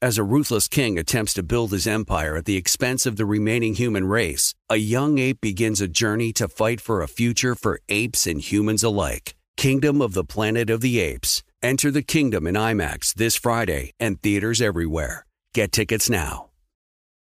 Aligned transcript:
As 0.00 0.16
a 0.16 0.22
ruthless 0.22 0.68
king 0.68 0.96
attempts 0.96 1.34
to 1.34 1.42
build 1.42 1.72
his 1.72 1.84
empire 1.84 2.36
at 2.36 2.44
the 2.44 2.56
expense 2.56 3.04
of 3.04 3.16
the 3.16 3.26
remaining 3.26 3.74
human 3.74 4.06
race, 4.06 4.54
a 4.70 4.76
young 4.76 5.18
ape 5.18 5.40
begins 5.40 5.80
a 5.80 5.88
journey 5.88 6.32
to 6.34 6.46
fight 6.46 6.80
for 6.80 7.02
a 7.02 7.08
future 7.08 7.56
for 7.56 7.80
apes 7.88 8.24
and 8.24 8.40
humans 8.40 8.84
alike. 8.84 9.34
Kingdom 9.56 10.00
of 10.00 10.14
the 10.14 10.22
Planet 10.22 10.70
of 10.70 10.82
the 10.82 11.00
Apes. 11.00 11.42
Enter 11.64 11.90
the 11.90 12.02
kingdom 12.02 12.46
in 12.46 12.54
IMAX 12.54 13.12
this 13.12 13.34
Friday 13.34 13.90
and 13.98 14.22
theaters 14.22 14.62
everywhere. 14.62 15.26
Get 15.52 15.72
tickets 15.72 16.08
now. 16.08 16.50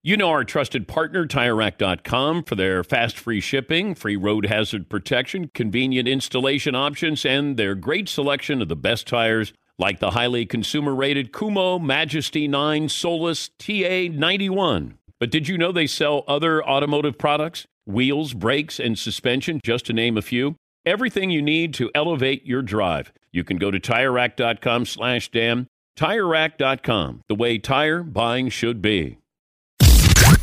You 0.04 0.16
know 0.16 0.30
our 0.30 0.44
trusted 0.44 0.88
partner, 0.88 1.26
TireRack.com, 1.26 2.44
for 2.44 2.54
their 2.54 2.84
fast 2.84 3.18
free 3.18 3.42
shipping, 3.42 3.96
free 3.96 4.18
road 4.18 4.46
hazard 4.46 4.88
protection, 4.88 5.50
convenient 5.56 6.08
installation 6.08 6.76
options, 6.76 7.26
and 7.26 7.58
their 7.58 7.74
great 7.74 8.08
selection 8.08 8.62
of 8.62 8.68
the 8.68 8.76
best 8.76 9.08
tires 9.08 9.52
like 9.80 10.00
the 10.00 10.12
highly 10.12 10.46
consumer 10.46 10.96
rated 10.96 11.32
Kumho, 11.32 11.82
Majesty 11.82 12.48
9, 12.48 12.90
Solus, 12.90 13.50
TA 13.60 14.08
91. 14.12 14.98
But 15.20 15.32
did 15.32 15.48
you 15.48 15.58
know 15.58 15.72
they 15.72 15.88
sell 15.88 16.24
other 16.28 16.64
automotive 16.64 17.18
products? 17.18 17.66
Wheels, 17.86 18.34
brakes, 18.34 18.80
and 18.80 18.98
suspension, 18.98 19.62
just 19.64 19.86
to 19.86 19.94
name 19.94 20.18
a 20.18 20.22
few. 20.22 20.56
Everything 20.86 21.30
you 21.30 21.42
need 21.42 21.74
to 21.76 21.92
elevate 21.94 22.46
your 22.46 22.62
drive. 22.62 23.12
You 23.32 23.44
can 23.44 23.58
go 23.58 23.72
to 23.72 23.80
TireRack.com 23.80 24.86
slash 24.86 25.30
Dan. 25.30 25.68
TireRack.com, 25.98 27.22
the 27.28 27.36
way 27.36 27.58
tire 27.58 28.04
buying 28.04 28.50
should 28.50 28.82
be. 28.82 29.18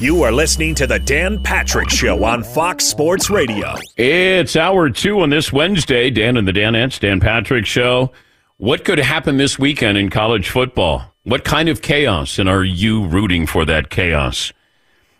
You 0.01 0.23
are 0.23 0.33
listening 0.33 0.75
to 0.77 0.87
the 0.87 0.98
Dan 0.98 1.43
Patrick 1.43 1.89
Show 1.89 2.25
on 2.25 2.43
Fox 2.43 2.85
Sports 2.85 3.31
Radio. 3.31 3.75
It's 3.97 4.57
hour 4.57 4.91
two 4.91 5.21
on 5.21 5.31
this 5.31 5.53
Wednesday. 5.53 6.11
Dan 6.11 6.37
and 6.37 6.48
the 6.48 6.53
Danettes, 6.53 6.98
Dan 6.98 7.21
Patrick 7.21 7.65
Show. 7.65 8.11
What 8.59 8.85
could 8.85 9.01
happen 9.01 9.37
this 9.37 9.59
weekend 9.59 9.99
in 9.99 10.11
college 10.11 10.49
football? 10.49 11.13
What 11.25 11.43
kind 11.43 11.69
of 11.69 11.83
chaos? 11.83 12.39
And 12.39 12.49
are 12.49 12.63
you 12.63 13.05
rooting 13.05 13.49
for 13.49 13.65
that 13.65 13.91
chaos? 13.91 14.53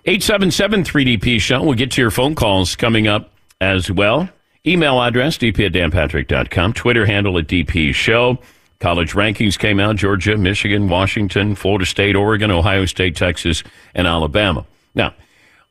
877 0.05 0.85
3DP 0.85 1.41
Show. 1.41 1.61
We'll 1.65 1.75
get 1.75 1.91
to 1.93 2.01
your 2.01 2.13
phone 2.13 2.37
calls 2.37 2.77
coming 2.77 3.09
up 3.09 3.33
as 3.61 3.91
well. 3.91 4.29
Email 4.65 5.03
address, 5.03 5.37
dp 5.37 5.67
at 5.67 5.73
danpatrick.com. 5.73 6.75
Twitter 6.75 7.07
handle 7.07 7.37
at 7.37 7.49
DP 7.49 7.93
Show. 7.93 8.39
College 8.79 9.15
rankings 9.15 9.59
came 9.59 9.81
out 9.81 9.97
Georgia, 9.97 10.39
Michigan, 10.39 10.89
Washington, 10.89 11.57
Florida 11.57 11.87
State, 11.87 12.15
Oregon, 12.15 12.53
Ohio 12.53 12.87
State, 12.87 13.17
Texas, 13.17 13.65
and 13.97 14.07
Alabama. 14.07 14.65
Now, 14.95 15.13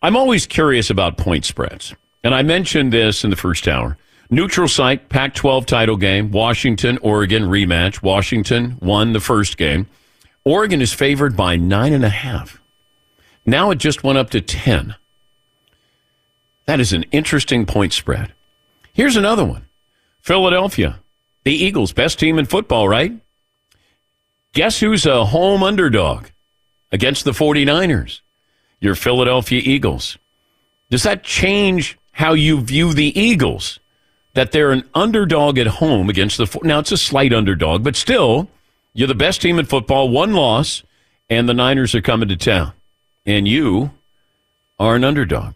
I'm 0.02 0.18
always 0.18 0.46
curious 0.46 0.90
about 0.90 1.18
point 1.18 1.46
spreads. 1.46 1.96
And 2.26 2.36
I 2.36 2.42
mentioned 2.42 2.92
this 2.92 3.24
in 3.24 3.30
the 3.30 3.38
first 3.38 3.70
hour. 3.70 3.98
Neutral 4.34 4.68
site, 4.68 5.10
Pac 5.10 5.36
12 5.36 5.68
title 5.68 5.96
game, 5.96 6.32
Washington, 6.32 6.98
Oregon 7.04 7.44
rematch. 7.44 8.02
Washington 8.02 8.80
won 8.82 9.14
the 9.14 9.20
first 9.20 9.58
game. 9.58 9.86
Oregon 10.44 10.82
is 10.82 10.92
favored 10.92 11.38
by 11.38 11.56
nine 11.56 11.94
and 11.94 12.04
a 12.04 12.10
half. 12.10 12.60
Now 13.46 13.70
it 13.70 13.78
just 13.78 14.04
went 14.04 14.18
up 14.18 14.32
to 14.32 14.42
10. 14.42 14.96
That 16.66 16.80
is 16.80 16.94
an 16.94 17.04
interesting 17.12 17.68
point 17.68 17.94
spread. 17.94 18.34
Here's 18.92 19.16
another 19.16 19.46
one 19.46 19.68
Philadelphia, 20.20 21.00
the 21.44 21.54
Eagles, 21.54 21.94
best 21.94 22.18
team 22.18 22.40
in 22.40 22.46
football, 22.46 22.90
right? 22.90 23.14
Guess 24.54 24.80
who's 24.80 25.06
a 25.06 25.26
home 25.26 25.62
underdog 25.62 26.26
against 26.92 27.24
the 27.24 27.34
49ers? 27.34 28.22
Your 28.80 28.96
Philadelphia 28.96 29.62
Eagles. 29.64 30.18
Does 30.90 31.04
that 31.04 31.24
change 31.24 32.00
how 32.14 32.34
you 32.34 32.62
view 32.62 32.94
the 32.94 33.18
Eagles? 33.20 33.80
That 34.34 34.52
they're 34.52 34.72
an 34.72 34.90
underdog 34.96 35.58
at 35.60 35.68
home 35.68 36.10
against 36.10 36.38
the. 36.38 36.60
Now, 36.64 36.80
it's 36.80 36.92
a 36.92 36.98
slight 36.98 37.34
underdog, 37.34 37.84
but 37.84 37.96
still, 37.96 38.50
you're 38.94 39.08
the 39.08 39.16
best 39.16 39.42
team 39.42 39.60
in 39.60 39.66
football, 39.66 40.10
one 40.10 40.34
loss, 40.34 40.84
and 41.30 41.48
the 41.48 41.54
Niners 41.54 41.94
are 41.94 42.02
coming 42.02 42.30
to 42.30 42.36
town. 42.36 42.74
And 43.26 43.48
you 43.48 43.92
are 44.80 44.96
an 44.96 45.04
underdog. 45.04 45.54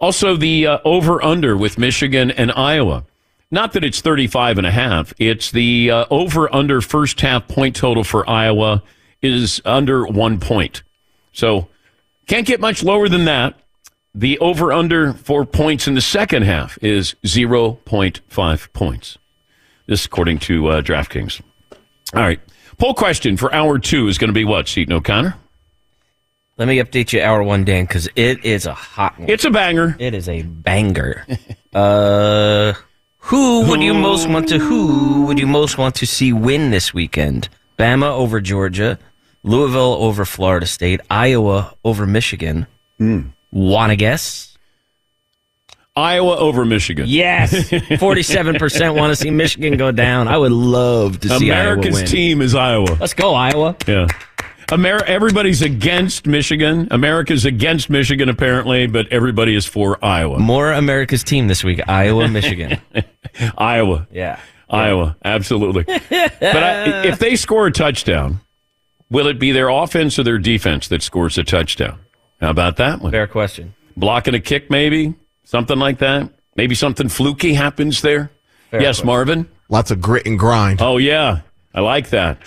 Also, 0.00 0.36
the 0.36 0.66
uh, 0.66 0.78
over 0.84 1.24
under 1.24 1.56
with 1.56 1.78
Michigan 1.78 2.30
and 2.30 2.52
Iowa. 2.52 3.04
Not 3.50 3.72
that 3.72 3.84
it's 3.84 4.00
35 4.00 4.58
and 4.58 4.66
a 4.66 4.72
half. 4.72 5.14
It's 5.18 5.50
the 5.50 5.90
uh, 5.90 6.04
over 6.10 6.52
under 6.54 6.80
first 6.80 7.20
half 7.20 7.46
point 7.46 7.76
total 7.76 8.02
for 8.04 8.28
Iowa 8.28 8.82
is 9.22 9.62
under 9.64 10.04
one 10.06 10.40
point. 10.40 10.82
So 11.32 11.68
can't 12.26 12.46
get 12.46 12.60
much 12.60 12.82
lower 12.82 13.08
than 13.08 13.24
that. 13.26 13.54
The 14.16 14.38
over 14.38 14.72
under 14.72 15.12
for 15.12 15.44
points 15.44 15.86
in 15.86 15.94
the 15.94 16.00
second 16.00 16.44
half 16.44 16.78
is 16.82 17.14
0.5 17.26 18.72
points. 18.72 19.18
This 19.84 20.06
according 20.06 20.38
to 20.40 20.68
uh, 20.68 20.80
DraftKings. 20.80 21.42
All 22.14 22.22
right. 22.22 22.40
Poll 22.78 22.94
question 22.94 23.36
for 23.36 23.52
hour 23.52 23.78
two 23.78 24.08
is 24.08 24.16
going 24.16 24.28
to 24.28 24.34
be 24.34 24.46
what, 24.46 24.68
Seton 24.68 24.94
O'Connor? 24.94 25.36
Let 26.56 26.66
me 26.66 26.78
update 26.78 27.12
you 27.12 27.20
hour 27.20 27.42
one, 27.42 27.66
Dan, 27.66 27.84
because 27.84 28.08
it 28.16 28.42
is 28.42 28.64
a 28.64 28.72
hot 28.72 29.18
one. 29.18 29.28
It's 29.28 29.44
a 29.44 29.50
banger. 29.50 29.94
It 29.98 30.14
is 30.14 30.30
a 30.30 30.40
banger. 30.40 31.26
uh, 31.74 32.72
who 33.18 33.68
would 33.68 33.82
you 33.82 33.92
most 33.92 34.30
want 34.30 34.48
to? 34.48 34.58
Who 34.58 35.26
would 35.26 35.38
you 35.38 35.46
most 35.46 35.76
want 35.76 35.94
to 35.96 36.06
see 36.06 36.32
win 36.32 36.70
this 36.70 36.94
weekend? 36.94 37.50
Bama 37.78 38.10
over 38.10 38.40
Georgia, 38.40 38.98
Louisville 39.42 39.96
over 40.00 40.24
Florida 40.24 40.64
State, 40.64 41.02
Iowa 41.10 41.76
over 41.84 42.06
Michigan. 42.06 42.66
Want 43.52 43.90
to 43.90 43.96
guess? 43.96 44.56
Iowa 45.94 46.36
over 46.36 46.64
Michigan. 46.66 47.06
Yes, 47.08 47.72
forty-seven 47.98 48.56
percent 48.56 48.94
want 48.94 49.12
to 49.12 49.16
see 49.16 49.30
Michigan 49.30 49.78
go 49.78 49.90
down. 49.92 50.28
I 50.28 50.36
would 50.36 50.52
love 50.52 51.20
to 51.20 51.28
see 51.38 51.48
America's 51.48 51.94
Iowa 51.94 52.02
win. 52.02 52.06
team 52.06 52.42
is 52.42 52.54
Iowa. 52.54 52.96
Let's 53.00 53.14
go, 53.14 53.34
Iowa. 53.34 53.76
Yeah. 53.86 54.06
Amer- 54.70 55.04
everybody's 55.04 55.62
against 55.62 56.26
Michigan. 56.26 56.88
America's 56.90 57.44
against 57.46 57.88
Michigan, 57.88 58.28
apparently, 58.28 58.86
but 58.88 59.06
everybody 59.10 59.54
is 59.54 59.64
for 59.64 60.04
Iowa. 60.04 60.38
More 60.38 60.72
America's 60.72 61.24
team 61.24 61.46
this 61.48 61.64
week: 61.64 61.80
Iowa, 61.88 62.28
Michigan. 62.28 62.78
Iowa. 63.56 64.06
Yeah. 64.10 64.38
Iowa. 64.68 65.16
Absolutely. 65.24 65.84
but 65.84 66.02
I, 66.42 67.06
if 67.06 67.18
they 67.20 67.36
score 67.36 67.68
a 67.68 67.72
touchdown, 67.72 68.40
will 69.08 69.28
it 69.28 69.38
be 69.38 69.52
their 69.52 69.68
offense 69.70 70.18
or 70.18 70.24
their 70.24 70.38
defense 70.38 70.88
that 70.88 71.02
scores 71.02 71.38
a 71.38 71.44
touchdown? 71.44 72.00
How 72.40 72.50
about 72.50 72.76
that 72.76 73.00
one? 73.00 73.12
Fair 73.12 73.26
question. 73.26 73.74
Blocking 73.96 74.34
a 74.34 74.40
kick, 74.40 74.70
maybe? 74.70 75.14
Something 75.44 75.78
like 75.78 75.98
that? 75.98 76.30
Maybe 76.56 76.74
something 76.74 77.08
fluky 77.08 77.54
happens 77.54 78.02
there? 78.02 78.30
Fair 78.70 78.82
yes, 78.82 78.96
question. 78.96 79.06
Marvin? 79.06 79.48
Lots 79.68 79.90
of 79.90 80.00
grit 80.00 80.26
and 80.26 80.38
grind. 80.38 80.80
Oh, 80.82 80.96
yeah. 80.96 81.40
I 81.74 81.80
like 81.80 82.10
that. 82.10 82.38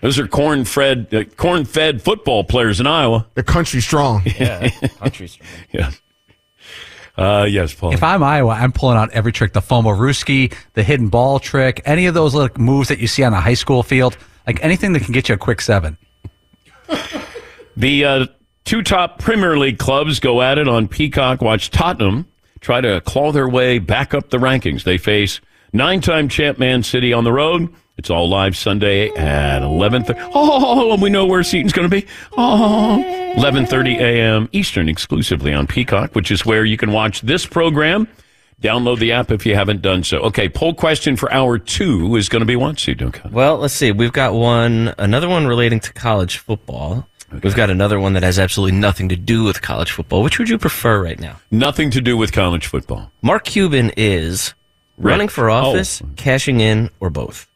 Those 0.00 0.18
are 0.18 0.28
corn-fed, 0.28 1.12
uh, 1.12 1.24
corn-fed 1.24 2.02
football 2.02 2.44
players 2.44 2.78
in 2.78 2.86
Iowa. 2.86 3.26
They're 3.34 3.42
country 3.42 3.80
strong. 3.80 4.22
Yeah, 4.24 4.68
country 4.98 5.26
strong. 5.26 5.48
Yes. 5.72 6.00
Uh, 7.16 7.46
yes, 7.50 7.74
Paul. 7.74 7.92
If 7.92 8.02
I'm 8.04 8.22
Iowa, 8.22 8.52
I'm 8.52 8.70
pulling 8.70 8.96
out 8.96 9.10
every 9.10 9.32
trick 9.32 9.52
the 9.52 9.60
Fomoruski, 9.60 10.54
the 10.74 10.84
hidden 10.84 11.08
ball 11.08 11.40
trick, 11.40 11.82
any 11.84 12.06
of 12.06 12.14
those 12.14 12.32
like 12.32 12.58
moves 12.58 12.88
that 12.88 13.00
you 13.00 13.08
see 13.08 13.24
on 13.24 13.34
a 13.34 13.40
high 13.40 13.54
school 13.54 13.82
field, 13.82 14.16
like 14.46 14.62
anything 14.62 14.92
that 14.92 15.02
can 15.02 15.12
get 15.12 15.28
you 15.28 15.34
a 15.34 15.38
quick 15.38 15.60
seven. 15.60 15.98
The 17.76 18.04
uh, 18.04 18.26
two 18.68 18.82
top 18.82 19.18
Premier 19.18 19.56
League 19.56 19.78
clubs 19.78 20.20
go 20.20 20.42
at 20.42 20.58
it 20.58 20.68
on 20.68 20.88
Peacock. 20.88 21.40
Watch 21.40 21.70
Tottenham 21.70 22.26
try 22.60 22.82
to 22.82 23.00
claw 23.00 23.32
their 23.32 23.48
way 23.48 23.78
back 23.78 24.12
up 24.12 24.28
the 24.28 24.36
rankings. 24.36 24.82
They 24.82 24.98
face 24.98 25.40
nine-time 25.72 26.28
champ 26.28 26.58
Man 26.58 26.82
City 26.82 27.14
on 27.14 27.24
the 27.24 27.32
road. 27.32 27.72
It's 27.96 28.10
all 28.10 28.28
live 28.28 28.58
Sunday 28.58 29.08
at 29.08 29.62
11.30. 29.62 30.32
Oh, 30.34 30.92
and 30.92 31.00
we 31.00 31.08
know 31.08 31.24
where 31.24 31.42
Seton's 31.42 31.72
going 31.72 31.88
to 31.88 31.96
be. 32.00 32.06
Oh, 32.36 33.02
11.30 33.38 34.00
a.m. 34.00 34.50
Eastern 34.52 34.90
exclusively 34.90 35.54
on 35.54 35.66
Peacock, 35.66 36.14
which 36.14 36.30
is 36.30 36.44
where 36.44 36.66
you 36.66 36.76
can 36.76 36.92
watch 36.92 37.22
this 37.22 37.46
program. 37.46 38.06
Download 38.60 38.98
the 38.98 39.12
app 39.12 39.30
if 39.30 39.46
you 39.46 39.54
haven't 39.54 39.80
done 39.80 40.04
so. 40.04 40.18
Okay, 40.18 40.50
poll 40.50 40.74
question 40.74 41.16
for 41.16 41.32
hour 41.32 41.58
two 41.58 42.16
is 42.16 42.28
going 42.28 42.40
to 42.40 42.46
be 42.46 42.56
what, 42.56 42.78
Seton? 42.78 43.14
Well, 43.30 43.56
let's 43.56 43.72
see. 43.72 43.92
We've 43.92 44.12
got 44.12 44.34
one, 44.34 44.94
another 44.98 45.28
one 45.28 45.46
relating 45.46 45.80
to 45.80 45.92
college 45.94 46.36
football. 46.36 47.08
We've 47.30 47.54
got 47.54 47.70
another 47.70 48.00
one 48.00 48.14
that 48.14 48.22
has 48.22 48.38
absolutely 48.38 48.78
nothing 48.78 49.10
to 49.10 49.16
do 49.16 49.44
with 49.44 49.60
college 49.60 49.90
football. 49.90 50.22
Which 50.22 50.38
would 50.38 50.48
you 50.48 50.58
prefer 50.58 51.02
right 51.02 51.20
now? 51.20 51.40
Nothing 51.50 51.90
to 51.90 52.00
do 52.00 52.16
with 52.16 52.32
college 52.32 52.66
football. 52.66 53.12
Mark 53.22 53.44
Cuban 53.44 53.92
is 53.96 54.54
Right. 54.96 55.12
running 55.12 55.28
for 55.28 55.48
oh. 55.48 55.54
office, 55.54 56.02
cashing 56.16 56.60
in, 56.60 56.90
or 56.98 57.10
both. 57.10 57.46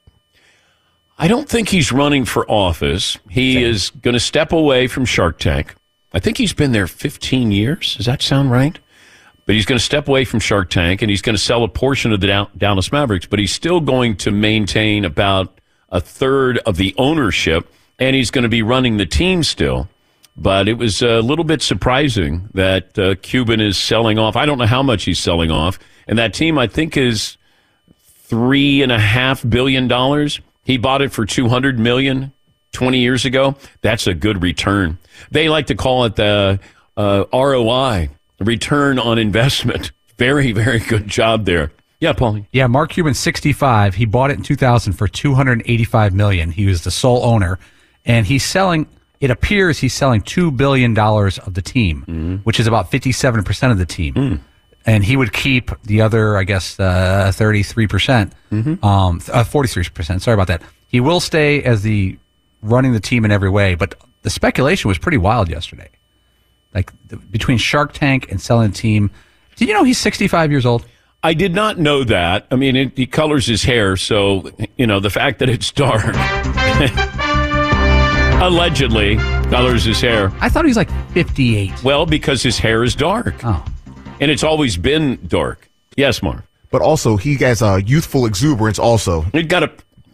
I 1.19 1.27
don't 1.27 1.49
think 1.49 1.69
he's 1.69 1.91
running 1.91 2.25
for 2.25 2.49
office. 2.51 3.19
He 3.29 3.63
is 3.63 3.91
going 3.91 4.15
to 4.15 4.21
step 4.21 4.53
away 4.53 4.87
from 4.87 5.05
Shark 5.05 5.39
Tank. 5.39 5.75
I 6.13 6.21
think 6.21 6.37
he's 6.37 6.53
been 6.53 6.73
there 6.73 6.87
15 6.87 7.51
years. 7.51 7.97
Does 7.97 8.07
that 8.07 8.23
sound 8.23 8.51
right? 8.51 8.79
but 9.45 9.55
he's 9.55 9.67
going 9.67 9.79
to 9.79 9.85
step 9.85 10.09
away 10.09 10.25
from 10.25 10.41
Shark 10.41 10.71
Tank 10.71 11.03
and 11.03 11.11
he's 11.11 11.23
going 11.23 11.35
to 11.35 11.43
sell 11.43 11.65
a 11.65 11.69
portion 11.69 12.13
of 12.13 12.21
the 12.21 12.49
Dallas 12.57 12.93
Mavericks, 12.93 13.27
but 13.27 13.39
he's 13.39 13.53
still 13.53 13.81
going 13.81 14.17
to 14.19 14.31
maintain 14.31 15.05
about 15.05 15.59
a 15.91 16.01
third 16.01 16.59
of 16.59 16.77
the 16.77 16.95
ownership 16.97 17.71
and 17.99 18.17
he's 18.17 18.31
going 18.31 18.43
to 18.43 18.49
be 18.49 18.62
running 18.62 18.97
the 18.97 19.06
team 19.06 19.43
still. 19.43 19.89
But 20.37 20.67
it 20.67 20.75
was 20.75 21.03
a 21.03 21.21
little 21.21 21.44
bit 21.44 21.61
surprising 21.61 22.49
that 22.55 22.99
uh, 22.99 23.17
Cuban 23.17 23.61
is 23.61 23.77
selling 23.77 24.19
off. 24.19 24.35
I 24.35 24.47
don't 24.47 24.59
know 24.59 24.67
how 24.67 24.83
much 24.83 25.05
he's 25.05 25.19
selling 25.19 25.50
off. 25.50 25.79
And 26.06 26.19
that 26.19 26.33
team, 26.33 26.59
I 26.59 26.67
think, 26.67 26.97
is 26.97 27.37
three 28.23 28.83
and 28.83 28.91
a 28.91 28.99
half 28.99 29.47
billion 29.47 29.89
dollars. 29.89 30.41
He 30.65 30.79
bought 30.79 31.03
it 31.03 31.12
for 31.12 31.27
200 31.27 31.79
million 31.79 32.33
20 32.73 32.99
years 32.99 33.25
ago. 33.25 33.56
That's 33.83 34.06
a 34.06 34.15
good 34.15 34.43
return. 34.43 34.99
They 35.31 35.49
like 35.49 35.67
to 35.67 35.75
call 35.75 36.05
it 36.05 36.17
the 36.17 36.59
uh, 36.97 37.25
ROI, 37.33 38.09
return 38.41 38.99
on 38.99 39.19
investment. 39.19 39.93
Very, 40.19 40.53
very 40.53 40.79
good 40.79 41.09
job 41.09 41.47
there. 41.47 41.73
Yeah, 41.99 42.12
Paulie. 42.12 42.47
Yeah, 42.53 42.69
Mark 42.69 42.91
Cuban, 42.91 43.15
65. 43.15 43.95
He 43.95 44.05
bought 44.05 44.31
it 44.31 44.37
in 44.37 44.43
2000 44.43 44.93
for 44.93 45.09
285 45.09 46.15
million. 46.15 46.50
He 46.53 46.67
was 46.67 46.85
the 46.85 46.91
sole 46.93 47.25
owner, 47.25 47.59
and 48.04 48.26
he's 48.26 48.44
selling. 48.44 48.87
It 49.20 49.31
appears 49.31 49.78
he's 49.78 49.94
selling 49.94 50.20
two 50.20 50.50
billion 50.50 50.94
dollars 50.94 51.38
of 51.38 51.54
the 51.54 51.62
team, 51.62 52.40
which 52.44 52.58
is 52.58 52.66
about 52.66 52.90
57 52.90 53.44
percent 53.44 53.72
of 53.72 53.78
the 53.78 53.87
team. 53.87 54.40
And 54.84 55.04
he 55.04 55.16
would 55.16 55.32
keep 55.32 55.70
the 55.84 56.00
other, 56.00 56.37
I 56.37 56.43
guess, 56.43 56.78
uh, 56.81 57.31
33 57.32 57.87
percent, 57.87 58.32
um, 58.82 59.20
uh, 59.32 59.44
43 59.44 59.84
percent. 59.94 60.22
Sorry 60.22 60.34
about 60.34 60.49
that. 60.49 60.62
He 60.88 60.99
will 61.00 61.20
stay 61.20 61.62
as 61.62 61.82
the 61.82 62.19
running 62.62 62.93
the 62.93 63.00
team 63.00 63.25
in 63.25 63.31
every 63.31 63.49
way, 63.50 63.75
but 63.76 63.94
the 64.22 64.31
speculation 64.31 64.88
was 64.88 64.99
pretty 64.99 65.19
wild 65.19 65.49
yesterday. 65.49 65.88
Like 66.75 66.90
the, 67.08 67.16
between 67.16 67.58
Shark 67.58 67.93
Tank 67.93 68.31
and 68.31 68.40
selling 68.40 68.70
the 68.70 68.76
team. 68.76 69.10
Did 69.56 69.69
you 69.69 69.75
know 69.75 69.84
he's 69.84 69.99
65 69.99 70.50
years 70.50 70.64
old? 70.66 70.84
I 71.22 71.34
did 71.34 71.54
not 71.54 71.78
know 71.78 72.02
that. 72.04 72.46
I 72.50 72.56
mean, 72.56 72.75
it, 72.75 72.96
he 72.96 73.06
colors 73.06 73.46
his 73.46 73.62
hair, 73.62 73.96
so 73.96 74.50
you 74.76 74.88
know 74.88 74.99
the 74.99 75.10
fact 75.10 75.38
that 75.38 75.49
it's 75.49 75.70
dark. 75.70 76.02
allegedly 78.43 79.17
colors 79.50 79.85
his 79.85 80.00
hair. 80.00 80.33
I 80.41 80.49
thought 80.49 80.65
he 80.65 80.69
was 80.69 80.77
like 80.77 80.91
58. 81.12 81.83
Well, 81.85 82.06
because 82.06 82.43
his 82.43 82.59
hair 82.59 82.83
is 82.85 82.94
dark, 82.94 83.35
Oh. 83.44 83.65
and 84.21 84.31
it's 84.31 84.43
always 84.43 84.77
been 84.77 85.19
dark. 85.27 85.71
Yes, 85.97 86.23
Marv. 86.23 86.43
But 86.71 86.83
also, 86.83 87.17
he 87.17 87.37
has 87.37 87.62
a 87.62 87.83
youthful 87.85 88.27
exuberance. 88.27 88.79
Also, 88.79 89.23
He's 89.33 89.47
got 89.47 89.62
a 89.62 89.71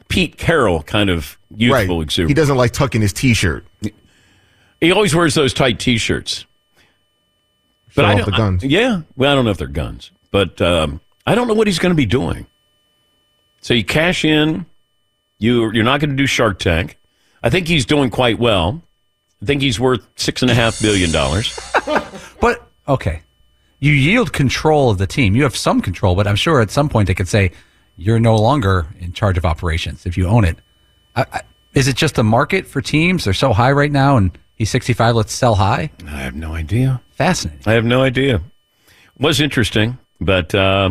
Pete 0.09 0.37
Carroll 0.39 0.83
kind 0.83 1.09
of 1.11 1.39
youthful 1.57 1.99
He 2.01 2.03
exuberance. 2.05 2.31
He 2.31 2.35
doesn't 2.35 2.57
like 2.57 2.73
tucking 2.73 3.01
his 3.01 3.13
t-shirt. 3.13 3.65
He 4.81 4.93
always 4.93 5.15
wears 5.15 5.35
those 5.35 5.53
tight 5.55 5.79
T-shirts. 5.81 6.45
Show 7.91 8.03
I 8.05 8.13
off 8.13 8.19
don't- 8.19 8.25
the 8.27 8.37
guns. 8.37 8.65
I- 8.65 8.67
yeah, 8.69 9.01
well, 9.17 9.33
I 9.33 9.35
don't 9.35 9.45
know 9.45 9.51
if 9.51 9.59
they're 9.59 9.67
guns, 9.67 10.11
but 10.31 10.61
um, 10.63 11.01
I 11.27 11.35
don't 11.35 11.49
know 11.49 11.55
what 11.55 11.67
he's 11.67 11.79
going 11.81 11.91
to 11.91 11.97
be 11.97 12.07
doing. 12.07 12.47
So 13.61 13.75
you 13.75 13.85
cash 13.85 14.25
in. 14.25 14.67
You 15.41 15.73
you're 15.73 15.85
not 15.85 16.01
going 16.01 16.11
to 16.11 16.17
do 16.17 16.27
Shark 16.27 16.59
Tank. 16.61 16.97
I 17.43 17.51
think 17.51 17.69
he's 17.69 17.87
doing 17.87 18.11
quite 18.11 18.39
well. 18.39 18.83
I 19.43 19.47
think 19.47 19.63
he's 19.63 19.79
worth 19.79 20.07
six 20.17 20.43
and 20.43 20.51
a 20.51 20.55
half 20.55 20.81
billion 20.81 21.13
dollars. 21.13 21.59
But 22.41 22.69
okay, 22.87 23.23
you 23.81 23.93
yield 23.93 24.33
control 24.33 24.91
of 24.91 24.99
the 24.99 25.07
team. 25.07 25.35
You 25.35 25.43
have 25.43 25.57
some 25.57 25.81
control, 25.81 26.15
but 26.15 26.27
I'm 26.27 26.37
sure 26.37 26.61
at 26.61 26.71
some 26.71 26.89
point 26.89 27.09
they 27.09 27.15
could 27.15 27.29
say 27.29 27.51
you're 27.97 28.21
no 28.21 28.37
longer 28.37 28.87
in 29.01 29.13
charge 29.13 29.37
of 29.37 29.45
operations 29.45 30.07
if 30.07 30.17
you 30.17 30.27
own 30.29 30.45
it. 30.45 30.59
I, 31.17 31.27
I, 31.33 31.41
is 31.75 31.89
it 31.89 31.97
just 31.97 32.15
the 32.15 32.25
market 32.25 32.67
for 32.67 32.81
teams? 32.81 33.25
They're 33.25 33.35
so 33.35 33.53
high 33.53 33.73
right 33.73 33.91
now, 33.91 34.17
and 34.17 34.37
he's 34.55 34.71
65. 34.71 35.17
Let's 35.17 35.33
sell 35.33 35.57
high. 35.57 35.91
I 36.07 36.21
have 36.21 36.35
no 36.35 36.55
idea. 36.55 37.01
Fascinating. 37.13 37.63
I 37.67 37.73
have 37.73 37.85
no 37.85 38.03
idea. 38.03 38.41
Was 39.19 39.41
interesting, 39.41 39.99
but 40.21 40.55
uh, 40.55 40.91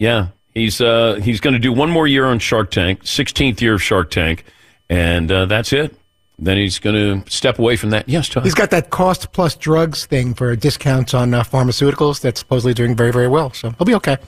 yeah, 0.00 0.28
he's 0.54 0.80
uh, 0.80 1.20
he's 1.22 1.40
going 1.40 1.54
to 1.54 1.60
do 1.60 1.72
one 1.72 1.88
more 1.88 2.08
year 2.08 2.26
on 2.26 2.40
Shark 2.40 2.72
Tank, 2.72 3.04
16th 3.04 3.60
year 3.60 3.74
of 3.74 3.82
Shark 3.82 4.10
Tank, 4.10 4.44
and 4.88 5.30
uh, 5.30 5.46
that's 5.46 5.72
it. 5.72 5.94
Then 6.40 6.56
he's 6.56 6.78
going 6.78 7.24
to 7.24 7.30
step 7.30 7.58
away 7.58 7.76
from 7.76 7.90
that. 7.90 8.08
Yes, 8.08 8.28
Todd. 8.28 8.44
He's 8.44 8.54
got 8.54 8.70
that 8.70 8.90
cost 8.90 9.32
plus 9.32 9.56
drugs 9.56 10.06
thing 10.06 10.34
for 10.34 10.54
discounts 10.54 11.12
on 11.12 11.34
uh, 11.34 11.42
pharmaceuticals 11.42 12.20
that's 12.20 12.38
supposedly 12.38 12.74
doing 12.74 12.94
very, 12.94 13.10
very 13.12 13.26
well. 13.26 13.52
So 13.52 13.70
he'll 13.70 13.84
be 13.84 13.94
okay. 13.96 14.18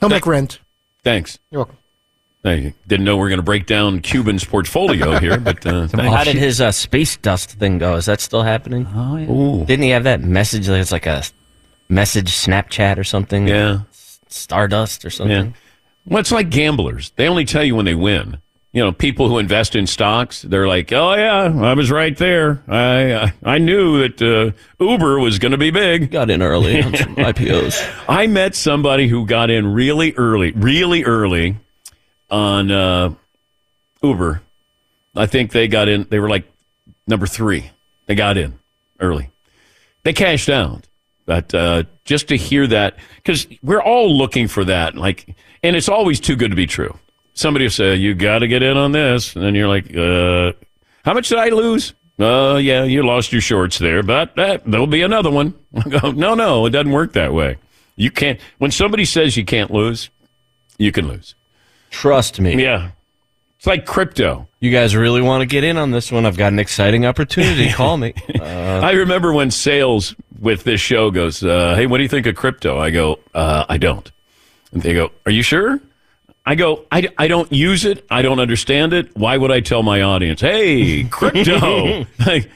He'll 0.00 0.08
make 0.08 0.26
rent. 0.26 0.58
Thanks. 1.04 1.38
You're 1.50 1.60
welcome. 1.60 1.76
I 2.42 2.74
didn't 2.88 3.04
know 3.04 3.16
we 3.18 3.24
are 3.26 3.28
going 3.28 3.38
to 3.38 3.44
break 3.44 3.66
down 3.66 4.00
Cuban's 4.00 4.44
portfolio 4.44 5.18
here, 5.20 5.38
but 5.38 5.64
uh, 5.64 5.86
thanks. 5.86 6.12
How 6.12 6.24
did 6.24 6.36
his 6.36 6.60
uh, 6.60 6.72
space 6.72 7.16
dust 7.18 7.52
thing 7.52 7.78
go? 7.78 7.94
Is 7.96 8.06
that 8.06 8.20
still 8.20 8.42
happening? 8.42 8.88
Oh 8.94 9.16
yeah. 9.16 9.30
Ooh, 9.30 9.64
Didn't 9.64 9.84
he 9.84 9.90
have 9.90 10.04
that 10.04 10.22
message? 10.22 10.68
Like 10.68 10.80
it's 10.80 10.90
like 10.92 11.06
a 11.06 11.22
message 11.88 12.32
Snapchat 12.32 12.96
or 12.98 13.04
something. 13.04 13.46
yeah, 13.46 13.80
Stardust 14.28 15.04
or 15.04 15.10
something. 15.10 15.30
yeah. 15.30 15.38
something. 15.42 15.54
Well, 16.06 16.20
it's 16.20 16.32
like 16.32 16.48
gamblers. 16.50 17.12
They 17.16 17.28
only 17.28 17.44
tell 17.44 17.62
you 17.62 17.76
when 17.76 17.84
they 17.84 17.94
win. 17.94 18.38
You 18.72 18.84
know, 18.84 18.92
people 18.92 19.28
who 19.28 19.38
invest 19.38 19.74
in 19.74 19.88
stocks, 19.88 20.42
they're 20.42 20.68
like, 20.68 20.92
"Oh 20.92 21.14
yeah, 21.14 21.52
I 21.60 21.74
was 21.74 21.90
right 21.90 22.16
there. 22.16 22.62
I 22.68 23.14
I, 23.14 23.32
I 23.42 23.58
knew 23.58 24.06
that 24.06 24.22
uh, 24.22 24.84
Uber 24.84 25.18
was 25.18 25.40
going 25.40 25.52
to 25.52 25.58
be 25.58 25.72
big." 25.72 26.12
Got 26.12 26.30
in 26.30 26.40
early 26.40 26.80
on 26.80 26.94
some 26.94 27.16
IPOs. 27.16 28.04
I 28.08 28.28
met 28.28 28.54
somebody 28.54 29.08
who 29.08 29.26
got 29.26 29.50
in 29.50 29.72
really 29.72 30.12
early, 30.14 30.52
really 30.52 31.02
early 31.04 31.56
on 32.30 32.70
uh, 32.70 33.12
Uber. 34.02 34.42
I 35.16 35.26
think 35.26 35.50
they 35.50 35.66
got 35.66 35.88
in. 35.88 36.06
They 36.08 36.20
were 36.20 36.30
like 36.30 36.44
number 37.08 37.26
three. 37.26 37.70
They 38.06 38.14
got 38.14 38.36
in 38.36 38.58
early. 39.00 39.30
They 40.04 40.12
cashed 40.12 40.48
out, 40.48 40.86
but 41.26 41.52
uh, 41.54 41.82
just 42.04 42.28
to 42.28 42.36
hear 42.36 42.66
that, 42.68 42.96
because 43.16 43.46
we're 43.62 43.82
all 43.82 44.16
looking 44.16 44.48
for 44.48 44.64
that. 44.64 44.96
Like, 44.96 45.34
and 45.62 45.74
it's 45.74 45.88
always 45.88 46.20
too 46.20 46.36
good 46.36 46.50
to 46.50 46.56
be 46.56 46.66
true. 46.66 46.96
Somebody 47.34 47.66
will 47.66 47.70
say, 47.70 47.96
"You 47.96 48.14
got 48.14 48.40
to 48.40 48.48
get 48.48 48.62
in 48.62 48.76
on 48.76 48.92
this," 48.92 49.34
and 49.34 49.44
then 49.44 49.54
you're 49.54 49.68
like, 49.68 49.94
uh, 49.96 50.52
"How 51.04 51.14
much 51.14 51.28
did 51.28 51.38
I 51.38 51.48
lose?" 51.48 51.94
Oh, 52.18 52.58
yeah, 52.58 52.84
you 52.84 53.02
lost 53.02 53.32
your 53.32 53.40
shorts 53.40 53.78
there, 53.78 54.02
but 54.02 54.38
uh, 54.38 54.58
there'll 54.66 54.86
be 54.86 55.00
another 55.00 55.30
one. 55.30 55.54
I 55.74 55.88
go, 55.88 56.10
no, 56.10 56.34
no, 56.34 56.66
it 56.66 56.70
doesn't 56.70 56.92
work 56.92 57.14
that 57.14 57.32
way. 57.32 57.56
You 57.96 58.10
can't. 58.10 58.38
When 58.58 58.70
somebody 58.70 59.06
says 59.06 59.36
you 59.38 59.44
can't 59.44 59.70
lose, 59.70 60.10
you 60.78 60.92
can 60.92 61.08
lose. 61.08 61.34
Trust 61.90 62.38
me. 62.38 62.62
Yeah, 62.62 62.90
it's 63.56 63.66
like 63.66 63.86
crypto. 63.86 64.48
You 64.60 64.70
guys 64.70 64.94
really 64.94 65.22
want 65.22 65.40
to 65.40 65.46
get 65.46 65.64
in 65.64 65.78
on 65.78 65.90
this 65.90 66.12
one? 66.12 66.26
I've 66.26 66.36
got 66.36 66.52
an 66.52 66.58
exciting 66.58 67.06
opportunity. 67.06 67.70
Call 67.72 67.96
me. 67.96 68.12
I 68.38 68.92
remember 68.92 69.32
when 69.32 69.50
sales 69.50 70.14
with 70.38 70.64
this 70.64 70.80
show 70.80 71.10
goes, 71.10 71.42
uh, 71.42 71.74
"Hey, 71.74 71.86
what 71.86 71.96
do 71.96 72.02
you 72.02 72.08
think 72.08 72.26
of 72.26 72.36
crypto?" 72.36 72.78
I 72.78 72.90
go, 72.90 73.18
uh, 73.34 73.64
"I 73.68 73.78
don't." 73.78 74.10
And 74.72 74.82
they 74.82 74.92
go, 74.94 75.10
"Are 75.26 75.32
you 75.32 75.42
sure?" 75.42 75.80
I 76.50 76.56
go, 76.56 76.84
I, 76.90 77.08
I 77.16 77.28
don't 77.28 77.52
use 77.52 77.84
it. 77.84 78.04
I 78.10 78.22
don't 78.22 78.40
understand 78.40 78.92
it. 78.92 79.16
Why 79.16 79.36
would 79.36 79.52
I 79.52 79.60
tell 79.60 79.84
my 79.84 80.02
audience, 80.02 80.40
hey, 80.40 81.04
crypto? 81.10 82.06
Like, 82.26 82.50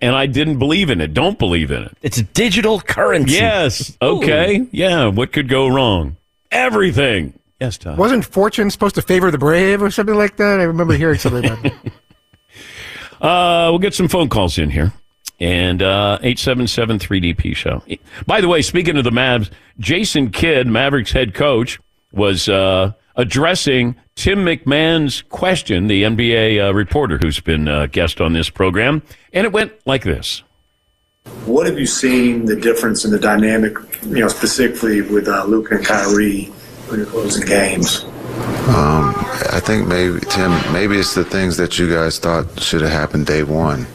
and 0.00 0.14
I 0.14 0.26
didn't 0.26 0.60
believe 0.60 0.90
in 0.90 1.00
it. 1.00 1.12
Don't 1.12 1.36
believe 1.36 1.72
in 1.72 1.82
it. 1.82 1.96
It's 2.02 2.22
digital 2.22 2.80
currency. 2.80 3.34
Yes. 3.34 3.98
Okay. 4.00 4.68
Yeah. 4.70 5.06
What 5.06 5.32
could 5.32 5.48
go 5.48 5.66
wrong? 5.66 6.16
Everything. 6.52 7.36
Yes, 7.60 7.78
Todd. 7.78 7.98
Wasn't 7.98 8.24
fortune 8.24 8.70
supposed 8.70 8.94
to 8.94 9.02
favor 9.02 9.32
the 9.32 9.38
brave 9.38 9.82
or 9.82 9.90
something 9.90 10.14
like 10.14 10.36
that? 10.36 10.60
I 10.60 10.62
remember 10.62 10.94
hearing 10.94 11.18
something 11.18 11.44
about 11.44 11.62
that. 11.64 11.74
Uh, 13.18 13.68
we'll 13.70 13.78
get 13.78 13.94
some 13.94 14.08
phone 14.08 14.28
calls 14.28 14.58
in 14.58 14.68
here. 14.68 14.92
And 15.40 15.80
uh, 15.80 16.18
877 16.20 16.98
3DP 16.98 17.56
show. 17.56 17.82
By 18.26 18.42
the 18.42 18.46
way, 18.46 18.60
speaking 18.60 18.98
of 18.98 19.04
the 19.04 19.10
Mavs, 19.10 19.50
Jason 19.78 20.30
Kidd, 20.30 20.66
Mavericks 20.66 21.12
head 21.12 21.32
coach, 21.32 21.80
was 22.12 22.46
uh, 22.46 22.92
addressing 23.16 23.96
Tim 24.14 24.44
McMahon's 24.44 25.22
question, 25.22 25.86
the 25.86 26.02
NBA 26.04 26.68
uh, 26.68 26.74
reporter 26.74 27.18
who's 27.18 27.40
been 27.40 27.68
uh, 27.68 27.86
guest 27.86 28.20
on 28.20 28.32
this 28.32 28.50
program. 28.50 29.02
And 29.32 29.44
it 29.44 29.52
went 29.52 29.72
like 29.86 30.04
this. 30.04 30.42
What 31.44 31.66
have 31.66 31.78
you 31.78 31.86
seen 31.86 32.44
the 32.44 32.56
difference 32.56 33.04
in 33.04 33.10
the 33.10 33.18
dynamic, 33.18 33.76
you 34.04 34.20
know, 34.20 34.28
specifically 34.28 35.00
with 35.00 35.28
uh, 35.28 35.44
Luke 35.44 35.70
and 35.72 35.84
Kyrie 35.84 36.44
when 36.88 37.00
you're 37.00 37.08
closing 37.08 37.46
games? 37.46 38.04
Um, 38.68 39.14
I 39.52 39.60
think 39.60 39.88
maybe 39.88 40.20
Tim, 40.20 40.50
maybe 40.72 40.98
it's 40.98 41.14
the 41.14 41.24
things 41.24 41.56
that 41.56 41.78
you 41.78 41.92
guys 41.92 42.18
thought 42.18 42.60
should 42.60 42.80
have 42.80 42.90
happened 42.90 43.26
day 43.26 43.42
one, 43.42 43.86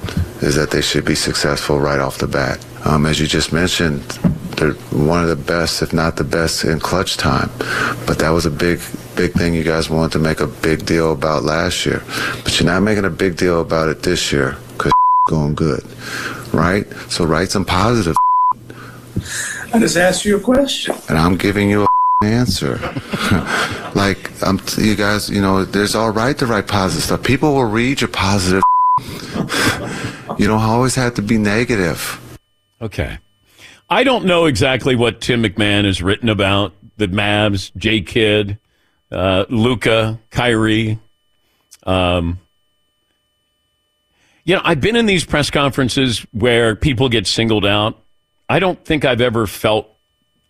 is 0.41 0.55
that 0.55 0.71
they 0.71 0.81
should 0.81 1.05
be 1.05 1.15
successful 1.15 1.79
right 1.79 1.99
off 1.99 2.17
the 2.17 2.27
bat. 2.27 2.65
Um, 2.85 3.05
as 3.05 3.19
you 3.19 3.27
just 3.27 3.53
mentioned, 3.53 4.01
they're 4.57 4.73
one 4.91 5.23
of 5.23 5.29
the 5.29 5.35
best, 5.35 5.81
if 5.81 5.93
not 5.93 6.15
the 6.15 6.23
best, 6.23 6.63
in 6.63 6.79
clutch 6.79 7.17
time. 7.17 7.49
But 8.05 8.19
that 8.19 8.29
was 8.29 8.45
a 8.45 8.51
big, 8.51 8.79
big 9.15 9.33
thing 9.33 9.53
you 9.53 9.63
guys 9.63 9.89
wanted 9.89 10.11
to 10.13 10.19
make 10.19 10.39
a 10.39 10.47
big 10.47 10.85
deal 10.85 11.13
about 11.13 11.43
last 11.43 11.85
year. 11.85 12.03
But 12.43 12.59
you're 12.59 12.67
not 12.67 12.81
making 12.81 13.05
a 13.05 13.09
big 13.09 13.37
deal 13.37 13.61
about 13.61 13.89
it 13.89 14.03
this 14.03 14.31
year 14.31 14.57
because 14.73 14.91
going 15.29 15.55
good, 15.55 15.83
right? 16.53 16.85
So 17.09 17.25
write 17.25 17.49
some 17.49 17.65
positive, 17.65 18.15
I 19.73 19.79
just 19.79 19.95
asked 19.95 20.25
you 20.25 20.37
a 20.37 20.39
question. 20.39 20.95
and 21.07 21.17
I'm 21.17 21.37
giving 21.37 21.69
you 21.69 21.83
a 21.83 21.87
answer. 22.25 22.77
like 23.95 24.31
I'm, 24.43 24.59
you 24.77 24.95
guys, 24.95 25.29
you 25.29 25.41
know, 25.41 25.63
there's 25.63 25.95
all 25.95 26.11
right 26.11 26.37
to 26.39 26.45
write 26.45 26.67
positive 26.67 27.03
stuff. 27.03 27.23
People 27.23 27.53
will 27.53 27.65
read 27.65 28.01
your 28.01 28.09
positive. 28.09 28.63
you 30.37 30.47
don't 30.47 30.61
always 30.61 30.95
have 30.95 31.13
to 31.15 31.21
be 31.21 31.37
negative. 31.37 32.19
Okay. 32.81 33.17
I 33.89 34.03
don't 34.03 34.25
know 34.25 34.45
exactly 34.45 34.95
what 34.95 35.21
Tim 35.21 35.43
McMahon 35.43 35.85
has 35.85 36.01
written 36.01 36.29
about 36.29 36.73
the 36.97 37.07
Mavs, 37.07 37.75
J 37.75 38.01
Kidd, 38.01 38.57
uh, 39.11 39.45
Luka, 39.49 40.19
Kyrie. 40.29 40.97
Um, 41.83 42.39
you 44.43 44.55
know, 44.55 44.61
I've 44.63 44.81
been 44.81 44.95
in 44.95 45.05
these 45.05 45.25
press 45.25 45.49
conferences 45.49 46.25
where 46.31 46.75
people 46.75 47.09
get 47.09 47.27
singled 47.27 47.65
out. 47.65 48.01
I 48.49 48.59
don't 48.59 48.83
think 48.83 49.05
I've 49.05 49.21
ever 49.21 49.45
felt 49.45 49.87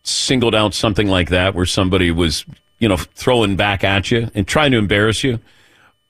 singled 0.03 0.55
out 0.55 0.73
something 0.73 1.07
like 1.07 1.29
that 1.29 1.53
where 1.53 1.65
somebody 1.65 2.11
was, 2.11 2.45
you 2.79 2.87
know, 2.87 2.97
throwing 2.97 3.55
back 3.55 3.83
at 3.83 4.11
you 4.11 4.29
and 4.33 4.47
trying 4.47 4.71
to 4.71 4.77
embarrass 4.77 5.23
you. 5.23 5.39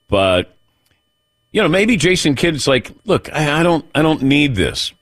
But 0.08 0.54
you 1.52 1.60
know, 1.60 1.68
maybe 1.68 1.96
Jason 1.96 2.34
Kidd's 2.34 2.66
like, 2.66 2.90
look, 3.04 3.30
I, 3.32 3.60
I 3.60 3.62
don't, 3.62 3.84
I 3.94 4.02
don't 4.02 4.22
need 4.22 4.54
this. 4.54 4.92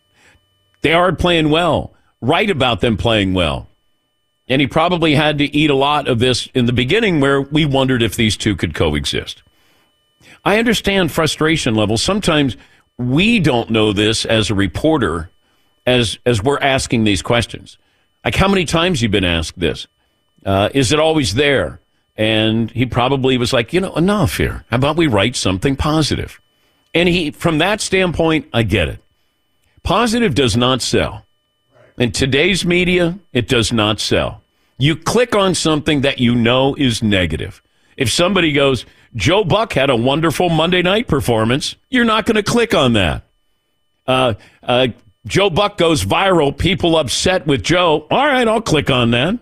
They 0.82 0.92
are 0.92 1.12
playing 1.12 1.50
well. 1.50 1.94
Right 2.20 2.50
about 2.50 2.80
them 2.80 2.96
playing 2.96 3.34
well. 3.34 3.68
And 4.48 4.60
he 4.60 4.66
probably 4.66 5.14
had 5.14 5.38
to 5.38 5.44
eat 5.56 5.70
a 5.70 5.74
lot 5.74 6.08
of 6.08 6.18
this 6.18 6.48
in 6.54 6.66
the 6.66 6.72
beginning 6.72 7.20
where 7.20 7.40
we 7.40 7.64
wondered 7.64 8.02
if 8.02 8.16
these 8.16 8.36
two 8.36 8.56
could 8.56 8.74
coexist. 8.74 9.42
I 10.44 10.58
understand 10.58 11.12
frustration 11.12 11.74
levels. 11.74 12.02
Sometimes 12.02 12.56
we 12.98 13.38
don't 13.38 13.70
know 13.70 13.92
this 13.92 14.24
as 14.24 14.50
a 14.50 14.54
reporter 14.54 15.30
as 15.86 16.18
as 16.26 16.42
we're 16.42 16.58
asking 16.58 17.04
these 17.04 17.22
questions. 17.22 17.78
Like 18.24 18.34
how 18.34 18.48
many 18.48 18.64
times 18.64 19.00
you've 19.00 19.12
been 19.12 19.24
asked 19.24 19.58
this? 19.58 19.86
Uh, 20.44 20.68
is 20.74 20.92
it 20.92 20.98
always 20.98 21.34
there? 21.34 21.80
And 22.16 22.70
he 22.70 22.86
probably 22.86 23.38
was 23.38 23.52
like, 23.52 23.72
you 23.72 23.80
know, 23.80 23.94
enough 23.94 24.36
here. 24.36 24.64
How 24.70 24.76
about 24.76 24.96
we 24.96 25.06
write 25.06 25.36
something 25.36 25.76
positive? 25.76 26.40
And 26.92 27.08
he, 27.08 27.30
from 27.30 27.58
that 27.58 27.80
standpoint, 27.80 28.48
I 28.52 28.62
get 28.62 28.88
it. 28.88 29.00
Positive 29.82 30.34
does 30.34 30.56
not 30.56 30.82
sell. 30.82 31.26
In 31.98 32.12
today's 32.12 32.64
media, 32.64 33.18
it 33.32 33.48
does 33.48 33.72
not 33.72 34.00
sell. 34.00 34.42
You 34.78 34.96
click 34.96 35.34
on 35.34 35.54
something 35.54 36.00
that 36.00 36.18
you 36.18 36.34
know 36.34 36.74
is 36.76 37.02
negative. 37.02 37.62
If 37.96 38.10
somebody 38.10 38.52
goes, 38.52 38.86
Joe 39.14 39.44
Buck 39.44 39.74
had 39.74 39.90
a 39.90 39.96
wonderful 39.96 40.48
Monday 40.48 40.80
night 40.82 41.08
performance, 41.08 41.76
you're 41.90 42.04
not 42.04 42.24
going 42.24 42.36
to 42.36 42.42
click 42.42 42.74
on 42.74 42.94
that. 42.94 43.24
Uh, 44.06 44.34
uh, 44.62 44.88
Joe 45.26 45.50
Buck 45.50 45.76
goes 45.76 46.04
viral, 46.04 46.56
people 46.56 46.96
upset 46.96 47.46
with 47.46 47.62
Joe. 47.62 48.06
All 48.10 48.26
right, 48.26 48.48
I'll 48.48 48.62
click 48.62 48.90
on 48.90 49.10
that. 49.10 49.38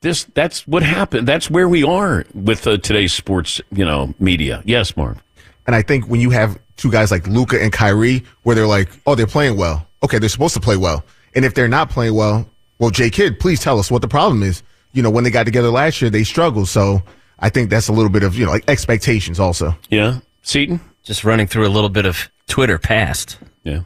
This 0.00 0.24
that's 0.24 0.66
what 0.66 0.82
happened. 0.82 1.28
That's 1.28 1.48
where 1.48 1.68
we 1.68 1.84
are 1.84 2.24
with 2.34 2.66
uh, 2.66 2.78
today's 2.78 3.12
sports, 3.12 3.60
you 3.70 3.84
know, 3.84 4.14
media. 4.18 4.60
Yes, 4.66 4.96
Mark. 4.96 5.18
And 5.64 5.76
I 5.76 5.82
think 5.82 6.08
when 6.08 6.20
you 6.20 6.30
have 6.30 6.58
two 6.82 6.90
guys 6.90 7.10
like 7.10 7.26
Luka 7.26 7.62
and 7.62 7.72
Kyrie, 7.72 8.24
where 8.42 8.56
they're 8.56 8.66
like, 8.66 8.90
oh, 9.06 9.14
they're 9.14 9.26
playing 9.26 9.56
well. 9.56 9.86
Okay, 10.02 10.18
they're 10.18 10.28
supposed 10.28 10.54
to 10.54 10.60
play 10.60 10.76
well. 10.76 11.04
And 11.34 11.44
if 11.44 11.54
they're 11.54 11.68
not 11.68 11.88
playing 11.88 12.14
well, 12.14 12.46
well, 12.78 12.90
J 12.90 13.08
Kidd, 13.08 13.38
please 13.38 13.60
tell 13.60 13.78
us 13.78 13.90
what 13.90 14.02
the 14.02 14.08
problem 14.08 14.42
is. 14.42 14.62
You 14.92 15.02
know, 15.02 15.10
when 15.10 15.24
they 15.24 15.30
got 15.30 15.44
together 15.44 15.70
last 15.70 16.02
year, 16.02 16.10
they 16.10 16.24
struggled. 16.24 16.68
So 16.68 17.02
I 17.38 17.48
think 17.48 17.70
that's 17.70 17.88
a 17.88 17.92
little 17.92 18.10
bit 18.10 18.24
of, 18.24 18.36
you 18.36 18.44
know, 18.44 18.50
like 18.50 18.68
expectations 18.68 19.38
also. 19.38 19.76
Yeah. 19.88 20.18
Seton? 20.42 20.80
Just 21.04 21.24
running 21.24 21.46
through 21.46 21.66
a 21.66 21.70
little 21.70 21.88
bit 21.88 22.04
of 22.04 22.30
Twitter 22.48 22.78
past. 22.78 23.38
Yeah. 23.62 23.82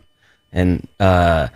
And 0.53 0.89
uh, 0.99 1.49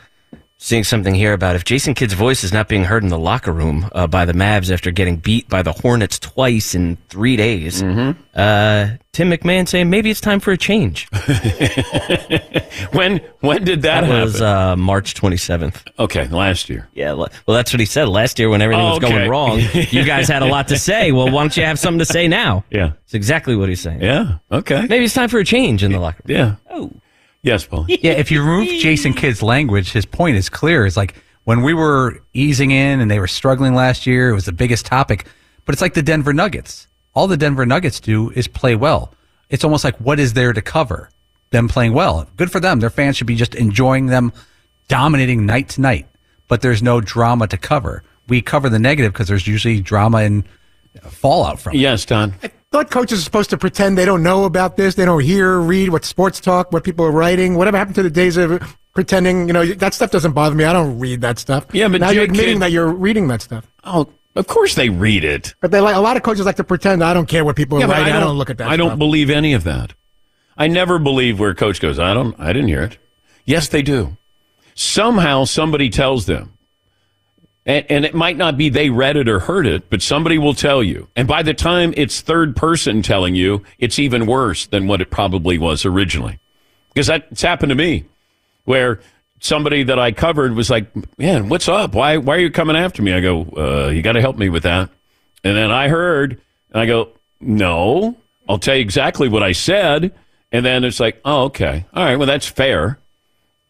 seeing 0.63 0.85
something 0.85 1.15
here 1.15 1.33
about 1.33 1.57
if 1.57 1.65
Jason 1.65 1.95
Kidd's 1.95 2.13
voice 2.13 2.45
is 2.45 2.53
not 2.53 2.69
being 2.69 2.85
heard 2.85 3.03
in 3.03 3.09
the 3.09 3.19
locker 3.19 3.51
room 3.51 3.89
uh, 3.93 4.07
by 4.07 4.27
the 4.27 4.35
Mavs 4.35 4.71
after 4.71 4.91
getting 4.91 5.17
beat 5.17 5.49
by 5.49 5.63
the 5.63 5.73
Hornets 5.73 6.19
twice 6.19 6.75
in 6.75 6.99
three 7.09 7.35
days. 7.35 7.83
Mm-hmm. 7.83 8.21
Uh, 8.35 8.97
Tim 9.13 9.31
McMahon 9.31 9.67
saying 9.67 9.89
maybe 9.89 10.11
it's 10.11 10.21
time 10.21 10.39
for 10.39 10.53
a 10.53 10.59
change. 10.59 11.09
when 12.93 13.21
when 13.41 13.65
did 13.65 13.83
that, 13.83 14.03
That 14.03 14.05
happen? 14.05 14.21
was 14.21 14.41
uh, 14.41 14.77
March 14.77 15.15
27th. 15.15 15.77
okay, 15.99 16.29
last 16.29 16.69
year. 16.69 16.89
Yeah, 16.95 17.13
well, 17.15 17.29
that's 17.47 17.73
what 17.73 17.81
he 17.81 17.87
said 17.87 18.09
last 18.09 18.39
year 18.39 18.49
when 18.51 18.61
everything 18.63 18.85
Oh, 18.85 18.91
was 18.91 18.99
okay. 18.99 19.09
going 19.11 19.31
wrong. 19.31 19.61
You 19.91 20.05
guys 20.05 20.29
had 20.29 20.43
a 20.43 20.47
lot 20.47 20.69
to 20.69 20.79
say. 20.79 21.11
Well, 21.11 21.31
why 21.31 21.43
don't 21.43 21.57
you 21.57 21.65
have 21.65 21.79
something 21.79 21.99
to 22.01 22.05
say 22.05 22.29
now? 22.29 22.65
Yeah. 22.71 22.93
It's 23.05 23.15
exactly 23.15 23.57
what 23.57 23.69
he's 23.69 23.81
saying. 23.81 24.03
Yeah. 24.03 24.39
Okay. 24.53 24.87
Maybe 24.89 25.05
it's 25.07 25.15
time 25.15 25.29
for 25.29 25.39
a 25.39 25.45
change 25.45 25.83
in 25.83 25.91
the 25.93 25.99
locker 25.99 26.23
room. 26.27 26.37
Yeah. 26.37 26.55
Oh. 26.71 26.91
Yes, 27.43 27.65
Paul. 27.65 27.87
Yeah, 27.89 28.13
if 28.13 28.31
you 28.31 28.43
remove 28.43 28.69
Jason 28.81 29.15
Kidd's 29.15 29.43
language, 29.43 29.93
his 29.93 30.07
point 30.07 30.37
is 30.37 30.49
clear. 30.49 30.87
It's 30.87 30.97
like 30.97 31.15
when 31.45 31.63
we 31.63 31.75
were 31.75 32.23
easing 32.35 32.71
in 32.71 33.01
and 33.01 33.11
they 33.11 33.19
were 33.19 33.27
struggling 33.27 33.75
last 33.75 34.07
year, 34.07 34.31
it 34.31 34.35
was 34.35 34.45
the 34.45 34.53
biggest 34.53 34.87
topic. 34.87 35.27
But 35.65 35.75
it's 35.75 35.83
like 35.83 35.95
the 35.95 36.03
Denver 36.03 36.33
Nuggets. 36.33 36.87
All 37.15 37.27
the 37.27 37.37
Denver 37.37 37.67
Nuggets 37.67 38.01
do 38.01 38.31
is 38.31 38.47
play 38.47 38.77
well. 38.77 39.15
It's 39.49 39.65
almost 39.65 39.85
like 39.85 39.97
what 39.97 40.21
is 40.21 40.35
there 40.35 40.53
to 40.53 40.63
cover? 40.63 41.11
Them 41.51 41.69
playing 41.69 41.93
well. 41.93 42.29
Good 42.37 42.53
for 42.53 42.61
them. 42.61 42.81
Their 42.81 42.91
fans 42.91 43.17
should 43.17 43.27
be 43.27 43.35
just 43.35 43.55
enjoying 43.55 44.07
them 44.07 44.33
dominating 44.89 45.47
night 45.47 45.69
to 45.71 45.81
night. 45.81 46.07
But 46.47 46.63
there's 46.63 46.83
no 46.83 47.01
drama 47.01 47.47
to 47.49 47.57
cover. 47.57 48.03
We 48.29 48.43
cover 48.43 48.69
the 48.69 48.79
negative 48.79 49.13
because 49.13 49.29
there's 49.29 49.47
usually 49.47 49.81
drama 49.81 50.19
and 50.19 50.45
fallout 51.09 51.59
from 51.59 51.75
it. 51.75 51.79
Yes, 51.79 52.05
Don. 52.05 52.35
Thought 52.71 52.91
coaches 52.91 53.19
are 53.19 53.23
supposed 53.23 53.51
to 53.51 53.59
pretend 53.59 53.99
they 53.99 54.05
don't 54.05 54.23
know 54.23 54.45
about 54.45 54.77
this. 54.77 54.95
They 54.95 55.05
don't 55.05 55.23
hear, 55.23 55.59
read 55.59 55.89
what 55.91 56.05
sports 56.05 56.39
talk, 56.41 56.73
what 56.73 56.85
people 56.85 57.05
are 57.05 57.11
writing. 57.11 57.57
Whatever 57.57 57.77
happened 57.77 57.97
to 57.97 58.03
the 58.05 58.11
days 58.11 58.37
of 58.37 58.77
pretending? 58.95 59.49
You 59.49 59.53
know, 59.53 59.67
that 59.67 59.93
stuff 59.93 60.11
doesn't 60.13 60.33
bother 60.33 60.55
me. 60.55 60.65
I 60.65 60.73
don't 60.73 60.99
read 60.99 61.21
that 61.23 61.39
stuff. 61.41 61.67
Yeah, 61.73 61.89
but 61.89 62.01
now 62.01 62.11
you're 62.11 62.25
admitting 62.25 62.55
Kidd- 62.57 62.63
that 62.63 62.71
you're 62.73 62.89
reading 62.93 63.27
that 63.29 63.43
stuff. 63.43 63.67
Oh, 63.83 64.09
of 64.37 64.47
course 64.47 64.77
they 64.77 64.89
read 64.89 65.25
it. 65.25 65.55
But 65.61 65.73
they 65.73 65.81
like 65.81 65.97
a 65.97 66.01
lot 66.01 66.17
of 66.17 66.23
coaches 66.23 66.47
like 66.47 66.57
to 66.57 66.65
pretend. 66.65 67.03
I 67.03 67.13
don't 67.13 67.27
care 67.29 67.45
what 67.45 67.57
people 67.57 67.79
are 67.79 67.81
Yeah, 67.81 67.87
but 67.89 67.97
writing. 67.99 68.13
I 68.15 68.21
don't, 68.21 68.39
look 68.39 68.51
at 68.51 68.59
that. 68.59 68.69
I 68.69 68.77
don't 68.77 68.99
believe 68.99 69.31
any 69.31 69.53
of 69.53 69.65
that. 69.65 69.95
I 70.57 70.69
never 70.69 70.99
believe 71.01 71.41
where 71.41 71.55
coach 71.55 71.81
goes. 71.81 71.99
I 71.99 72.15
don't. 72.15 72.39
I 72.39 72.53
didn't 72.53 72.69
hear 72.69 72.83
it. 72.83 72.99
Yes, 73.45 73.67
they 73.69 73.83
do. 73.83 74.17
Somehow 74.75 75.45
somebody 75.45 75.91
tells 75.91 76.27
them, 76.27 76.53
and, 77.67 77.87
and 77.91 78.05
it 78.05 78.15
might 78.15 78.37
not 78.37 78.57
be 78.57 78.69
they 78.69 78.91
read 78.91 79.17
it 79.17 79.29
or 79.29 79.41
heard 79.41 79.67
it, 79.67 79.91
but 79.91 80.03
somebody 80.03 80.39
will 80.39 80.55
tell 80.55 80.83
you. 80.83 81.09
And 81.15 81.29
by 81.29 81.43
the 81.43 81.55
time 81.55 81.93
it's 81.97 82.21
third 82.21 82.57
person 82.57 83.03
telling 83.03 83.35
you, 83.35 83.63
it's 83.79 83.99
even 83.99 84.27
worse 84.27 84.67
than 84.67 84.87
what 84.87 85.01
it 85.01 85.11
probably 85.11 85.59
was 85.59 85.85
originally. 85.85 86.39
Because 86.93 87.07
that's 87.07 87.43
happened 87.43 87.71
to 87.71 87.77
me, 87.77 88.05
where 88.65 89.01
somebody 89.41 89.83
that 89.85 89.99
I 89.99 90.13
covered 90.13 90.55
was 90.55 90.71
like, 90.71 90.91
"Man, 91.19 91.49
what's 91.49 91.69
up? 91.69 91.95
Why 91.95 92.17
why 92.17 92.37
are 92.37 92.41
you 92.41 92.51
coming 92.51 92.77
after 92.77 93.03
me?" 93.03 93.13
I 93.13 93.21
go, 93.21 93.43
uh, 93.57 93.91
"You 93.91 94.03
got 94.03 94.13
to 94.13 94.21
help 94.21 94.37
me 94.37 94.49
with 94.49 94.65
that." 94.65 94.91
And 95.45 95.57
then 95.57 95.71
I 95.71 95.89
heard, 95.89 96.41
and 96.73 96.81
I 96.81 96.87
go, 96.87 97.11
"No, 97.41 98.17
I'll 98.49 98.59
tell 98.59 98.75
you 98.75 98.81
exactly 98.81 99.29
what 99.29 99.43
I 99.43 99.53
said." 99.53 100.13
And 100.53 100.65
then 100.67 100.83
it's 100.83 100.99
like, 100.99 101.21
"Oh, 101.25 101.45
okay, 101.45 101.87
all 101.95 102.05
right, 102.05 102.17
well 102.17 102.27
that's 102.27 102.47
fair." 102.47 102.99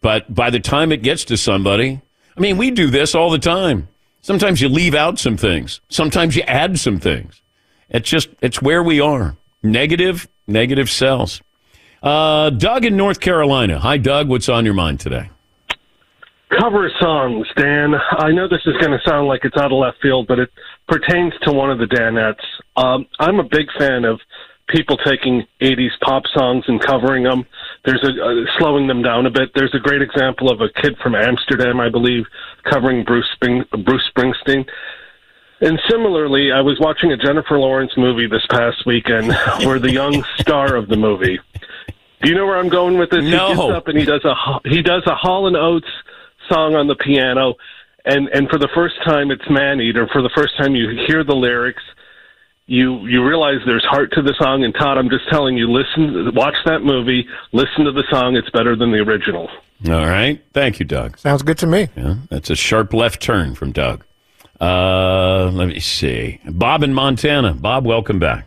But 0.01 0.35
by 0.35 0.49
the 0.49 0.61
time 0.61 0.93
it 0.93 1.03
gets 1.03 1.25
to 1.27 1.37
somebody, 1.37 2.01
I 2.41 2.43
mean, 2.43 2.57
we 2.57 2.71
do 2.71 2.89
this 2.89 3.15
all 3.15 3.29
the 3.29 3.39
time. 3.39 3.87
Sometimes 4.23 4.63
you 4.63 4.71
leave 4.71 4.95
out 4.95 5.19
some 5.19 5.37
things. 5.37 5.83
Sometimes 5.91 6.35
you 6.35 6.43
add 6.45 6.81
some 6.81 6.99
things. 6.99 7.43
It's 7.91 8.09
just 8.09 8.31
it's 8.41 8.63
where 8.63 8.83
we 8.83 8.99
are. 8.99 9.37
Negative, 9.63 10.27
negative 10.47 10.89
sells. 10.89 11.43
Uh, 12.03 12.49
Doug 12.49 12.87
in 12.87 12.97
North 12.97 13.21
Carolina. 13.21 13.79
Hi, 13.79 13.99
Doug. 13.99 14.31
What's 14.31 14.49
on 14.49 14.65
your 14.65 14.73
mind 14.73 15.01
today? 15.01 15.29
cover 16.59 16.91
songs, 17.01 17.47
Dan. 17.57 17.95
I 18.19 18.31
know 18.33 18.49
this 18.49 18.63
is 18.67 18.77
going 18.79 18.91
to 18.91 18.99
sound 19.07 19.29
like 19.29 19.45
it's 19.45 19.57
out 19.57 19.73
of 19.73 19.79
left 19.79 19.99
field, 20.03 20.27
but 20.27 20.39
it 20.39 20.51
pertains 20.89 21.33
to 21.43 21.53
one 21.53 21.71
of 21.71 21.79
the 21.79 21.87
Danettes. 21.87 22.45
Um, 22.77 23.07
I'm 23.19 23.39
a 23.39 23.45
big 23.45 23.67
fan 23.79 24.05
of 24.05 24.21
people 24.71 24.97
taking 24.97 25.47
80s 25.61 25.99
pop 26.01 26.23
songs 26.35 26.65
and 26.69 26.81
covering 26.81 27.25
them. 27.25 27.45
There's 27.85 28.03
a 28.03 28.09
uh, 28.09 28.59
slowing 28.59 28.87
them 28.87 29.03
down 29.03 29.27
a 29.27 29.31
bit. 29.31 29.51
There's 29.55 29.75
a 29.75 29.79
great 29.79 30.03
example 30.03 30.51
of 30.51 30.61
a 30.61 30.69
kid 30.81 30.97
from 31.03 31.15
Amsterdam, 31.15 31.81
I 31.81 31.89
believe, 31.89 32.25
covering 32.65 33.05
Bruce 33.05 33.29
Spring, 33.35 33.65
Bruce 33.85 34.09
Springsteen. 34.17 34.69
And 35.61 35.79
similarly, 35.91 36.53
I 36.53 36.63
was 36.63 36.79
watching 36.81 37.13
a 37.13 37.17
Jennifer 37.17 37.59
Lawrence 37.59 37.93
movie 37.97 38.27
this 38.27 38.47
past 38.51 38.87
weekend 38.87 39.33
where 39.65 39.79
the 39.79 39.93
young 39.93 40.25
star 40.39 40.75
of 40.75 40.89
the 40.89 40.97
movie. 40.97 41.39
Do 42.23 42.29
you 42.29 42.35
know 42.35 42.47
where 42.47 42.59
I'm 42.59 42.69
going 42.69 42.99
with 42.99 43.11
this? 43.11 43.25
No. 43.25 43.49
He 43.49 43.55
gets 43.57 43.77
up 43.77 43.89
and 43.89 43.99
he 43.99 44.05
does 44.05 44.25
a 44.25 44.35
he 44.65 44.83
does 44.83 45.03
a 45.07 45.15
Hall 45.15 45.47
and 45.47 45.57
Oates 45.57 45.89
song 46.51 46.75
on 46.75 46.87
the 46.87 46.97
piano, 46.97 47.55
and 48.05 48.29
and 48.29 48.49
for 48.49 48.59
the 48.59 48.69
first 48.75 48.95
time 49.05 49.31
it's 49.31 49.49
man 49.51 49.81
eater. 49.81 50.09
For 50.13 50.23
the 50.23 50.31
first 50.35 50.57
time 50.59 50.75
you 50.75 50.89
hear 51.07 51.25
the 51.25 51.35
lyrics, 51.35 51.83
you 52.71 53.05
you 53.07 53.27
realize 53.27 53.57
there's 53.67 53.85
heart 53.85 54.13
to 54.13 54.23
the 54.23 54.35
song. 54.41 54.63
And 54.63 54.73
Todd, 54.73 54.97
I'm 54.97 55.11
just 55.11 55.29
telling 55.29 55.57
you, 55.57 55.71
listen, 55.71 56.33
watch 56.35 56.55
that 56.67 56.83
movie, 56.83 57.27
listen 57.53 57.85
to 57.85 57.93
the 57.93 58.05
song. 58.11 58.37
It's 58.37 58.49
better 58.51 58.77
than 58.77 58.93
the 58.93 58.99
original. 58.99 59.49
All 59.89 60.07
right. 60.07 60.41
Thank 60.53 60.79
you, 60.79 60.87
Doug. 60.87 61.19
Sounds 61.19 61.43
good 61.43 61.59
to 61.59 61.67
me. 61.67 61.89
Yeah, 61.97 62.17
that's 62.31 62.49
a 62.49 62.55
sharp 62.55 62.95
left 62.95 63.21
turn 63.21 63.57
from 63.57 63.73
Doug. 63.73 64.05
Uh, 64.61 65.51
let 65.53 65.69
me 65.69 65.81
see. 65.81 66.39
Bob 66.45 66.83
in 66.85 66.95
Montana. 66.95 67.55
Bob, 67.55 67.87
welcome 67.87 68.19
back. 68.19 68.47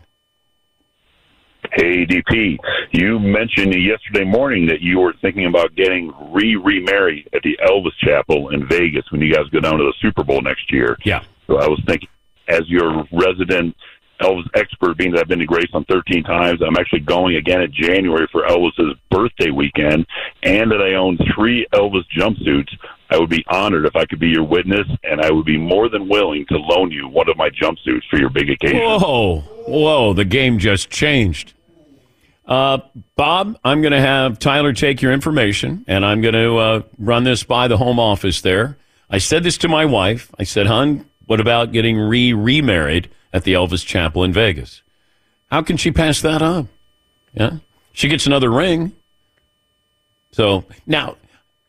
Hey, 1.72 2.06
DP, 2.06 2.56
you 2.92 3.18
mentioned 3.18 3.74
yesterday 3.74 4.24
morning 4.24 4.66
that 4.66 4.80
you 4.80 5.00
were 5.00 5.12
thinking 5.20 5.46
about 5.46 5.74
getting 5.74 6.12
re 6.30 6.56
remarried 6.56 7.28
at 7.34 7.42
the 7.42 7.58
Elvis 7.66 7.96
Chapel 7.98 8.50
in 8.50 8.66
Vegas 8.68 9.04
when 9.10 9.20
you 9.20 9.34
guys 9.34 9.48
go 9.50 9.60
down 9.60 9.78
to 9.78 9.84
the 9.84 9.94
Super 10.00 10.22
Bowl 10.22 10.40
next 10.40 10.72
year. 10.72 10.96
Yeah. 11.04 11.24
So 11.46 11.58
I 11.58 11.66
was 11.66 11.82
thinking, 11.86 12.08
as 12.48 12.62
your 12.68 13.04
resident 13.12 13.74
Elvis 14.20 14.48
expert, 14.54 14.96
being 14.96 15.12
that 15.12 15.20
I've 15.20 15.28
been 15.28 15.38
to 15.38 15.46
Graceland 15.46 15.86
13 15.88 16.24
times. 16.24 16.60
I'm 16.62 16.76
actually 16.76 17.00
going 17.00 17.36
again 17.36 17.62
in 17.62 17.72
January 17.72 18.28
for 18.30 18.42
Elvis's 18.42 18.96
birthday 19.10 19.50
weekend, 19.50 20.06
and 20.42 20.70
that 20.70 20.80
I 20.80 20.94
own 20.94 21.18
three 21.34 21.66
Elvis 21.72 22.04
jumpsuits. 22.16 22.70
I 23.10 23.18
would 23.18 23.30
be 23.30 23.44
honored 23.48 23.86
if 23.86 23.94
I 23.96 24.04
could 24.06 24.18
be 24.18 24.28
your 24.28 24.44
witness, 24.44 24.86
and 25.04 25.20
I 25.20 25.30
would 25.30 25.44
be 25.44 25.58
more 25.58 25.88
than 25.88 26.08
willing 26.08 26.46
to 26.46 26.58
loan 26.58 26.90
you 26.90 27.08
one 27.08 27.28
of 27.28 27.36
my 27.36 27.50
jumpsuits 27.50 28.02
for 28.10 28.18
your 28.18 28.30
big 28.30 28.50
occasion. 28.50 28.78
Whoa, 28.78 29.40
whoa, 29.66 30.12
the 30.14 30.24
game 30.24 30.58
just 30.58 30.90
changed. 30.90 31.52
Uh, 32.46 32.78
Bob, 33.16 33.58
I'm 33.64 33.80
going 33.80 33.92
to 33.92 34.00
have 34.00 34.38
Tyler 34.38 34.72
take 34.72 35.00
your 35.00 35.12
information, 35.12 35.84
and 35.88 36.04
I'm 36.04 36.20
going 36.20 36.34
to 36.34 36.56
uh, 36.56 36.82
run 36.98 37.24
this 37.24 37.42
by 37.42 37.68
the 37.68 37.78
home 37.78 37.98
office 37.98 38.42
there. 38.42 38.76
I 39.08 39.18
said 39.18 39.44
this 39.44 39.58
to 39.58 39.68
my 39.68 39.84
wife. 39.84 40.30
I 40.38 40.44
said, 40.44 40.66
"Hun, 40.66 41.06
what 41.26 41.40
about 41.40 41.72
getting 41.72 41.98
re 41.98 42.32
remarried 42.32 43.10
at 43.32 43.44
the 43.44 43.54
Elvis 43.54 43.84
Chapel 43.84 44.24
in 44.24 44.32
Vegas? 44.32 44.82
How 45.50 45.62
can 45.62 45.76
she 45.76 45.90
pass 45.90 46.20
that 46.22 46.42
up? 46.42 46.66
Yeah, 47.32 47.58
she 47.92 48.08
gets 48.08 48.26
another 48.26 48.50
ring. 48.50 48.92
So 50.32 50.64
now, 50.86 51.16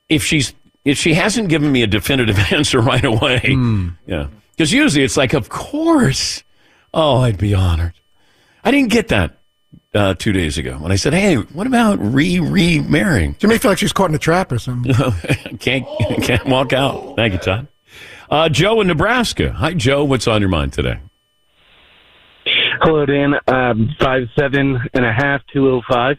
if 0.09 0.23
she's 0.23 0.53
if 0.83 0.97
she 0.97 1.13
hasn't 1.13 1.49
given 1.49 1.71
me 1.71 1.83
a 1.83 1.87
definitive 1.87 2.37
answer 2.51 2.79
right 2.79 3.05
away, 3.05 3.55
yeah, 4.05 4.27
because 4.51 4.71
usually 4.71 5.03
it's 5.03 5.17
like, 5.17 5.33
of 5.33 5.49
course. 5.49 6.43
Oh, 6.93 7.17
I'd 7.17 7.37
be 7.37 7.53
honored. 7.53 7.93
I 8.63 8.71
didn't 8.71 8.89
get 8.89 9.09
that 9.09 9.37
uh, 9.93 10.13
two 10.13 10.31
days 10.31 10.57
ago 10.57 10.77
when 10.77 10.91
I 10.91 10.95
said, 10.95 11.13
"Hey, 11.13 11.35
what 11.35 11.67
about 11.67 11.99
re 11.99 12.39
remarrying?" 12.39 13.35
She 13.39 13.47
may 13.47 13.57
feel 13.57 13.71
like 13.71 13.77
she's 13.77 13.93
caught 13.93 14.09
in 14.09 14.15
a 14.15 14.19
trap 14.19 14.51
or 14.51 14.59
something. 14.59 14.93
can't 15.59 15.85
can't 16.21 16.45
walk 16.45 16.73
out. 16.73 17.15
Thank 17.15 17.33
you, 17.33 17.39
Todd. 17.39 17.67
Uh, 18.29 18.49
Joe 18.49 18.81
in 18.81 18.87
Nebraska. 18.87 19.51
Hi, 19.53 19.73
Joe. 19.73 20.03
What's 20.03 20.27
on 20.27 20.41
your 20.41 20.49
mind 20.49 20.73
today? 20.73 20.99
Hello, 22.81 23.05
Dan. 23.05 23.35
Um, 23.47 23.95
five 23.99 24.27
seven 24.37 24.79
and 24.93 25.05
a 25.05 25.11
half, 25.11 25.41
two 25.53 25.69
oh 25.69 25.81
five. 25.89 26.17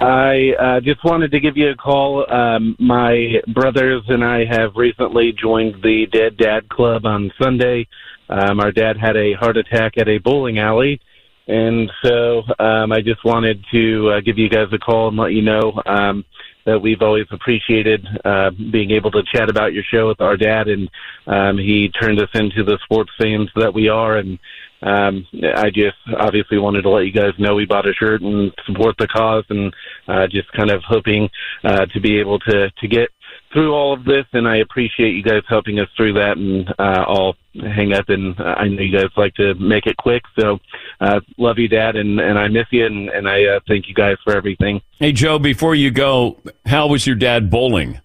I 0.00 0.52
uh, 0.60 0.80
just 0.80 1.02
wanted 1.04 1.30
to 1.30 1.40
give 1.40 1.56
you 1.56 1.70
a 1.70 1.74
call. 1.74 2.30
Um, 2.30 2.76
my 2.78 3.40
brothers 3.54 4.02
and 4.08 4.22
I 4.22 4.44
have 4.44 4.76
recently 4.76 5.32
joined 5.32 5.82
the 5.82 6.06
Dead 6.12 6.36
Dad 6.36 6.68
Club 6.68 7.06
on 7.06 7.32
Sunday. 7.40 7.88
Um, 8.28 8.60
our 8.60 8.72
dad 8.72 8.98
had 8.98 9.16
a 9.16 9.32
heart 9.32 9.56
attack 9.56 9.96
at 9.96 10.06
a 10.06 10.18
bowling 10.18 10.58
alley, 10.58 11.00
and 11.46 11.90
so 12.02 12.42
um, 12.58 12.92
I 12.92 13.00
just 13.00 13.24
wanted 13.24 13.64
to 13.72 14.10
uh, 14.10 14.20
give 14.20 14.36
you 14.36 14.50
guys 14.50 14.68
a 14.72 14.78
call 14.78 15.08
and 15.08 15.16
let 15.16 15.32
you 15.32 15.42
know 15.42 15.80
um, 15.86 16.24
that 16.66 16.80
we've 16.80 17.00
always 17.00 17.26
appreciated 17.30 18.06
uh, 18.24 18.50
being 18.50 18.90
able 18.90 19.10
to 19.12 19.22
chat 19.32 19.48
about 19.48 19.72
your 19.72 19.84
show 19.84 20.08
with 20.08 20.20
our 20.20 20.36
dad, 20.36 20.68
and 20.68 20.90
um, 21.26 21.56
he 21.56 21.88
turned 21.88 22.20
us 22.20 22.28
into 22.34 22.64
the 22.64 22.78
sports 22.84 23.10
fans 23.18 23.48
that 23.54 23.72
we 23.72 23.88
are. 23.88 24.16
And 24.16 24.38
um, 24.82 25.26
I 25.56 25.70
just 25.70 25.96
obviously 26.18 26.58
wanted 26.58 26.82
to 26.82 26.90
let 26.90 27.06
you 27.06 27.12
guys 27.12 27.32
know 27.38 27.54
we 27.54 27.66
bought 27.66 27.88
a 27.88 27.94
shirt 27.94 28.20
and 28.20 28.52
support 28.66 28.96
the 28.98 29.06
cause, 29.06 29.44
and 29.48 29.72
uh, 30.08 30.26
just 30.26 30.52
kind 30.52 30.70
of 30.70 30.82
hoping 30.82 31.30
uh, 31.64 31.86
to 31.86 32.00
be 32.00 32.18
able 32.18 32.40
to 32.40 32.70
to 32.70 32.88
get 32.88 33.10
through 33.52 33.72
all 33.72 33.94
of 33.94 34.04
this. 34.04 34.26
And 34.32 34.46
I 34.46 34.56
appreciate 34.56 35.14
you 35.14 35.22
guys 35.22 35.42
helping 35.48 35.78
us 35.78 35.88
through 35.96 36.14
that. 36.14 36.36
And 36.36 36.68
uh, 36.78 37.04
I'll 37.06 37.36
hang 37.54 37.92
up, 37.92 38.08
and 38.08 38.34
I 38.40 38.66
know 38.68 38.82
you 38.82 38.96
guys 38.96 39.10
like 39.16 39.34
to 39.34 39.54
make 39.54 39.86
it 39.86 39.96
quick, 39.96 40.22
so 40.38 40.58
uh, 41.00 41.20
love 41.38 41.58
you, 41.58 41.68
Dad, 41.68 41.96
and 41.96 42.20
and 42.20 42.38
I 42.38 42.48
miss 42.48 42.66
you, 42.70 42.86
and 42.86 43.08
and 43.10 43.28
I 43.28 43.44
uh, 43.44 43.60
thank 43.68 43.88
you 43.88 43.94
guys 43.94 44.16
for 44.24 44.36
everything. 44.36 44.80
Hey, 44.98 45.12
Joe. 45.12 45.38
Before 45.38 45.74
you 45.74 45.90
go, 45.90 46.40
how 46.64 46.88
was 46.88 47.06
your 47.06 47.16
dad 47.16 47.50
bowling? 47.50 48.00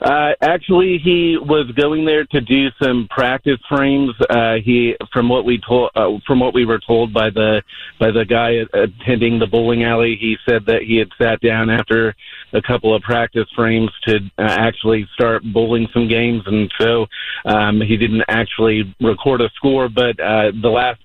Uh, 0.00 0.30
actually, 0.40 0.98
he 1.04 1.36
was 1.36 1.70
going 1.72 2.06
there 2.06 2.24
to 2.24 2.40
do 2.40 2.68
some 2.82 3.06
practice 3.10 3.58
frames. 3.68 4.14
Uh, 4.30 4.54
he, 4.64 4.94
from 5.12 5.28
what 5.28 5.44
we 5.44 5.60
told, 5.66 5.90
uh, 5.94 6.08
from 6.26 6.40
what 6.40 6.54
we 6.54 6.64
were 6.64 6.80
told 6.86 7.12
by 7.12 7.28
the 7.28 7.62
by 7.98 8.10
the 8.10 8.24
guy 8.24 8.52
attending 8.72 9.38
the 9.38 9.46
bowling 9.46 9.84
alley, 9.84 10.16
he 10.18 10.36
said 10.48 10.64
that 10.66 10.82
he 10.82 10.96
had 10.96 11.08
sat 11.20 11.40
down 11.40 11.68
after 11.68 12.14
a 12.54 12.62
couple 12.62 12.94
of 12.94 13.02
practice 13.02 13.46
frames 13.54 13.90
to 14.06 14.16
uh, 14.38 14.42
actually 14.42 15.06
start 15.12 15.42
bowling 15.52 15.86
some 15.92 16.08
games, 16.08 16.42
and 16.46 16.72
so 16.80 17.06
um, 17.44 17.82
he 17.82 17.98
didn't 17.98 18.24
actually 18.28 18.94
record 19.02 19.42
a 19.42 19.50
score. 19.50 19.90
But 19.90 20.18
uh, 20.18 20.52
the 20.62 20.70
last 20.70 21.00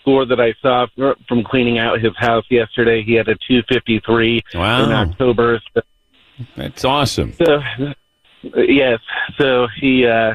score 0.00 0.24
that 0.26 0.40
I 0.40 0.54
saw 0.62 0.86
from 1.28 1.44
cleaning 1.44 1.78
out 1.78 2.00
his 2.00 2.16
house 2.16 2.44
yesterday, 2.50 3.02
he 3.02 3.14
had 3.14 3.28
a 3.28 3.34
253 3.46 4.42
Wow. 4.54 4.84
in 4.84 4.92
October. 4.92 5.60
So, 5.74 5.82
That's 6.56 6.84
awesome. 6.84 7.32
so 7.34 7.60
yes, 8.56 8.98
so 9.38 9.66
he 9.80 10.06
uh 10.06 10.34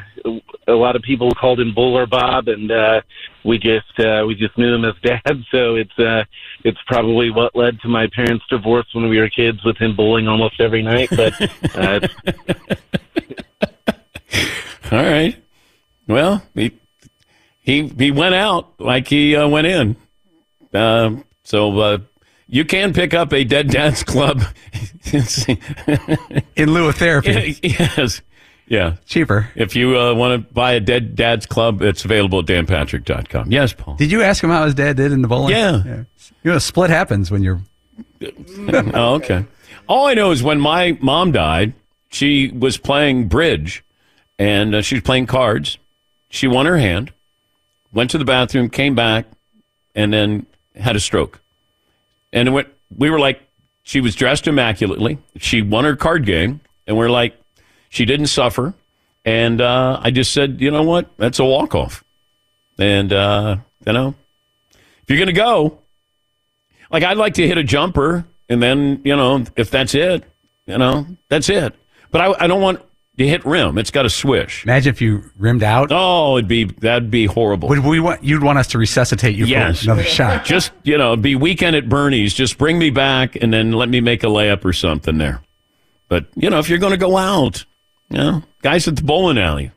a 0.68 0.74
lot 0.74 0.96
of 0.96 1.02
people 1.02 1.34
called 1.34 1.60
him 1.60 1.74
Bowler 1.74 2.06
Bob 2.06 2.48
and 2.48 2.72
uh 2.72 3.02
we 3.44 3.58
just 3.58 4.00
uh 4.00 4.24
we 4.28 4.36
just 4.36 4.56
knew 4.58 4.76
him 4.76 4.86
as 4.86 4.94
dad, 5.04 5.44
so 5.52 5.76
it's 5.76 5.98
uh 6.00 6.24
it's 6.64 6.78
probably 6.88 7.32
what 7.32 7.56
led 7.56 7.80
to 7.82 7.88
my 7.88 8.08
parents' 8.08 8.46
divorce 8.50 8.86
when 8.94 9.10
we 9.10 9.20
were 9.20 9.30
kids 9.30 9.64
with 9.64 9.78
him 9.78 9.96
bowling 9.96 10.28
almost 10.28 10.60
every 10.62 10.84
night, 10.84 11.10
but 11.16 11.34
uh 11.76 12.00
All 14.92 15.02
right. 15.04 15.36
Well, 16.08 16.44
he 16.54 16.72
he 17.66 17.88
he 17.88 18.12
went 18.12 18.36
out 18.36 18.80
like 18.80 19.08
he 19.08 19.36
uh, 19.36 19.48
went 19.48 19.68
in. 19.68 19.96
Um, 20.74 21.26
so 21.44 21.78
uh, 21.80 21.98
you 22.48 22.64
can 22.64 22.94
pick 22.94 23.14
up 23.14 23.34
a 23.34 23.44
Dead 23.44 23.70
Dads 23.70 24.04
Club 24.12 24.44
in 26.56 26.74
lieu 26.74 26.88
of 26.88 26.96
therapy. 26.96 27.58
yes. 27.64 28.22
Yeah. 28.68 28.96
Cheaper. 29.06 29.50
If 29.56 29.76
you 29.76 29.98
uh, 29.98 30.14
want 30.14 30.48
to 30.48 30.54
buy 30.54 30.74
a 30.74 30.80
Dead 30.80 31.16
Dads 31.16 31.46
Club, 31.46 31.82
it's 31.82 32.06
available 32.06 32.40
at 32.40 32.46
danpatrick.com. 32.46 33.52
Yes, 33.52 33.74
Paul. 33.74 33.96
Did 33.96 34.12
you 34.12 34.22
ask 34.22 34.44
him 34.44 34.50
how 34.52 34.66
his 34.66 34.76
dad 34.76 34.98
did 34.98 35.12
in 35.12 35.22
the 35.22 35.28
bowling? 35.28 35.52
Yeah. 35.52 35.84
You 36.44 36.52
know, 36.52 36.58
a 36.58 36.60
split 36.60 36.90
happens 36.90 37.32
when 37.32 37.42
you're. 37.42 37.62
oh, 38.22 39.16
okay. 39.16 39.46
All 39.88 40.08
I 40.08 40.14
know 40.14 40.32
is 40.32 40.42
when 40.42 40.60
my 40.60 40.98
mom 41.02 41.32
died, 41.32 41.74
she 42.10 42.50
was 42.50 42.78
playing 42.78 43.28
bridge 43.28 43.84
and 44.38 44.76
uh, 44.76 44.82
she 44.82 44.96
was 44.96 45.04
playing 45.04 45.28
cards. 45.28 45.78
She 46.30 46.48
won 46.48 46.66
her 46.66 46.78
hand, 46.78 47.14
went 47.96 48.12
to 48.12 48.20
the 48.20 48.26
bathroom, 48.26 48.70
came 48.70 48.94
back, 48.94 49.26
and 49.96 50.14
then 50.14 50.46
had 50.76 50.96
a 50.96 51.00
stroke. 51.00 51.42
And 52.32 52.54
went, 52.54 52.68
we 52.96 53.10
were 53.10 53.20
like, 53.20 53.42
she 53.82 54.02
was 54.02 54.14
dressed 54.14 54.48
immaculately. 54.48 55.18
She 55.38 55.62
won 55.62 55.86
her 55.86 55.96
card 55.96 56.26
game, 56.26 56.60
and 56.86 56.98
we're 56.98 57.10
like, 57.10 57.36
she 57.90 58.06
didn't 58.06 58.28
suffer. 58.28 58.74
And 59.24 59.62
uh, 59.62 60.00
I 60.04 60.12
just 60.12 60.34
said, 60.34 60.60
you 60.60 60.70
know 60.70 60.84
what? 60.84 61.10
That's 61.18 61.40
a 61.40 61.46
walk 61.46 61.74
off. 61.74 62.04
And, 62.78 63.14
uh, 63.14 63.58
you 63.88 63.94
know, 63.94 64.14
if 64.74 65.10
you're 65.10 65.26
to 65.26 65.34
go, 65.34 65.80
like 66.92 67.04
I'd 67.04 67.18
like 67.18 67.36
to 67.36 67.48
hit 67.48 67.58
a 67.58 67.64
jumper, 67.64 68.26
and 68.50 68.62
then, 68.62 69.02
you 69.04 69.16
know, 69.16 69.44
if 69.56 69.72
that's 69.72 69.96
it, 69.96 70.24
you 70.68 70.78
know, 70.78 71.08
that's 71.30 71.50
it. 71.50 71.74
But 72.12 72.22
I, 72.22 72.44
I 72.44 72.48
don't 72.48 72.62
want 72.62 72.82
to 73.18 73.28
hit 73.28 73.46
rim. 73.46 73.78
It's 73.78 73.92
got 73.92 74.06
a 74.06 74.10
swish. 74.10 74.64
Imagine 74.66 74.90
if 74.94 75.02
you 75.02 75.24
rimmed 75.38 75.64
out. 75.64 75.90
Oh, 75.92 76.38
it'd 76.38 76.48
be 76.48 76.66
that'd 76.66 77.10
be 77.10 77.26
horrible. 77.26 77.70
Would 77.70 77.80
we 77.80 78.00
want 78.00 78.24
you'd 78.24 78.44
want 78.44 78.58
us 78.60 78.68
to 78.68 78.78
resuscitate 78.78 79.36
you 79.36 79.46
Yes. 79.46 79.80
for 79.80 79.92
another 79.92 80.04
shot? 80.08 80.46
Just 80.46 80.72
you 80.84 80.98
know, 80.98 81.16
be 81.16 81.36
weekend 81.36 81.76
at 81.76 81.88
Bernie's. 81.90 82.34
Just 82.34 82.58
bring 82.58 82.78
me 82.78 82.90
back, 82.90 83.36
and 83.36 83.54
then 83.54 83.72
let 83.72 83.90
me 83.90 84.02
make 84.02 84.24
a 84.24 84.28
layup 84.28 84.66
or 84.66 84.74
something 84.74 85.18
there. 85.18 85.42
But 86.08 86.26
you 86.36 86.50
know, 86.50 86.60
if 86.60 86.70
you're 86.70 86.80
going 86.80 86.92
to 86.92 86.98
go 86.98 87.18
out, 87.18 87.66
you 88.10 88.18
know, 88.18 88.44
guys 88.62 88.88
at 88.88 88.96
the 88.98 89.04
bowling 89.04 89.38
alley. 89.38 89.72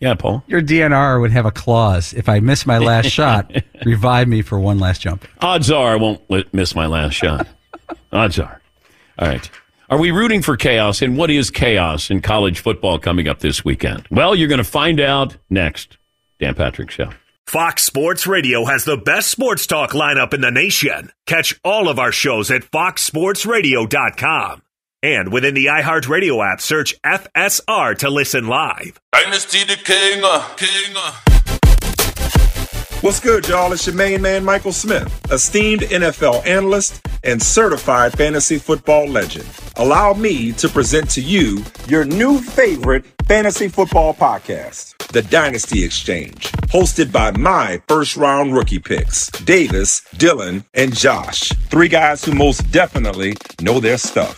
Yeah, 0.00 0.14
Paul. 0.14 0.44
Your 0.46 0.62
DNR 0.62 1.20
would 1.20 1.32
have 1.32 1.44
a 1.44 1.50
clause: 1.50 2.14
if 2.14 2.28
I 2.28 2.38
miss 2.38 2.64
my 2.66 2.78
last 2.78 3.08
shot, 3.08 3.50
revive 3.84 4.28
me 4.28 4.42
for 4.42 4.60
one 4.60 4.78
last 4.78 5.00
jump. 5.00 5.26
Odds 5.40 5.72
are 5.72 5.92
I 5.92 5.96
won't 5.96 6.22
miss 6.54 6.76
my 6.76 6.86
last 6.86 7.14
shot. 7.14 7.48
Odds 8.12 8.38
are. 8.38 8.62
All 9.18 9.26
right. 9.26 9.50
Are 9.90 9.98
we 9.98 10.10
rooting 10.10 10.42
for 10.42 10.56
chaos? 10.58 11.00
And 11.00 11.16
what 11.16 11.30
is 11.30 11.50
chaos 11.50 12.10
in 12.10 12.20
college 12.20 12.60
football 12.60 12.98
coming 12.98 13.26
up 13.26 13.38
this 13.38 13.64
weekend? 13.64 14.06
Well, 14.10 14.34
you're 14.34 14.48
going 14.48 14.58
to 14.58 14.64
find 14.64 15.00
out 15.00 15.38
next. 15.48 15.96
Dan 16.38 16.54
Patrick 16.54 16.90
Show. 16.90 17.10
Fox 17.46 17.84
Sports 17.84 18.26
Radio 18.26 18.66
has 18.66 18.84
the 18.84 18.98
best 18.98 19.30
sports 19.30 19.66
talk 19.66 19.92
lineup 19.92 20.34
in 20.34 20.42
the 20.42 20.50
nation. 20.50 21.10
Catch 21.26 21.58
all 21.64 21.88
of 21.88 21.98
our 21.98 22.12
shows 22.12 22.50
at 22.50 22.62
foxsportsradio.com. 22.70 24.62
And 25.02 25.32
within 25.32 25.54
the 25.54 25.66
iHeartRadio 25.66 26.52
app, 26.52 26.60
search 26.60 26.94
FSR 27.02 27.96
to 27.98 28.10
listen 28.10 28.46
live. 28.46 29.00
Dynasty 29.12 29.64
the 29.64 29.76
King. 29.76 30.20
uh, 30.22 30.46
King. 30.56 31.37
What's 33.00 33.20
good, 33.20 33.46
y'all? 33.46 33.72
It's 33.72 33.86
your 33.86 33.94
main 33.94 34.22
man, 34.22 34.44
Michael 34.44 34.72
Smith, 34.72 35.20
esteemed 35.30 35.82
NFL 35.82 36.44
analyst 36.44 37.00
and 37.22 37.40
certified 37.40 38.12
fantasy 38.18 38.58
football 38.58 39.06
legend. 39.06 39.48
Allow 39.76 40.14
me 40.14 40.50
to 40.54 40.68
present 40.68 41.08
to 41.10 41.20
you 41.20 41.64
your 41.86 42.04
new 42.04 42.40
favorite 42.40 43.04
fantasy 43.28 43.68
football 43.68 44.14
podcast, 44.14 44.96
The 45.12 45.22
Dynasty 45.22 45.84
Exchange, 45.84 46.50
hosted 46.72 47.12
by 47.12 47.30
my 47.30 47.80
first 47.86 48.16
round 48.16 48.52
rookie 48.52 48.80
picks, 48.80 49.28
Davis, 49.44 50.00
Dylan, 50.16 50.64
and 50.74 50.92
Josh. 50.92 51.50
Three 51.70 51.88
guys 51.88 52.24
who 52.24 52.32
most 52.32 52.68
definitely 52.72 53.36
know 53.60 53.78
their 53.78 53.98
stuff. 53.98 54.36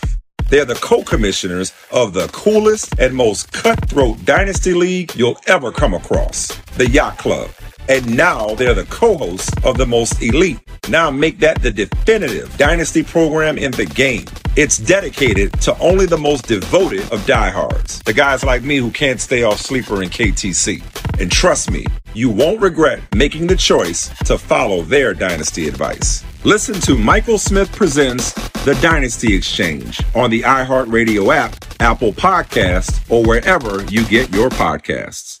They're 0.49 0.65
the 0.65 0.75
co-commissioners 0.75 1.73
of 1.91 2.13
the 2.13 2.27
coolest 2.27 2.99
and 2.99 3.15
most 3.15 3.51
cutthroat 3.53 4.23
dynasty 4.23 4.75
league 4.75 5.15
you'll 5.15 5.39
ever 5.47 5.71
come 5.71 5.95
across, 5.95 6.47
the 6.77 6.87
Yacht 6.87 7.17
Club. 7.17 7.49
And 7.89 8.15
now 8.15 8.55
they're 8.55 8.73
the 8.73 8.85
co-hosts 8.85 9.51
of 9.65 9.77
the 9.77 9.85
most 9.85 10.21
elite. 10.21 10.59
Now 10.89 11.11
make 11.11 11.39
that 11.39 11.61
the 11.61 11.71
definitive 11.71 12.55
dynasty 12.57 13.03
program 13.03 13.57
in 13.57 13.71
the 13.71 13.85
game. 13.85 14.25
It's 14.55 14.77
dedicated 14.77 15.53
to 15.61 15.77
only 15.79 16.05
the 16.05 16.17
most 16.17 16.47
devoted 16.47 17.11
of 17.11 17.25
diehards, 17.25 17.99
the 18.03 18.13
guys 18.13 18.43
like 18.43 18.63
me 18.63 18.77
who 18.77 18.91
can't 18.91 19.19
stay 19.19 19.43
off 19.43 19.59
sleeper 19.59 20.01
and 20.01 20.11
KTC. 20.11 20.81
And 21.21 21.31
trust 21.31 21.69
me, 21.71 21.85
you 22.13 22.29
won't 22.29 22.61
regret 22.61 23.01
making 23.15 23.47
the 23.47 23.55
choice 23.55 24.09
to 24.25 24.37
follow 24.37 24.81
their 24.81 25.13
dynasty 25.13 25.67
advice. 25.67 26.23
Listen 26.43 26.75
to 26.81 26.97
Michael 26.97 27.37
Smith 27.37 27.71
Presents 27.71 28.33
The 28.65 28.77
Dynasty 28.81 29.35
Exchange 29.35 30.01
on 30.15 30.31
the 30.31 30.41
iHeartRadio 30.41 31.33
app, 31.35 31.55
Apple 31.79 32.13
Podcast, 32.13 33.09
or 33.11 33.23
wherever 33.23 33.83
you 33.91 34.03
get 34.05 34.33
your 34.33 34.49
podcasts. 34.49 35.40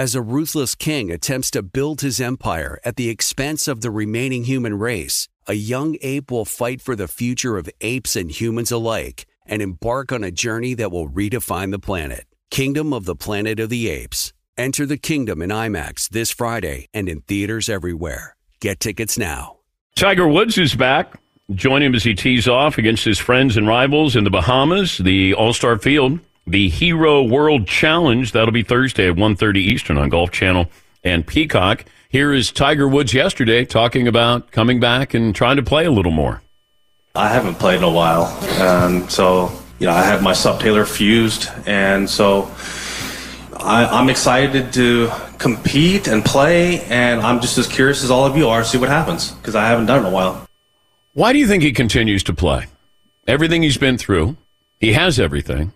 As 0.00 0.14
a 0.14 0.22
ruthless 0.22 0.76
king 0.76 1.10
attempts 1.10 1.50
to 1.50 1.60
build 1.60 2.02
his 2.02 2.20
empire 2.20 2.78
at 2.84 2.94
the 2.94 3.08
expense 3.08 3.66
of 3.66 3.80
the 3.80 3.90
remaining 3.90 4.44
human 4.44 4.78
race, 4.78 5.26
a 5.48 5.54
young 5.54 5.96
ape 6.02 6.30
will 6.30 6.44
fight 6.44 6.80
for 6.80 6.94
the 6.94 7.08
future 7.08 7.56
of 7.56 7.68
apes 7.80 8.14
and 8.14 8.30
humans 8.30 8.70
alike 8.70 9.26
and 9.44 9.60
embark 9.60 10.12
on 10.12 10.22
a 10.22 10.30
journey 10.30 10.74
that 10.74 10.92
will 10.92 11.08
redefine 11.08 11.72
the 11.72 11.80
planet. 11.80 12.26
Kingdom 12.48 12.92
of 12.92 13.06
the 13.06 13.16
Planet 13.16 13.58
of 13.58 13.70
the 13.70 13.88
Apes. 13.88 14.32
Enter 14.56 14.86
the 14.86 14.98
kingdom 14.98 15.42
in 15.42 15.50
IMAX 15.50 16.08
this 16.08 16.30
Friday 16.30 16.86
and 16.94 17.08
in 17.08 17.22
theaters 17.22 17.68
everywhere. 17.68 18.36
Get 18.60 18.78
tickets 18.78 19.18
now. 19.18 19.56
Tiger 19.96 20.28
Woods 20.28 20.58
is 20.58 20.76
back. 20.76 21.18
Join 21.50 21.82
him 21.82 21.96
as 21.96 22.04
he 22.04 22.14
tees 22.14 22.46
off 22.46 22.78
against 22.78 23.04
his 23.04 23.18
friends 23.18 23.56
and 23.56 23.66
rivals 23.66 24.14
in 24.14 24.22
the 24.22 24.30
Bahamas, 24.30 24.98
the 24.98 25.34
All-Star 25.34 25.76
Field, 25.76 26.20
the 26.48 26.68
Hero 26.68 27.22
World 27.22 27.66
Challenge. 27.66 28.32
That'll 28.32 28.52
be 28.52 28.62
Thursday 28.62 29.08
at 29.08 29.16
1.30 29.16 29.56
Eastern 29.58 29.98
on 29.98 30.08
Golf 30.08 30.30
Channel 30.30 30.66
and 31.04 31.26
Peacock. 31.26 31.84
Here 32.08 32.32
is 32.32 32.50
Tiger 32.50 32.88
Woods 32.88 33.12
yesterday 33.12 33.64
talking 33.64 34.08
about 34.08 34.50
coming 34.50 34.80
back 34.80 35.12
and 35.12 35.34
trying 35.34 35.56
to 35.56 35.62
play 35.62 35.84
a 35.84 35.90
little 35.90 36.12
more. 36.12 36.42
I 37.14 37.28
haven't 37.28 37.56
played 37.56 37.78
in 37.78 37.84
a 37.84 37.90
while. 37.90 38.24
Um, 38.62 39.08
so, 39.10 39.52
you 39.78 39.86
know, 39.86 39.92
I 39.92 40.02
have 40.02 40.22
my 40.22 40.32
subtalar 40.32 40.88
fused. 40.88 41.50
And 41.66 42.08
so 42.08 42.50
I, 43.58 43.84
I'm 43.84 44.08
excited 44.08 44.72
to 44.74 45.10
compete 45.38 46.08
and 46.08 46.24
play. 46.24 46.80
And 46.84 47.20
I'm 47.20 47.40
just 47.40 47.58
as 47.58 47.66
curious 47.66 48.02
as 48.02 48.10
all 48.10 48.24
of 48.24 48.36
you 48.36 48.48
are, 48.48 48.64
see 48.64 48.78
what 48.78 48.88
happens 48.88 49.32
because 49.32 49.54
I 49.54 49.66
haven't 49.66 49.86
done 49.86 49.98
it 49.98 50.06
in 50.06 50.12
a 50.12 50.14
while. 50.14 50.48
Why 51.12 51.32
do 51.34 51.38
you 51.38 51.46
think 51.46 51.62
he 51.62 51.72
continues 51.72 52.22
to 52.24 52.32
play? 52.32 52.66
Everything 53.26 53.62
he's 53.62 53.76
been 53.76 53.98
through, 53.98 54.36
he 54.80 54.94
has 54.94 55.20
everything. 55.20 55.72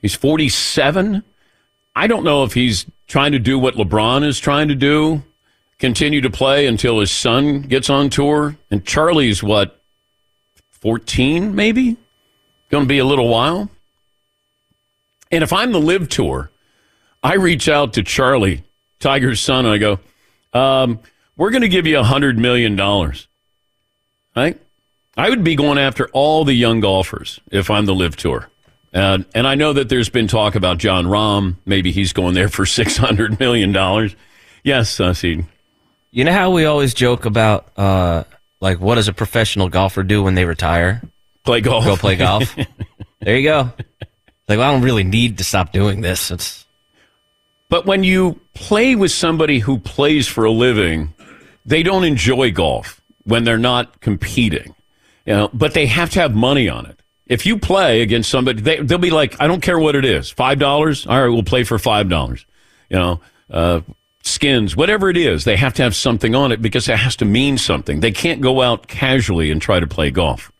He's 0.00 0.14
47. 0.14 1.22
I 1.94 2.06
don't 2.06 2.24
know 2.24 2.44
if 2.44 2.54
he's 2.54 2.86
trying 3.06 3.32
to 3.32 3.38
do 3.38 3.58
what 3.58 3.74
LeBron 3.74 4.24
is 4.24 4.38
trying 4.38 4.68
to 4.68 4.74
do, 4.74 5.22
continue 5.78 6.20
to 6.20 6.30
play 6.30 6.66
until 6.66 7.00
his 7.00 7.10
son 7.10 7.62
gets 7.62 7.90
on 7.90 8.08
tour. 8.08 8.56
And 8.70 8.84
Charlie's 8.84 9.42
what, 9.42 9.82
14 10.70 11.54
maybe? 11.54 11.96
Going 12.70 12.84
to 12.84 12.88
be 12.88 12.98
a 12.98 13.04
little 13.04 13.28
while. 13.28 13.68
And 15.30 15.44
if 15.44 15.52
I'm 15.52 15.72
the 15.72 15.80
LIV 15.80 16.08
tour, 16.08 16.50
I 17.22 17.34
reach 17.34 17.68
out 17.68 17.92
to 17.94 18.02
Charlie, 18.02 18.64
Tiger's 18.98 19.40
son, 19.40 19.66
and 19.66 19.74
I 19.74 19.78
go, 19.78 20.00
um, 20.52 21.00
we're 21.36 21.50
going 21.50 21.62
to 21.62 21.68
give 21.68 21.86
you 21.86 21.98
a 21.98 22.04
$100 22.04 22.36
million. 22.36 22.76
Right? 24.36 24.60
I 25.16 25.28
would 25.28 25.44
be 25.44 25.54
going 25.54 25.78
after 25.78 26.08
all 26.12 26.44
the 26.44 26.54
young 26.54 26.80
golfers 26.80 27.40
if 27.50 27.70
I'm 27.70 27.86
the 27.86 27.94
LIV 27.94 28.16
tour. 28.16 28.50
And 28.92 29.24
and 29.34 29.46
I 29.46 29.54
know 29.54 29.72
that 29.72 29.88
there's 29.88 30.08
been 30.08 30.26
talk 30.26 30.54
about 30.54 30.78
Jon 30.78 31.06
Rahm. 31.06 31.56
Maybe 31.64 31.92
he's 31.92 32.12
going 32.12 32.34
there 32.34 32.48
for 32.48 32.64
$600 32.66 33.38
million. 33.38 34.10
Yes, 34.64 34.98
uh, 35.00 35.14
Seton. 35.14 35.46
You 36.10 36.24
know 36.24 36.32
how 36.32 36.50
we 36.50 36.64
always 36.64 36.92
joke 36.92 37.24
about, 37.24 37.68
uh, 37.76 38.24
like, 38.60 38.80
what 38.80 38.96
does 38.96 39.06
a 39.06 39.12
professional 39.12 39.68
golfer 39.68 40.02
do 40.02 40.24
when 40.24 40.34
they 40.34 40.44
retire? 40.44 41.02
Play 41.44 41.60
golf. 41.60 41.84
Go 41.84 41.96
play 41.96 42.16
golf. 42.16 42.56
there 43.20 43.36
you 43.36 43.48
go. 43.48 43.72
Like, 44.48 44.58
well, 44.58 44.68
I 44.68 44.72
don't 44.72 44.82
really 44.82 45.04
need 45.04 45.38
to 45.38 45.44
stop 45.44 45.72
doing 45.72 46.00
this. 46.00 46.32
It's 46.32 46.66
But 47.68 47.86
when 47.86 48.02
you 48.02 48.40
play 48.54 48.96
with 48.96 49.12
somebody 49.12 49.60
who 49.60 49.78
plays 49.78 50.26
for 50.26 50.44
a 50.44 50.50
living, 50.50 51.14
they 51.64 51.84
don't 51.84 52.02
enjoy 52.02 52.50
golf 52.50 53.00
when 53.22 53.44
they're 53.44 53.56
not 53.56 54.00
competing. 54.00 54.74
You 55.26 55.34
know, 55.34 55.50
but 55.52 55.74
they 55.74 55.86
have 55.86 56.10
to 56.10 56.20
have 56.20 56.34
money 56.34 56.68
on 56.68 56.86
it. 56.86 56.99
If 57.30 57.46
you 57.46 57.56
play 57.56 58.02
against 58.02 58.28
somebody, 58.28 58.60
they, 58.60 58.78
they'll 58.78 58.98
be 58.98 59.10
like, 59.10 59.40
I 59.40 59.46
don't 59.46 59.62
care 59.62 59.78
what 59.78 59.94
it 59.94 60.04
is. 60.04 60.34
$5? 60.34 61.08
All 61.08 61.22
right, 61.22 61.28
we'll 61.28 61.44
play 61.44 61.62
for 61.62 61.78
$5. 61.78 62.44
You 62.90 62.98
know, 62.98 63.20
uh, 63.48 63.80
skins, 64.24 64.76
whatever 64.76 65.08
it 65.08 65.16
is, 65.16 65.44
they 65.44 65.56
have 65.56 65.72
to 65.74 65.82
have 65.84 65.94
something 65.94 66.34
on 66.34 66.50
it 66.50 66.60
because 66.60 66.88
it 66.88 66.98
has 66.98 67.14
to 67.16 67.24
mean 67.24 67.56
something. 67.56 68.00
They 68.00 68.10
can't 68.10 68.40
go 68.40 68.62
out 68.62 68.88
casually 68.88 69.52
and 69.52 69.62
try 69.62 69.78
to 69.78 69.86
play 69.86 70.10
golf. 70.10 70.50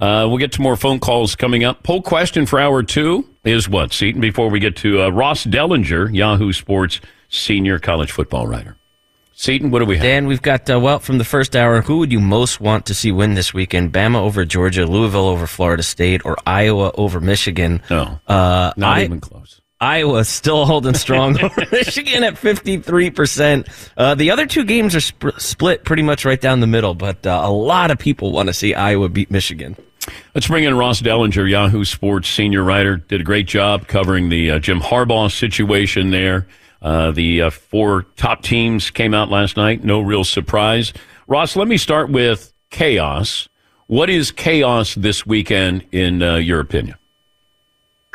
Uh, 0.00 0.26
we'll 0.28 0.38
get 0.38 0.50
to 0.52 0.60
more 0.60 0.76
phone 0.76 0.98
calls 0.98 1.36
coming 1.36 1.62
up. 1.62 1.84
Poll 1.84 2.02
question 2.02 2.44
for 2.44 2.58
hour 2.58 2.82
two 2.82 3.28
is 3.44 3.68
what, 3.68 3.92
Seton, 3.92 4.20
before 4.20 4.50
we 4.50 4.58
get 4.58 4.74
to 4.78 5.04
uh, 5.04 5.10
Ross 5.10 5.46
Dellenger, 5.46 6.12
Yahoo 6.12 6.52
Sports 6.52 7.00
senior 7.28 7.78
college 7.78 8.10
football 8.10 8.48
writer. 8.48 8.76
Seton, 9.36 9.70
what 9.70 9.80
do 9.80 9.84
we 9.84 9.96
have? 9.96 10.02
Dan, 10.04 10.26
we've 10.26 10.40
got, 10.42 10.70
uh, 10.70 10.78
well, 10.78 10.98
from 11.00 11.18
the 11.18 11.24
first 11.24 11.56
hour, 11.56 11.82
who 11.82 11.98
would 11.98 12.12
you 12.12 12.20
most 12.20 12.60
want 12.60 12.86
to 12.86 12.94
see 12.94 13.10
win 13.12 13.34
this 13.34 13.52
weekend? 13.52 13.92
Bama 13.92 14.16
over 14.16 14.44
Georgia, 14.44 14.86
Louisville 14.86 15.26
over 15.26 15.46
Florida 15.46 15.82
State, 15.82 16.22
or 16.24 16.36
Iowa 16.46 16.92
over 16.96 17.20
Michigan? 17.20 17.82
No, 17.90 18.20
uh, 18.28 18.72
not 18.76 18.98
I- 18.98 19.04
even 19.04 19.20
close. 19.20 19.60
Iowa 19.80 20.24
still 20.24 20.64
holding 20.64 20.94
strong 20.94 21.38
over 21.42 21.62
Michigan 21.70 22.22
at 22.24 22.34
53%. 22.36 23.68
Uh, 23.96 24.14
the 24.14 24.30
other 24.30 24.46
two 24.46 24.64
games 24.64 24.94
are 24.94 25.00
sp- 25.04 25.36
split 25.36 25.84
pretty 25.84 26.02
much 26.02 26.24
right 26.24 26.40
down 26.40 26.60
the 26.60 26.66
middle, 26.66 26.94
but 26.94 27.26
uh, 27.26 27.42
a 27.44 27.50
lot 27.50 27.90
of 27.90 27.98
people 27.98 28.32
want 28.32 28.46
to 28.46 28.54
see 28.54 28.72
Iowa 28.72 29.08
beat 29.10 29.30
Michigan. 29.30 29.76
Let's 30.34 30.46
bring 30.48 30.64
in 30.64 30.74
Ross 30.76 31.02
Dellenger, 31.02 31.50
Yahoo 31.50 31.84
Sports 31.84 32.28
senior 32.28 32.62
writer. 32.62 32.96
Did 32.96 33.20
a 33.20 33.24
great 33.24 33.46
job 33.46 33.86
covering 33.86 34.28
the 34.28 34.52
uh, 34.52 34.58
Jim 34.58 34.80
Harbaugh 34.80 35.30
situation 35.30 36.10
there. 36.10 36.46
Uh, 36.84 37.10
the 37.10 37.40
uh, 37.42 37.50
four 37.50 38.02
top 38.16 38.42
teams 38.42 38.90
came 38.90 39.14
out 39.14 39.30
last 39.30 39.56
night. 39.56 39.82
No 39.82 40.00
real 40.00 40.22
surprise. 40.22 40.92
Ross, 41.26 41.56
let 41.56 41.66
me 41.66 41.78
start 41.78 42.10
with 42.10 42.52
chaos. 42.70 43.48
What 43.86 44.10
is 44.10 44.30
chaos 44.30 44.94
this 44.94 45.26
weekend, 45.26 45.84
in 45.92 46.22
uh, 46.22 46.36
your 46.36 46.60
opinion? 46.60 46.96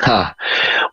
Huh. 0.00 0.32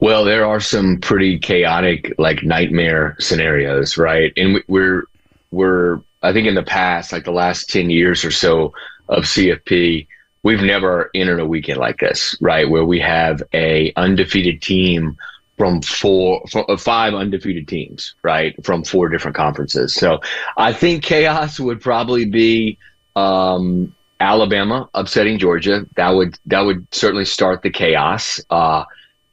Well, 0.02 0.26
there 0.26 0.46
are 0.46 0.60
some 0.60 0.98
pretty 1.00 1.40
chaotic, 1.40 2.14
like 2.18 2.44
nightmare 2.44 3.16
scenarios, 3.20 3.98
right? 3.98 4.34
And 4.36 4.56
we- 4.56 4.64
we're 4.68 5.04
we're 5.52 6.02
I 6.24 6.34
think 6.34 6.48
in 6.48 6.56
the 6.56 6.64
past, 6.64 7.12
like 7.14 7.24
the 7.26 7.32
last 7.32 7.70
10 7.70 7.90
years 7.92 8.26
or 8.26 8.32
so 8.32 8.74
of 9.08 9.24
CFP, 9.26 10.08
we've 10.44 10.62
never 10.62 11.10
entered 11.14 11.40
a 11.40 11.46
weekend 11.46 11.78
like 11.80 12.00
this, 12.00 12.36
right? 12.42 12.68
Where 12.70 12.84
we 12.86 13.00
have 13.00 13.44
a 13.54 13.94
undefeated 13.96 14.62
team 14.64 15.16
from 15.58 15.82
four, 15.82 16.44
from 16.50 16.66
uh, 16.70 16.78
five 16.78 17.14
undefeated 17.14 17.68
teams, 17.68 18.16
right? 18.22 18.54
From 18.64 18.84
four 18.84 19.10
different 19.10 19.36
conferences. 19.36 19.94
So 19.94 20.22
I 20.56 20.72
think 20.72 21.04
chaos 21.04 21.60
would 21.60 21.82
probably 21.82 22.26
be, 22.26 22.78
um, 23.16 23.96
Alabama 24.20 24.90
upsetting 24.94 25.38
Georgia. 25.38 25.86
That 25.96 26.10
would, 26.10 26.40
that 26.48 26.62
would 26.62 26.88
certainly 26.94 27.26
start 27.26 27.62
the 27.62 27.70
chaos. 27.70 28.42
Uh, 28.50 28.84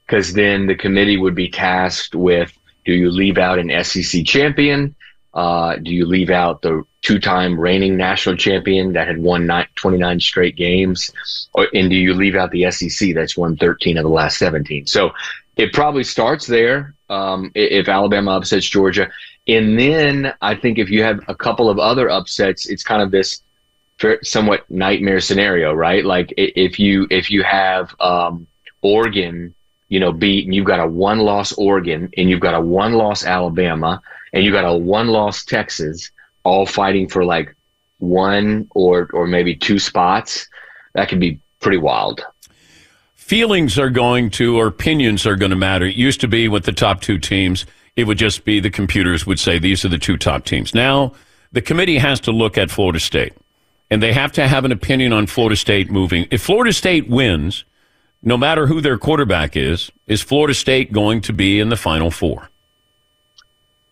cause 0.08 0.32
then 0.34 0.66
the 0.66 0.74
committee 0.74 1.16
would 1.16 1.34
be 1.34 1.48
tasked 1.48 2.14
with, 2.14 2.52
do 2.84 2.92
you 2.92 3.10
leave 3.10 3.38
out 3.38 3.58
an 3.58 3.84
SEC 3.84 4.24
champion? 4.26 4.94
Uh, 5.32 5.76
do 5.76 5.90
you 5.90 6.06
leave 6.06 6.30
out 6.30 6.62
the 6.62 6.84
two-time 7.02 7.58
reigning 7.58 7.96
national 7.96 8.36
champion 8.36 8.92
that 8.92 9.08
had 9.08 9.18
won 9.18 9.50
29 9.74 10.20
straight 10.20 10.54
games? 10.54 11.10
Or, 11.54 11.66
and 11.74 11.90
do 11.90 11.96
you 11.96 12.14
leave 12.14 12.36
out 12.36 12.50
the 12.50 12.70
SEC 12.70 13.14
that's 13.14 13.36
won 13.36 13.56
13 13.56 13.98
of 13.98 14.04
the 14.04 14.10
last 14.10 14.38
17? 14.38 14.86
So 14.86 15.12
it 15.56 15.72
probably 15.72 16.04
starts 16.04 16.46
there 16.46 16.94
um, 17.08 17.50
if 17.54 17.88
Alabama 17.88 18.32
upsets 18.32 18.68
Georgia. 18.68 19.10
And 19.46 19.78
then 19.78 20.32
I 20.40 20.54
think 20.54 20.78
if 20.78 20.90
you 20.90 21.02
have 21.02 21.20
a 21.28 21.34
couple 21.34 21.68
of 21.68 21.78
other 21.78 22.08
upsets, 22.08 22.66
it's 22.66 22.82
kind 22.82 23.02
of 23.02 23.10
this 23.10 23.42
somewhat 24.22 24.68
nightmare 24.70 25.20
scenario, 25.20 25.72
right? 25.72 26.04
Like 26.04 26.32
if 26.36 26.78
you 26.78 27.06
if 27.10 27.30
you 27.30 27.42
have 27.42 27.94
um, 28.00 28.46
Oregon, 28.82 29.54
you 29.88 30.00
know, 30.00 30.12
beat 30.12 30.46
and 30.46 30.54
you've 30.54 30.66
got 30.66 30.80
a 30.80 30.86
one 30.86 31.20
loss 31.20 31.52
Oregon 31.52 32.10
and 32.16 32.28
you've 32.28 32.40
got 32.40 32.54
a 32.54 32.60
one 32.60 32.94
loss 32.94 33.24
Alabama 33.24 34.00
and 34.32 34.44
you've 34.44 34.54
got 34.54 34.64
a 34.64 34.76
one 34.76 35.08
loss 35.08 35.44
Texas 35.44 36.10
all 36.42 36.66
fighting 36.66 37.08
for 37.08 37.24
like 37.24 37.54
one 37.98 38.66
or 38.74 39.08
or 39.12 39.26
maybe 39.26 39.54
two 39.54 39.78
spots, 39.78 40.48
that 40.94 41.08
could 41.08 41.20
be 41.20 41.40
pretty 41.60 41.78
wild. 41.78 42.24
Feelings 43.24 43.78
are 43.78 43.88
going 43.88 44.28
to 44.32 44.58
or 44.58 44.66
opinions 44.66 45.24
are 45.24 45.34
going 45.34 45.48
to 45.48 45.56
matter. 45.56 45.86
It 45.86 45.96
used 45.96 46.20
to 46.20 46.28
be 46.28 46.46
with 46.46 46.66
the 46.66 46.72
top 46.72 47.00
two 47.00 47.16
teams, 47.16 47.64
it 47.96 48.04
would 48.04 48.18
just 48.18 48.44
be 48.44 48.60
the 48.60 48.68
computers 48.68 49.26
would 49.26 49.40
say 49.40 49.58
these 49.58 49.82
are 49.82 49.88
the 49.88 49.96
two 49.96 50.18
top 50.18 50.44
teams. 50.44 50.74
Now 50.74 51.14
the 51.50 51.62
committee 51.62 51.96
has 51.96 52.20
to 52.20 52.32
look 52.32 52.58
at 52.58 52.70
Florida 52.70 53.00
State 53.00 53.32
and 53.90 54.02
they 54.02 54.12
have 54.12 54.30
to 54.32 54.46
have 54.46 54.66
an 54.66 54.72
opinion 54.72 55.14
on 55.14 55.26
Florida 55.26 55.56
State 55.56 55.90
moving. 55.90 56.26
If 56.30 56.42
Florida 56.42 56.74
State 56.74 57.08
wins, 57.08 57.64
no 58.22 58.36
matter 58.36 58.66
who 58.66 58.82
their 58.82 58.98
quarterback 58.98 59.56
is, 59.56 59.90
is 60.06 60.20
Florida 60.20 60.52
State 60.52 60.92
going 60.92 61.22
to 61.22 61.32
be 61.32 61.60
in 61.60 61.70
the 61.70 61.76
Final 61.76 62.10
Four? 62.10 62.50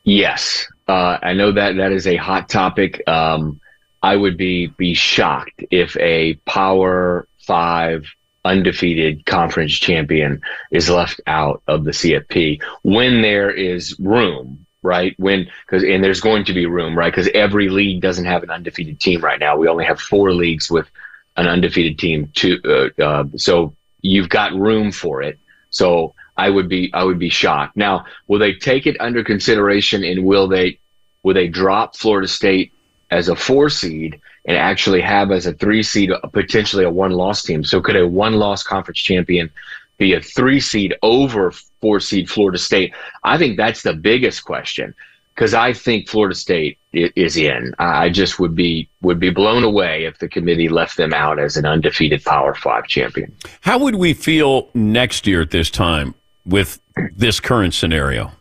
Yes, 0.05 0.66
uh, 0.88 1.16
I 1.23 1.33
know 1.33 1.53
that 1.53 1.77
that 1.77 1.90
is 1.90 2.07
a 2.07 2.16
hot 2.16 2.51
topic. 2.51 3.03
Um, 3.09 3.62
I 4.03 4.14
would 4.14 4.37
be 4.37 4.66
be 4.66 4.92
shocked 4.92 5.64
if 5.71 5.97
a 5.97 6.35
Power 6.45 7.27
Five 7.38 8.05
undefeated 8.44 9.24
conference 9.24 9.72
champion 9.72 10.40
is 10.70 10.90
left 10.90 11.20
out 11.26 11.62
of 11.68 11.85
the 11.85 11.92
CFP 11.92 12.62
when 12.83 13.22
there 13.22 13.50
is 13.50 13.98
room, 14.00 14.66
right? 14.83 15.14
When 15.18 15.48
because 15.66 15.85
and 15.85 16.02
there's 16.02 16.20
going 16.20 16.44
to 16.46 16.52
be 16.52 16.66
room, 16.66 16.96
right? 16.96 17.12
Because 17.12 17.28
every 17.35 17.68
league 17.68 18.02
doesn't 18.02 18.24
have 18.24 18.42
an 18.42 18.50
undefeated 18.50 19.00
team 19.00 19.20
right 19.20 19.38
now. 19.38 19.57
We 19.57 19.68
only 19.68 19.85
have 19.85 20.00
four 20.00 20.33
leagues 20.33 20.70
with 20.70 20.90
an 21.37 21.46
undefeated 21.46 21.98
team. 21.98 22.31
To 22.37 22.90
uh, 22.98 23.02
uh, 23.02 23.24
so 23.37 23.74
you've 24.00 24.28
got 24.28 24.55
room 24.55 24.92
for 24.92 25.22
it. 25.22 25.38
So 25.70 26.14
I 26.37 26.50
would 26.50 26.68
be 26.68 26.90
I 26.92 27.05
would 27.05 27.18
be 27.18 27.28
shocked. 27.28 27.76
Now, 27.76 28.07
will 28.26 28.38
they 28.38 28.55
take 28.55 28.87
it 28.87 28.96
under 29.00 29.22
consideration 29.22 30.02
and 30.05 30.24
will 30.24 30.48
they 30.48 30.78
will 31.22 31.35
they 31.35 31.48
drop 31.48 31.96
Florida 31.96 32.28
State 32.28 32.72
as 33.11 33.28
a 33.28 33.37
four 33.37 33.68
seed 33.68 34.20
and 34.44 34.57
actually 34.57 35.00
have 35.00 35.31
as 35.31 35.46
a 35.46 35.52
three 35.52 35.83
seed 35.83 36.11
potentially 36.33 36.85
a 36.85 36.90
one 36.90 37.12
loss 37.12 37.42
team? 37.42 37.64
So 37.64 37.81
could 37.81 37.96
a 37.96 38.07
one 38.07 38.35
loss 38.35 38.62
conference 38.62 39.00
champion 39.00 39.50
be 39.98 40.14
a 40.14 40.20
three 40.20 40.61
seed 40.61 40.94
over 41.02 41.52
four 41.81 42.00
seed 42.00 42.28
Florida 42.28 42.59
State? 42.59 42.94
I 43.24 43.38
think 43.38 43.57
that's 43.57 43.83
the 43.83 43.94
biggest 43.94 44.44
question 44.44 44.94
because 45.35 45.55
I 45.55 45.72
think 45.72 46.09
Florida 46.09 46.35
State 46.35 46.78
is 46.92 47.37
in. 47.37 47.74
I 47.78 48.11
just 48.11 48.38
would 48.38 48.55
be 48.55 48.88
would 49.00 49.18
be 49.18 49.31
blown 49.31 49.64
away 49.64 50.05
if 50.05 50.18
the 50.18 50.28
committee 50.28 50.68
left 50.68 50.96
them 50.96 51.12
out 51.12 51.38
as 51.38 51.57
an 51.57 51.64
undefeated 51.64 52.24
Power 52.24 52.55
Five 52.55 52.87
champion. 52.87 53.35
How 53.62 53.78
would 53.78 53.94
we 53.94 54.12
feel 54.12 54.68
next 54.74 55.26
year 55.26 55.42
at 55.42 55.50
this 55.50 55.70
time 55.70 56.14
with 56.44 56.81
this 57.16 57.40
current 57.40 57.74
scenario? 57.74 58.33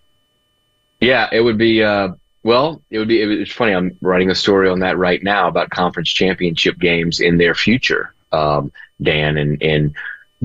Yeah, 0.99 1.29
it 1.31 1.41
would 1.41 1.57
be. 1.57 1.83
Uh, 1.83 2.09
well, 2.43 2.81
it 2.89 2.97
would 2.97 3.07
be. 3.07 3.21
It's 3.21 3.51
funny. 3.51 3.73
I'm 3.73 3.97
writing 4.01 4.31
a 4.31 4.35
story 4.35 4.69
on 4.69 4.79
that 4.79 4.97
right 4.97 5.21
now 5.21 5.47
about 5.47 5.69
conference 5.69 6.09
championship 6.11 6.79
games 6.79 7.19
in 7.19 7.37
their 7.37 7.53
future, 7.53 8.13
um, 8.31 8.71
Dan, 9.01 9.37
and 9.37 9.61
and 9.61 9.93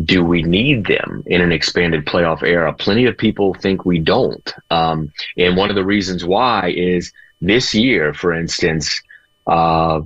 do 0.04 0.22
we 0.22 0.42
need 0.42 0.86
them 0.86 1.22
in 1.26 1.40
an 1.40 1.52
expanded 1.52 2.04
playoff 2.04 2.42
era? 2.42 2.72
Plenty 2.74 3.06
of 3.06 3.16
people 3.16 3.54
think 3.54 3.86
we 3.86 3.98
don't. 3.98 4.54
Um, 4.70 5.10
and 5.38 5.56
one 5.56 5.70
of 5.70 5.76
the 5.76 5.86
reasons 5.86 6.22
why 6.22 6.74
is 6.76 7.12
this 7.40 7.74
year, 7.74 8.12
for 8.12 8.34
instance, 8.34 9.02
uh, 9.46 10.02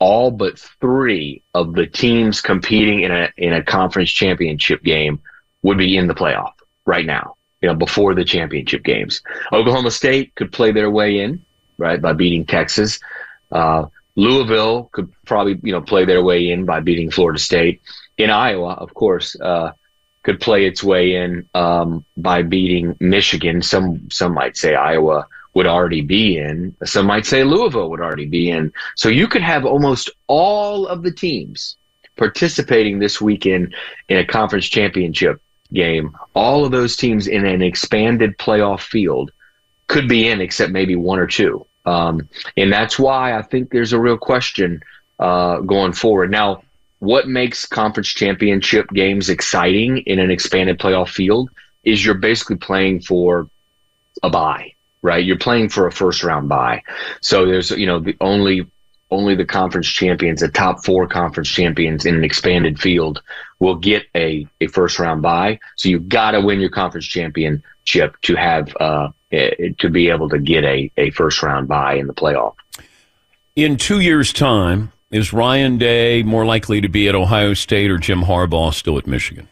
all 0.00 0.30
but 0.32 0.58
three 0.80 1.42
of 1.54 1.74
the 1.74 1.86
teams 1.86 2.40
competing 2.40 3.02
in 3.02 3.12
a 3.12 3.32
in 3.36 3.52
a 3.52 3.62
conference 3.62 4.10
championship 4.10 4.82
game 4.82 5.20
would 5.62 5.78
be 5.78 5.96
in 5.96 6.08
the 6.08 6.14
playoff 6.14 6.52
right 6.84 7.06
now. 7.06 7.35
You 7.62 7.68
know, 7.68 7.74
before 7.74 8.14
the 8.14 8.24
championship 8.24 8.84
games, 8.84 9.22
Oklahoma 9.52 9.90
State 9.90 10.34
could 10.34 10.52
play 10.52 10.72
their 10.72 10.90
way 10.90 11.20
in 11.20 11.44
right 11.78 12.00
by 12.00 12.12
beating 12.12 12.44
Texas. 12.44 13.00
Uh, 13.50 13.86
Louisville 14.14 14.88
could 14.92 15.12
probably 15.24 15.58
you 15.62 15.72
know 15.72 15.80
play 15.80 16.04
their 16.04 16.22
way 16.22 16.50
in 16.50 16.64
by 16.64 16.80
beating 16.80 17.10
Florida 17.10 17.38
State 17.38 17.80
in 18.18 18.30
Iowa, 18.30 18.72
of 18.72 18.94
course, 18.94 19.38
uh, 19.40 19.72
could 20.22 20.40
play 20.40 20.66
its 20.66 20.82
way 20.82 21.16
in 21.16 21.48
um, 21.54 22.04
by 22.16 22.42
beating 22.42 22.96
Michigan. 22.98 23.62
Some 23.62 24.10
some 24.10 24.34
might 24.34 24.56
say 24.56 24.74
Iowa 24.74 25.26
would 25.54 25.66
already 25.66 26.02
be 26.02 26.36
in. 26.36 26.74
Some 26.84 27.06
might 27.06 27.26
say 27.26 27.44
Louisville 27.44 27.90
would 27.90 28.00
already 28.00 28.26
be 28.26 28.50
in. 28.50 28.72
So 28.94 29.08
you 29.08 29.26
could 29.26 29.42
have 29.42 29.64
almost 29.64 30.10
all 30.26 30.86
of 30.86 31.02
the 31.02 31.10
teams 31.12 31.76
participating 32.16 32.98
this 32.98 33.20
weekend 33.20 33.74
in 34.08 34.18
a 34.18 34.24
conference 34.26 34.66
championship 34.66 35.40
game. 35.72 36.16
All 36.34 36.64
of 36.64 36.72
those 36.72 36.96
teams 36.96 37.26
in 37.26 37.44
an 37.46 37.62
expanded 37.62 38.38
playoff 38.38 38.80
field 38.80 39.30
could 39.88 40.08
be 40.08 40.28
in, 40.28 40.40
except 40.40 40.72
maybe 40.72 40.96
one 40.96 41.18
or 41.18 41.26
two. 41.26 41.66
Um, 41.84 42.28
and 42.56 42.72
that's 42.72 42.98
why 42.98 43.36
I 43.36 43.42
think 43.42 43.70
there's 43.70 43.92
a 43.92 44.00
real 44.00 44.18
question 44.18 44.82
uh, 45.18 45.60
going 45.60 45.92
forward. 45.92 46.30
Now, 46.30 46.62
what 46.98 47.28
makes 47.28 47.66
conference 47.66 48.08
championship 48.08 48.88
games 48.90 49.28
exciting 49.28 49.98
in 49.98 50.18
an 50.18 50.30
expanded 50.30 50.78
playoff 50.78 51.10
field 51.10 51.50
is 51.84 52.04
you're 52.04 52.14
basically 52.14 52.56
playing 52.56 53.00
for 53.00 53.48
a 54.22 54.30
bye, 54.30 54.72
right? 55.02 55.24
You're 55.24 55.38
playing 55.38 55.68
for 55.68 55.86
a 55.86 55.92
first 55.92 56.24
round 56.24 56.48
bye. 56.48 56.82
So 57.20 57.46
there's, 57.46 57.70
you 57.70 57.86
know, 57.86 58.00
the 58.00 58.16
only 58.20 58.66
only 59.10 59.36
the 59.36 59.44
conference 59.44 59.86
champions, 59.86 60.40
the 60.40 60.48
top 60.48 60.84
four 60.84 61.06
conference 61.06 61.48
champions 61.48 62.04
in 62.04 62.16
an 62.16 62.24
expanded 62.24 62.80
field 62.80 63.22
will 63.58 63.76
get 63.76 64.04
a, 64.14 64.46
a 64.60 64.66
first 64.68 64.98
round 64.98 65.22
bye. 65.22 65.58
So 65.76 65.88
you've 65.88 66.08
got 66.08 66.32
to 66.32 66.40
win 66.40 66.60
your 66.60 66.70
conference 66.70 67.06
championship 67.06 68.20
to 68.22 68.34
have 68.34 68.74
uh, 68.78 69.08
eh, 69.32 69.70
to 69.78 69.88
be 69.88 70.10
able 70.10 70.28
to 70.30 70.38
get 70.38 70.64
a, 70.64 70.90
a 70.96 71.10
first 71.10 71.42
round 71.42 71.68
bye 71.68 71.94
in 71.94 72.06
the 72.06 72.14
playoff. 72.14 72.54
In 73.54 73.76
two 73.76 74.00
years' 74.00 74.32
time, 74.32 74.92
is 75.10 75.32
Ryan 75.32 75.78
Day 75.78 76.22
more 76.22 76.44
likely 76.44 76.80
to 76.80 76.88
be 76.88 77.08
at 77.08 77.14
Ohio 77.14 77.54
State 77.54 77.90
or 77.90 77.98
Jim 77.98 78.22
Harbaugh 78.22 78.74
still 78.74 78.98
at 78.98 79.06
Michigan? 79.06 79.48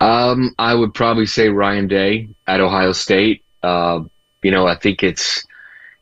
Um, 0.00 0.54
I 0.58 0.74
would 0.74 0.94
probably 0.94 1.26
say 1.26 1.50
Ryan 1.50 1.86
Day 1.86 2.28
at 2.46 2.60
Ohio 2.60 2.92
State. 2.92 3.44
Uh, 3.62 4.00
you 4.42 4.50
know, 4.50 4.66
I 4.66 4.74
think 4.74 5.02
it's 5.02 5.46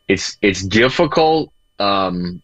it's 0.06 0.38
it's 0.40 0.64
difficult 0.64 1.52
um, 1.80 2.40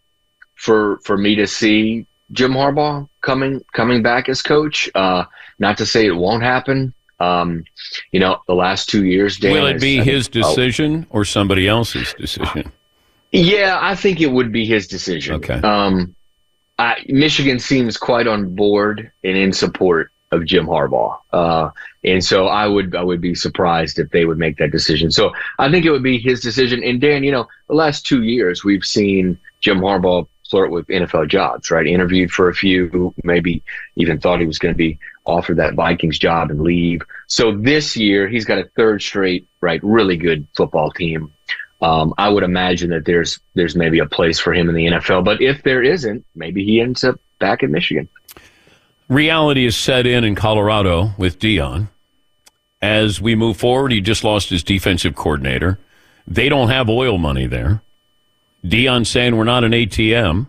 for 0.57 0.99
for 1.05 1.17
me 1.17 1.37
to 1.37 1.47
see 1.47 2.07
Jim 2.33 2.53
Harbaugh 2.53 3.09
coming 3.21 3.65
coming 3.73 4.03
back 4.03 4.29
as 4.29 4.43
coach. 4.43 4.89
Uh, 4.95 5.25
not 5.59 5.79
to 5.79 5.87
say 5.87 6.07
it 6.07 6.17
won't 6.17 6.43
happen. 6.43 6.95
Um, 7.21 7.65
you 8.11 8.21
know, 8.21 8.43
the 8.47 8.55
last 8.55 8.89
two 8.89 9.05
years, 9.05 9.39
Dan, 9.39 9.53
will 9.53 9.67
it 9.67 9.81
be 9.81 9.99
his 9.99 10.29
decision 10.29 11.07
oh, 11.11 11.19
or 11.19 11.25
somebody 11.25 11.69
else's 11.69 12.13
decision? 12.15 12.73
Yeah, 13.31 13.79
I 13.81 13.95
think 13.95 14.21
it 14.21 14.31
would 14.31 14.53
be 14.53 14.65
his 14.65 14.87
decision. 14.87 15.37
Okay. 15.37 15.55
Um, 15.55 16.15
I, 16.79 17.05
Michigan 17.09 17.59
seems 17.59 17.97
quite 17.97 18.27
on 18.27 18.55
board 18.55 19.11
and 19.23 19.37
in 19.37 19.53
support 19.53 20.11
of 20.33 20.45
Jim 20.45 20.67
Harbaugh, 20.67 21.19
uh, 21.33 21.71
and 22.03 22.25
so 22.25 22.47
I 22.47 22.67
would 22.67 22.97
I 22.97 23.03
would 23.03 23.21
be 23.21 23.35
surprised 23.35 23.99
if 23.99 24.11
they 24.11 24.25
would 24.25 24.39
make 24.39 24.57
that 24.59 24.73
decision. 24.73 25.11
So 25.11 25.33
I 25.59 25.71
think 25.71 25.85
it 25.85 25.91
would 25.91 26.03
be 26.03 26.19
his 26.19 26.41
decision. 26.41 26.83
And 26.83 27.01
Dan, 27.01 27.23
you 27.23 27.31
know, 27.33 27.47
the 27.69 27.75
last 27.75 28.05
two 28.05 28.25
years 28.25 28.65
we've 28.65 28.85
seen 28.85 29.39
Jim 29.61 29.79
Harbaugh 29.79 30.27
flirt 30.55 30.71
with 30.71 30.87
NFL 30.87 31.29
jobs, 31.29 31.71
right? 31.71 31.87
Interviewed 31.87 32.31
for 32.31 32.49
a 32.49 32.55
few, 32.55 33.13
maybe 33.25 33.63
even 33.97 34.21
thought 34.21 34.41
he 34.41 34.47
was 34.47 34.59
going 34.59 34.73
to 34.73 34.79
be 34.79 34.99
offered 35.25 35.57
that 35.57 35.75
Vikings 35.75 36.19
job 36.19 36.51
and 36.51 36.61
leave. 36.61 37.03
So 37.27 37.57
this 37.57 37.97
year 37.97 38.29
he's 38.29 38.45
got 38.45 38.59
a 38.59 38.71
third 38.77 39.03
straight, 39.03 39.49
right, 39.61 39.81
really 39.83 40.17
good 40.17 40.47
football 40.55 40.91
team 40.91 41.33
um, 41.85 42.15
I 42.17 42.29
would 42.31 42.45
imagine 42.45 42.91
that 42.91 43.05
there's 43.05 43.41
there's 43.55 43.77
maybe 43.77 43.99
a 43.99 44.07
place 44.07 44.39
for 44.39 44.55
him 44.55 44.69
in 44.69 44.75
the 44.75 44.87
NFL. 44.87 45.25
But 45.25 45.43
if 45.43 45.63
there 45.63 45.83
isn't, 45.83 46.25
maybe 46.35 46.65
he 46.65 46.81
ends 46.81 47.05
up 47.05 47.21
back 47.39 47.63
in 47.63 47.73
Michigan. 47.73 48.09
Reality 49.09 49.67
is 49.67 49.77
set 49.77 50.07
in 50.07 50.25
in 50.25 50.35
Colorado 50.35 51.11
with 51.19 51.39
Deion. 51.39 51.89
As 52.81 53.21
we 53.21 53.35
move 53.35 53.59
forward, 53.59 53.93
he 53.93 54.01
just 54.01 54.25
lost 54.25 54.49
his 54.49 54.63
defensive 54.63 55.15
coordinator. 55.15 55.79
They 56.27 56.49
don't 56.49 56.69
have 56.69 56.89
oil 56.89 57.19
money 57.19 57.47
there. 57.47 57.83
Deion 58.65 59.07
saying 59.07 59.37
we're 59.37 59.45
not 59.45 59.65
an 59.65 59.73
ATM. 59.73 60.47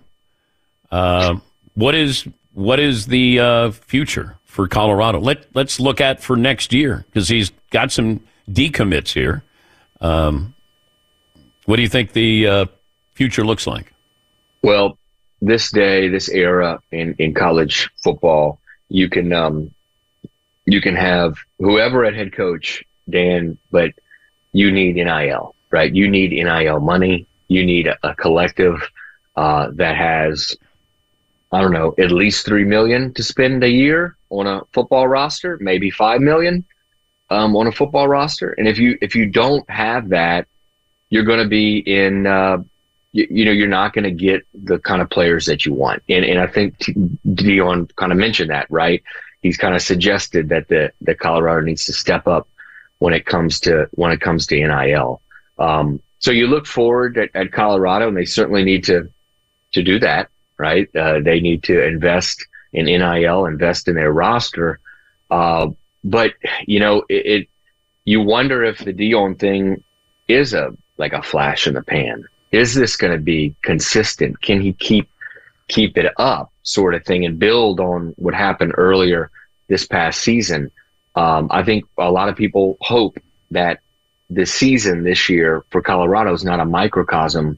Uh, 0.92 1.38
what 1.74 1.94
is 1.96 2.26
what 2.54 2.80
is 2.80 3.08
the 3.08 3.40
uh, 3.40 3.72
future 3.72 4.38
for 4.46 4.68
Colorado? 4.68 5.20
Let 5.20 5.46
let's 5.54 5.80
look 5.80 6.00
at 6.00 6.24
for 6.24 6.38
next 6.38 6.72
year 6.72 7.06
because 7.08 7.28
he's 7.28 7.52
got 7.72 7.92
some 7.92 8.22
decommits 8.50 9.12
here. 9.14 9.44
Um, 10.00 10.56
what 11.66 11.76
do 11.76 11.82
you 11.82 11.90
think 11.90 12.14
the 12.14 12.48
uh, 12.48 12.66
future 13.14 13.44
looks 13.46 13.68
like? 13.68 13.94
Well, 14.62 14.98
this 15.42 15.72
day, 15.72 16.10
this 16.10 16.30
era 16.30 16.80
in, 16.92 17.16
in 17.20 17.34
college 17.34 17.90
football, 18.04 18.60
you 18.90 19.10
can 19.10 19.34
um, 19.34 19.74
you 20.66 20.82
can 20.82 20.96
have 20.96 21.38
whoever 21.60 22.06
at 22.06 22.14
head 22.14 22.34
coach, 22.34 22.84
Dan, 23.10 23.58
but 23.72 23.92
you 24.54 24.72
need 24.72 24.96
NIL, 24.96 25.56
right? 25.72 25.94
You 25.94 26.10
need 26.10 26.32
NIL 26.32 26.80
money. 26.80 27.28
You 27.48 27.66
need 27.66 27.88
a, 27.88 27.98
a 28.04 28.16
collective 28.16 28.82
uh, 29.36 29.70
that 29.74 29.96
has, 29.96 30.56
I 31.52 31.62
don't 31.62 31.74
know, 31.74 31.94
at 31.98 32.12
least 32.12 32.46
three 32.46 32.64
million 32.64 33.14
to 33.14 33.24
spend 33.24 33.64
a 33.64 33.70
year 33.70 34.16
on 34.30 34.48
a 34.48 34.62
football 34.74 35.08
roster, 35.08 35.58
maybe 35.62 35.90
five 35.90 36.22
million 36.22 36.66
um, 37.30 37.56
on 37.56 37.68
a 37.68 37.72
football 37.72 38.08
roster. 38.08 38.52
And 38.52 38.68
if 38.68 38.78
you 38.78 38.98
if 39.02 39.16
you 39.16 39.26
don't 39.28 39.70
have 39.70 40.10
that, 40.10 40.48
you're 41.10 41.24
going 41.24 41.44
to 41.44 41.48
be 41.48 41.80
in. 41.80 42.28
Uh, 42.28 42.64
you, 43.18 43.46
know, 43.46 43.52
you're 43.52 43.70
not 43.70 43.94
going 43.94 44.04
to 44.04 44.12
get 44.12 44.46
the 44.54 44.78
kind 44.78 45.02
of 45.02 45.10
players 45.10 45.46
that 45.46 45.66
you 45.66 45.74
want. 45.74 46.04
And 46.10 46.26
and 46.26 46.38
I 46.38 46.48
think 46.48 46.78
Deion 46.80 47.96
kind 47.96 48.12
of 48.12 48.18
mentioned 48.18 48.50
that, 48.50 48.68
right? 48.70 49.02
He's 49.42 49.56
kind 49.56 49.74
of 49.74 49.82
suggested 49.82 50.50
that 50.50 50.68
the 50.68 50.92
the 51.00 51.16
Colorado 51.16 51.62
needs 51.62 51.86
to 51.86 51.94
step 51.94 52.28
up 52.28 52.50
when 53.00 53.14
it 53.14 53.26
comes 53.26 53.62
to 53.62 53.88
when 53.92 54.12
it 54.12 54.20
comes 54.20 54.48
to 54.48 54.56
NIL. 54.56 55.22
Um, 55.58 56.02
so 56.20 56.32
you 56.32 56.48
look 56.48 56.66
forward 56.66 57.18
at, 57.18 57.30
at, 57.36 57.52
Colorado, 57.52 58.08
and 58.08 58.18
they 58.18 58.26
certainly 58.26 58.64
need 58.64 58.86
to 58.86 59.10
to 59.74 59.84
do 59.84 60.00
that, 60.00 60.30
right? 60.58 60.88
Uh, 60.96 61.20
they 61.20 61.40
need 61.40 61.64
to 61.64 61.84
invest 61.86 62.46
in 62.72 62.86
NIL, 62.86 63.46
invest 63.46 63.88
in 63.88 63.96
their 63.96 64.12
roster. 64.12 64.80
Uh, 65.30 65.68
but 66.04 66.34
you 66.66 66.80
know, 66.80 67.04
it, 67.10 67.26
it, 67.26 67.50
you 68.06 68.22
wonder 68.22 68.64
if 68.64 68.80
the 68.80 68.94
Deion 68.94 69.38
thing 69.38 69.84
is 70.28 70.54
a 70.54 70.76
like 70.98 71.14
a 71.14 71.22
flash 71.22 71.68
in 71.68 71.74
the 71.74 71.84
pan. 71.84 72.26
Is 72.52 72.74
this 72.74 72.96
going 72.96 73.14
to 73.14 73.22
be 73.22 73.56
consistent? 73.64 74.42
Can 74.42 74.62
he 74.62 74.74
keep 74.74 75.10
keep 75.68 75.98
it 75.98 76.14
up, 76.18 76.54
sort 76.64 76.94
of 76.94 77.04
thing, 77.04 77.26
and 77.26 77.40
build 77.40 77.80
on 77.80 78.14
what 78.18 78.34
happened 78.34 78.74
earlier 78.78 79.32
this 79.68 79.86
past 79.86 80.22
season? 80.22 80.72
Um, 81.16 81.48
I 81.52 81.64
think 81.64 81.86
a 81.98 82.12
lot 82.12 82.30
of 82.30 82.36
people 82.36 82.78
hope 82.82 83.18
that 83.52 83.80
the 84.30 84.46
season 84.46 85.04
this 85.04 85.30
year 85.30 85.64
for 85.70 85.82
Colorado 85.82 86.34
is 86.34 86.44
not 86.44 86.60
a 86.60 86.66
microcosm, 86.66 87.58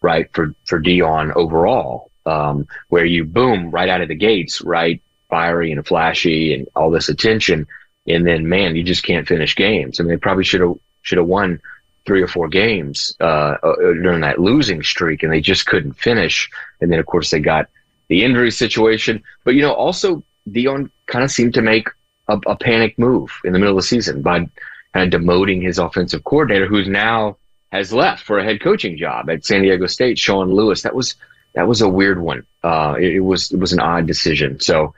right, 0.00 0.28
for 0.32 0.54
for 0.64 0.80
Deion 0.80 1.34
overall, 1.34 2.10
um, 2.26 2.66
where 2.88 3.04
you 3.04 3.24
boom 3.24 3.70
right 3.70 3.88
out 3.88 4.02
of 4.02 4.08
the 4.08 4.14
gates, 4.14 4.60
right, 4.62 5.02
fiery 5.30 5.72
and 5.72 5.86
flashy 5.86 6.54
and 6.54 6.68
all 6.76 6.90
this 6.90 7.08
attention, 7.08 7.66
and 8.06 8.26
then 8.26 8.48
man, 8.48 8.76
you 8.76 8.82
just 8.82 9.04
can't 9.04 9.26
finish 9.26 9.56
games. 9.56 9.98
I 9.98 10.02
mean, 10.02 10.10
they 10.10 10.18
probably 10.18 10.44
should 10.44 10.60
have 10.60 10.74
should 11.02 11.18
have 11.18 11.26
won 11.26 11.60
three 12.04 12.22
or 12.22 12.28
four 12.28 12.48
games 12.48 13.14
uh, 13.20 13.56
uh, 13.62 13.76
during 13.76 14.20
that 14.20 14.38
losing 14.38 14.82
streak, 14.82 15.22
and 15.22 15.32
they 15.32 15.40
just 15.40 15.66
couldn't 15.66 15.94
finish. 15.94 16.50
And 16.80 16.90
then, 16.90 16.98
of 16.98 17.06
course, 17.06 17.30
they 17.30 17.40
got 17.40 17.68
the 18.08 18.24
injury 18.24 18.50
situation. 18.50 19.22
But 19.44 19.54
you 19.54 19.62
know, 19.62 19.72
also 19.72 20.22
Deion 20.48 20.90
kind 21.06 21.24
of 21.24 21.30
seemed 21.30 21.54
to 21.54 21.62
make 21.62 21.88
a, 22.28 22.38
a 22.46 22.56
panic 22.56 22.98
move 22.98 23.32
in 23.44 23.52
the 23.52 23.58
middle 23.58 23.76
of 23.76 23.82
the 23.82 23.88
season 23.88 24.22
by 24.22 24.48
kind 24.94 25.12
of 25.12 25.20
demoting 25.20 25.62
his 25.62 25.78
offensive 25.78 26.24
coordinator, 26.24 26.66
who's 26.66 26.88
now 26.88 27.36
has 27.70 27.92
left 27.92 28.22
for 28.24 28.38
a 28.38 28.44
head 28.44 28.60
coaching 28.60 28.96
job 28.96 29.30
at 29.30 29.44
San 29.44 29.62
Diego 29.62 29.86
State, 29.86 30.18
Sean 30.18 30.52
Lewis. 30.52 30.82
That 30.82 30.94
was 30.94 31.16
that 31.54 31.66
was 31.68 31.80
a 31.80 31.88
weird 31.88 32.20
one. 32.20 32.46
Uh, 32.62 32.94
it, 32.98 33.16
it, 33.16 33.20
was 33.20 33.52
it 33.52 33.58
was 33.58 33.72
an 33.72 33.80
odd 33.80 34.06
decision. 34.06 34.60
So 34.60 34.94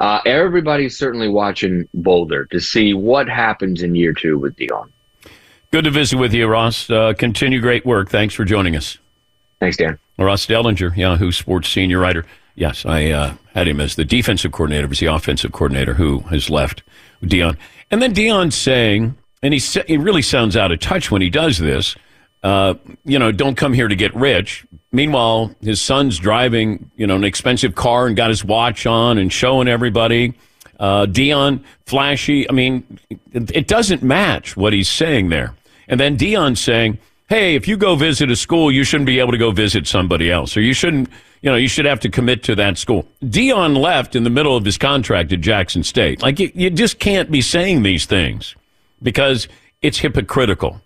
uh, 0.00 0.20
everybody's 0.24 0.98
certainly 0.98 1.28
watching 1.28 1.88
Boulder 1.94 2.46
to 2.46 2.60
see 2.60 2.94
what 2.94 3.28
happens 3.28 3.82
in 3.82 3.94
year 3.94 4.12
two 4.12 4.38
with 4.38 4.56
Deion. 4.56 4.90
Good 5.70 5.84
to 5.84 5.90
visit 5.90 6.18
with 6.18 6.32
you, 6.32 6.46
Ross. 6.46 6.88
Uh, 6.88 7.12
continue 7.12 7.60
great 7.60 7.84
work. 7.84 8.08
Thanks 8.08 8.34
for 8.34 8.44
joining 8.44 8.74
us. 8.74 8.96
Thanks, 9.60 9.76
Dan. 9.76 9.98
Ross 10.18 10.46
Dellenger, 10.46 10.96
Yahoo 10.96 11.30
Sports 11.30 11.68
senior 11.68 11.98
writer. 11.98 12.24
Yes, 12.54 12.86
I 12.86 13.10
uh, 13.10 13.34
had 13.54 13.68
him 13.68 13.80
as 13.80 13.94
the 13.94 14.04
defensive 14.04 14.50
coordinator, 14.50 14.88
was 14.88 14.98
the 14.98 15.06
offensive 15.06 15.52
coordinator 15.52 15.94
who 15.94 16.20
has 16.30 16.48
left 16.48 16.82
Deion, 17.22 17.56
And 17.90 18.00
then 18.00 18.14
Deion 18.14 18.52
saying, 18.52 19.16
and 19.42 19.54
he, 19.54 19.60
he 19.86 19.96
really 19.96 20.22
sounds 20.22 20.56
out 20.56 20.72
of 20.72 20.80
touch 20.80 21.10
when 21.10 21.22
he 21.22 21.30
does 21.30 21.58
this, 21.58 21.96
uh, 22.42 22.74
you 23.04 23.18
know, 23.18 23.32
don't 23.32 23.56
come 23.56 23.72
here 23.72 23.88
to 23.88 23.96
get 23.96 24.14
rich. 24.14 24.64
Meanwhile, 24.92 25.54
his 25.60 25.80
son's 25.80 26.18
driving, 26.18 26.90
you 26.96 27.06
know, 27.06 27.16
an 27.16 27.24
expensive 27.24 27.74
car 27.74 28.06
and 28.06 28.16
got 28.16 28.30
his 28.30 28.44
watch 28.44 28.86
on 28.86 29.18
and 29.18 29.32
showing 29.32 29.68
everybody. 29.68 30.34
Uh, 30.78 31.06
Deion, 31.06 31.62
flashy. 31.86 32.48
I 32.48 32.52
mean, 32.52 32.98
it, 33.32 33.66
doesn't 33.66 34.02
match 34.02 34.56
what 34.56 34.72
he's 34.72 34.88
saying 34.88 35.28
there. 35.28 35.54
And 35.88 35.98
then 35.98 36.16
Deion 36.16 36.56
saying, 36.56 36.98
hey, 37.28 37.56
if 37.56 37.66
you 37.66 37.76
go 37.76 37.96
visit 37.96 38.30
a 38.30 38.36
school, 38.36 38.70
you 38.70 38.84
shouldn't 38.84 39.06
be 39.06 39.18
able 39.18 39.32
to 39.32 39.38
go 39.38 39.50
visit 39.50 39.86
somebody 39.86 40.30
else, 40.30 40.56
or 40.56 40.60
you 40.60 40.72
shouldn't, 40.72 41.08
you 41.42 41.50
know, 41.50 41.56
you 41.56 41.68
should 41.68 41.84
have 41.84 42.00
to 42.00 42.08
commit 42.08 42.44
to 42.44 42.54
that 42.54 42.78
school. 42.78 43.06
Deion 43.22 43.76
left 43.76 44.14
in 44.14 44.22
the 44.22 44.30
middle 44.30 44.56
of 44.56 44.64
his 44.64 44.78
contract 44.78 45.32
at 45.32 45.40
Jackson 45.40 45.82
State. 45.82 46.22
Like, 46.22 46.38
you, 46.38 46.52
you 46.54 46.70
just 46.70 47.00
can't 47.00 47.30
be 47.30 47.42
saying 47.42 47.82
these 47.82 48.06
things 48.06 48.54
because 49.02 49.48
it's 49.82 49.98
hypocritical. 49.98 50.80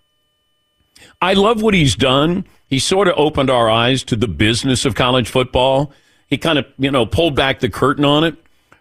I 1.21 1.33
love 1.33 1.61
what 1.61 1.73
he's 1.73 1.95
done. 1.95 2.45
He 2.67 2.79
sort 2.79 3.07
of 3.07 3.15
opened 3.17 3.49
our 3.49 3.69
eyes 3.69 4.03
to 4.05 4.15
the 4.15 4.27
business 4.27 4.85
of 4.85 4.95
college 4.95 5.29
football. 5.29 5.91
He 6.27 6.37
kind 6.37 6.59
of, 6.59 6.65
you 6.77 6.91
know, 6.91 7.05
pulled 7.05 7.35
back 7.35 7.59
the 7.59 7.69
curtain 7.69 8.05
on 8.05 8.23
it, 8.23 8.35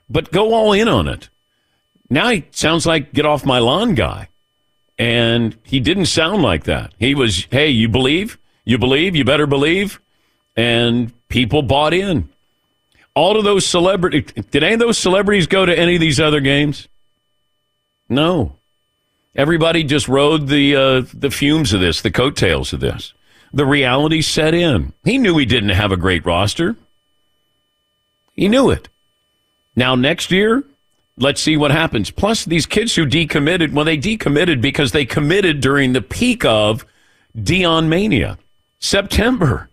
but 0.09 0.33
go 0.33 0.55
all 0.55 0.73
in 0.73 0.89
on 0.89 1.09
it. 1.09 1.29
Now 2.11 2.31
he 2.31 2.47
sounds 2.51 2.85
like 2.85 3.13
get 3.13 3.27
off 3.27 3.45
my 3.45 3.59
lawn 3.59 3.95
guy. 3.95 4.29
And 4.99 5.57
he 5.63 5.81
didn't 5.81 6.07
sound 6.07 6.43
like 6.43 6.65
that. 6.65 6.93
He 6.99 7.15
was, 7.15 7.47
hey, 7.51 7.69
you 7.69 7.89
believe? 7.89 8.39
You 8.65 8.79
believe? 8.79 9.17
You 9.17 9.25
better 9.25 9.47
believe. 9.47 10.01
And 10.57 11.13
people 11.29 11.63
bought 11.63 11.95
in. 11.95 12.29
All 13.15 13.37
of 13.37 13.45
those 13.45 13.67
celebrities, 13.67 14.33
did 14.51 14.63
any 14.63 14.75
of 14.75 14.81
those 14.81 14.99
celebrities 14.99 15.47
go 15.47 15.67
to 15.67 15.77
any 15.77 15.95
of 15.95 16.01
these 16.01 16.21
other 16.21 16.41
games? 16.41 16.89
No. 18.09 18.57
Everybody 19.35 19.83
just 19.83 20.09
rode 20.09 20.49
the 20.49 20.77
uh, 20.77 21.03
the 21.15 21.31
fumes 21.31 21.73
of 21.73 21.81
this, 21.81 22.03
the 22.03 22.11
coattails 22.11 22.73
of 22.73 22.81
this. 22.81 23.15
The 23.53 23.67
reality 23.67 24.23
set 24.23 24.55
in. 24.55 24.93
He 25.05 25.19
knew 25.19 25.37
he 25.37 25.47
didn't 25.47 25.71
have 25.71 25.93
a 25.93 25.97
great 25.97 26.25
roster. 26.25 26.77
He 28.35 28.49
knew 28.49 28.71
it. 28.71 28.89
Now 29.77 29.95
next 29.95 30.31
year, 30.31 30.65
let's 31.17 31.41
see 31.41 31.57
what 31.57 31.71
happens. 31.71 32.11
Plus, 32.11 32.45
these 32.45 32.67
kids 32.67 32.95
who 32.95 33.07
decommitted, 33.07 33.73
well, 33.73 33.85
they 33.85 33.99
decommitted 33.99 34.61
because 34.61 34.93
they 34.93 35.05
committed 35.05 35.61
during 35.61 35.93
the 35.93 36.03
peak 36.03 36.45
of 36.45 36.87
Deion 37.37 37.89
mania, 37.89 38.39
September. 38.79 39.71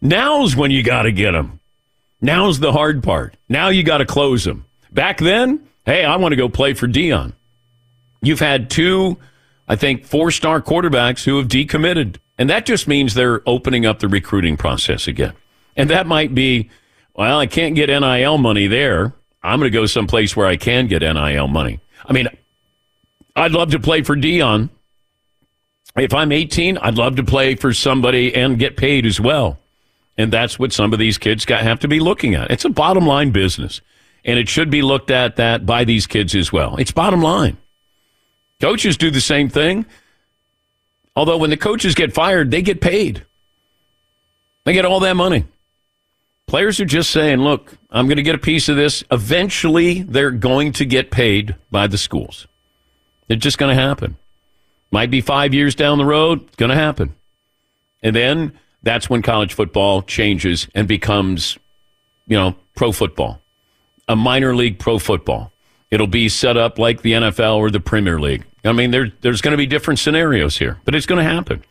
Now's 0.00 0.54
when 0.56 0.70
you 0.70 0.82
got 0.82 1.02
to 1.02 1.12
get 1.12 1.32
them. 1.32 1.60
Now's 2.20 2.60
the 2.60 2.72
hard 2.72 3.02
part. 3.02 3.36
Now 3.48 3.68
you 3.68 3.82
got 3.82 3.98
to 3.98 4.06
close 4.06 4.44
them. 4.44 4.66
Back 4.90 5.18
then, 5.18 5.68
hey, 5.84 6.04
I 6.04 6.16
want 6.16 6.32
to 6.32 6.36
go 6.36 6.48
play 6.48 6.74
for 6.74 6.86
Deion. 6.88 7.34
You've 8.26 8.40
had 8.40 8.68
two, 8.68 9.18
I 9.68 9.76
think, 9.76 10.04
four 10.04 10.32
star 10.32 10.60
quarterbacks 10.60 11.24
who 11.24 11.38
have 11.38 11.46
decommitted. 11.46 12.16
And 12.38 12.50
that 12.50 12.66
just 12.66 12.88
means 12.88 13.14
they're 13.14 13.40
opening 13.48 13.86
up 13.86 14.00
the 14.00 14.08
recruiting 14.08 14.56
process 14.56 15.06
again. 15.06 15.32
And 15.76 15.88
that 15.90 16.06
might 16.06 16.34
be, 16.34 16.68
well, 17.14 17.38
I 17.38 17.46
can't 17.46 17.74
get 17.74 17.88
NIL 17.88 18.38
money 18.38 18.66
there. 18.66 19.14
I'm 19.42 19.60
going 19.60 19.70
to 19.70 19.78
go 19.78 19.86
someplace 19.86 20.34
where 20.34 20.46
I 20.46 20.56
can 20.56 20.88
get 20.88 21.02
NIL 21.02 21.46
money. 21.46 21.78
I 22.04 22.12
mean, 22.12 22.26
I'd 23.36 23.52
love 23.52 23.70
to 23.70 23.78
play 23.78 24.02
for 24.02 24.16
Deion. 24.16 24.70
If 25.96 26.12
I'm 26.12 26.32
18, 26.32 26.78
I'd 26.78 26.98
love 26.98 27.16
to 27.16 27.24
play 27.24 27.54
for 27.54 27.72
somebody 27.72 28.34
and 28.34 28.58
get 28.58 28.76
paid 28.76 29.06
as 29.06 29.20
well. 29.20 29.58
And 30.18 30.32
that's 30.32 30.58
what 30.58 30.72
some 30.72 30.92
of 30.92 30.98
these 30.98 31.16
kids 31.16 31.44
got, 31.44 31.62
have 31.62 31.78
to 31.80 31.88
be 31.88 32.00
looking 32.00 32.34
at. 32.34 32.50
It's 32.50 32.64
a 32.64 32.70
bottom 32.70 33.06
line 33.06 33.30
business. 33.30 33.80
And 34.24 34.38
it 34.38 34.48
should 34.48 34.68
be 34.68 34.82
looked 34.82 35.12
at 35.12 35.36
that 35.36 35.64
by 35.64 35.84
these 35.84 36.06
kids 36.08 36.34
as 36.34 36.52
well. 36.52 36.76
It's 36.76 36.90
bottom 36.90 37.22
line. 37.22 37.56
Coaches 38.60 38.96
do 38.96 39.10
the 39.10 39.20
same 39.20 39.48
thing. 39.48 39.86
Although 41.14 41.38
when 41.38 41.50
the 41.50 41.56
coaches 41.56 41.94
get 41.94 42.12
fired, 42.12 42.50
they 42.50 42.62
get 42.62 42.80
paid. 42.80 43.24
They 44.64 44.72
get 44.72 44.84
all 44.84 45.00
that 45.00 45.16
money. 45.16 45.44
Players 46.46 46.78
are 46.78 46.84
just 46.84 47.10
saying, 47.10 47.38
look, 47.38 47.76
I'm 47.90 48.06
going 48.06 48.18
to 48.18 48.22
get 48.22 48.34
a 48.34 48.38
piece 48.38 48.68
of 48.68 48.76
this. 48.76 49.02
Eventually, 49.10 50.02
they're 50.02 50.30
going 50.30 50.72
to 50.74 50.84
get 50.84 51.10
paid 51.10 51.56
by 51.70 51.86
the 51.86 51.98
schools. 51.98 52.46
It's 53.28 53.42
just 53.42 53.58
going 53.58 53.74
to 53.74 53.82
happen. 53.82 54.16
Might 54.90 55.10
be 55.10 55.20
five 55.20 55.52
years 55.54 55.74
down 55.74 55.98
the 55.98 56.04
road. 56.04 56.42
It's 56.46 56.56
going 56.56 56.70
to 56.70 56.76
happen. 56.76 57.14
And 58.02 58.14
then 58.14 58.58
that's 58.82 59.10
when 59.10 59.22
college 59.22 59.54
football 59.54 60.02
changes 60.02 60.68
and 60.74 60.86
becomes, 60.86 61.58
you 62.28 62.36
know, 62.36 62.54
pro 62.76 62.92
football, 62.92 63.40
a 64.06 64.14
minor 64.14 64.54
league 64.54 64.78
pro 64.78 64.98
football. 65.00 65.50
It'll 65.90 66.06
be 66.06 66.28
set 66.28 66.56
up 66.56 66.78
like 66.78 67.02
the 67.02 67.12
NFL 67.12 67.56
or 67.56 67.70
the 67.70 67.80
Premier 67.80 68.18
League. 68.18 68.44
I 68.64 68.72
mean, 68.72 68.90
there, 68.90 69.12
there's 69.20 69.40
going 69.40 69.52
to 69.52 69.56
be 69.56 69.66
different 69.66 70.00
scenarios 70.00 70.58
here, 70.58 70.80
but 70.84 70.94
it's 70.94 71.06
going 71.06 71.24
to 71.24 71.30
happen. 71.30 71.62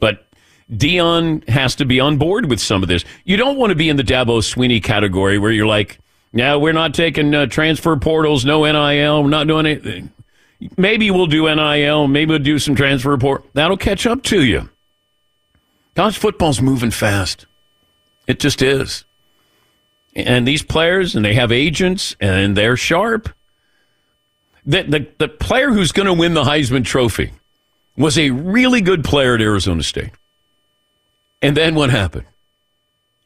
But 0.00 0.26
Deion 0.70 1.48
has 1.48 1.76
to 1.76 1.84
be 1.84 2.00
on 2.00 2.18
board 2.18 2.50
with 2.50 2.60
some 2.60 2.82
of 2.82 2.88
this. 2.88 3.04
You 3.24 3.36
don't 3.36 3.56
want 3.56 3.70
to 3.70 3.76
be 3.76 3.88
in 3.88 3.96
the 3.96 4.02
Dabo 4.02 4.40
Swinney 4.40 4.82
category 4.82 5.38
where 5.38 5.52
you're 5.52 5.66
like, 5.66 5.98
yeah, 6.32 6.56
we're 6.56 6.72
not 6.72 6.94
taking 6.94 7.34
uh, 7.34 7.46
transfer 7.46 7.96
portals, 7.96 8.44
no 8.44 8.64
NIL, 8.64 9.22
we're 9.22 9.28
not 9.28 9.46
doing 9.46 9.66
anything. 9.66 10.10
Maybe 10.76 11.10
we'll 11.10 11.26
do 11.26 11.54
NIL, 11.54 12.08
maybe 12.08 12.30
we'll 12.30 12.38
do 12.38 12.58
some 12.58 12.74
transfer 12.74 13.16
port. 13.18 13.44
That'll 13.52 13.76
catch 13.76 14.06
up 14.06 14.22
to 14.24 14.42
you. 14.42 14.70
College 15.94 16.16
football's 16.16 16.62
moving 16.62 16.90
fast. 16.90 17.46
It 18.26 18.40
just 18.40 18.62
is. 18.62 19.04
And 20.14 20.46
these 20.46 20.62
players, 20.62 21.14
and 21.14 21.24
they 21.24 21.34
have 21.34 21.52
agents, 21.52 22.16
and 22.20 22.56
they're 22.56 22.76
sharp. 22.76 23.28
The, 24.64 24.82
the, 24.82 25.06
the 25.18 25.28
player 25.28 25.70
who's 25.70 25.92
going 25.92 26.06
to 26.06 26.12
win 26.12 26.34
the 26.34 26.44
Heisman 26.44 26.84
Trophy 26.84 27.32
was 27.96 28.16
a 28.18 28.30
really 28.30 28.80
good 28.80 29.04
player 29.04 29.34
at 29.34 29.40
Arizona 29.40 29.82
State. 29.82 30.10
And 31.40 31.56
then 31.56 31.74
what 31.74 31.90
happened? 31.90 32.26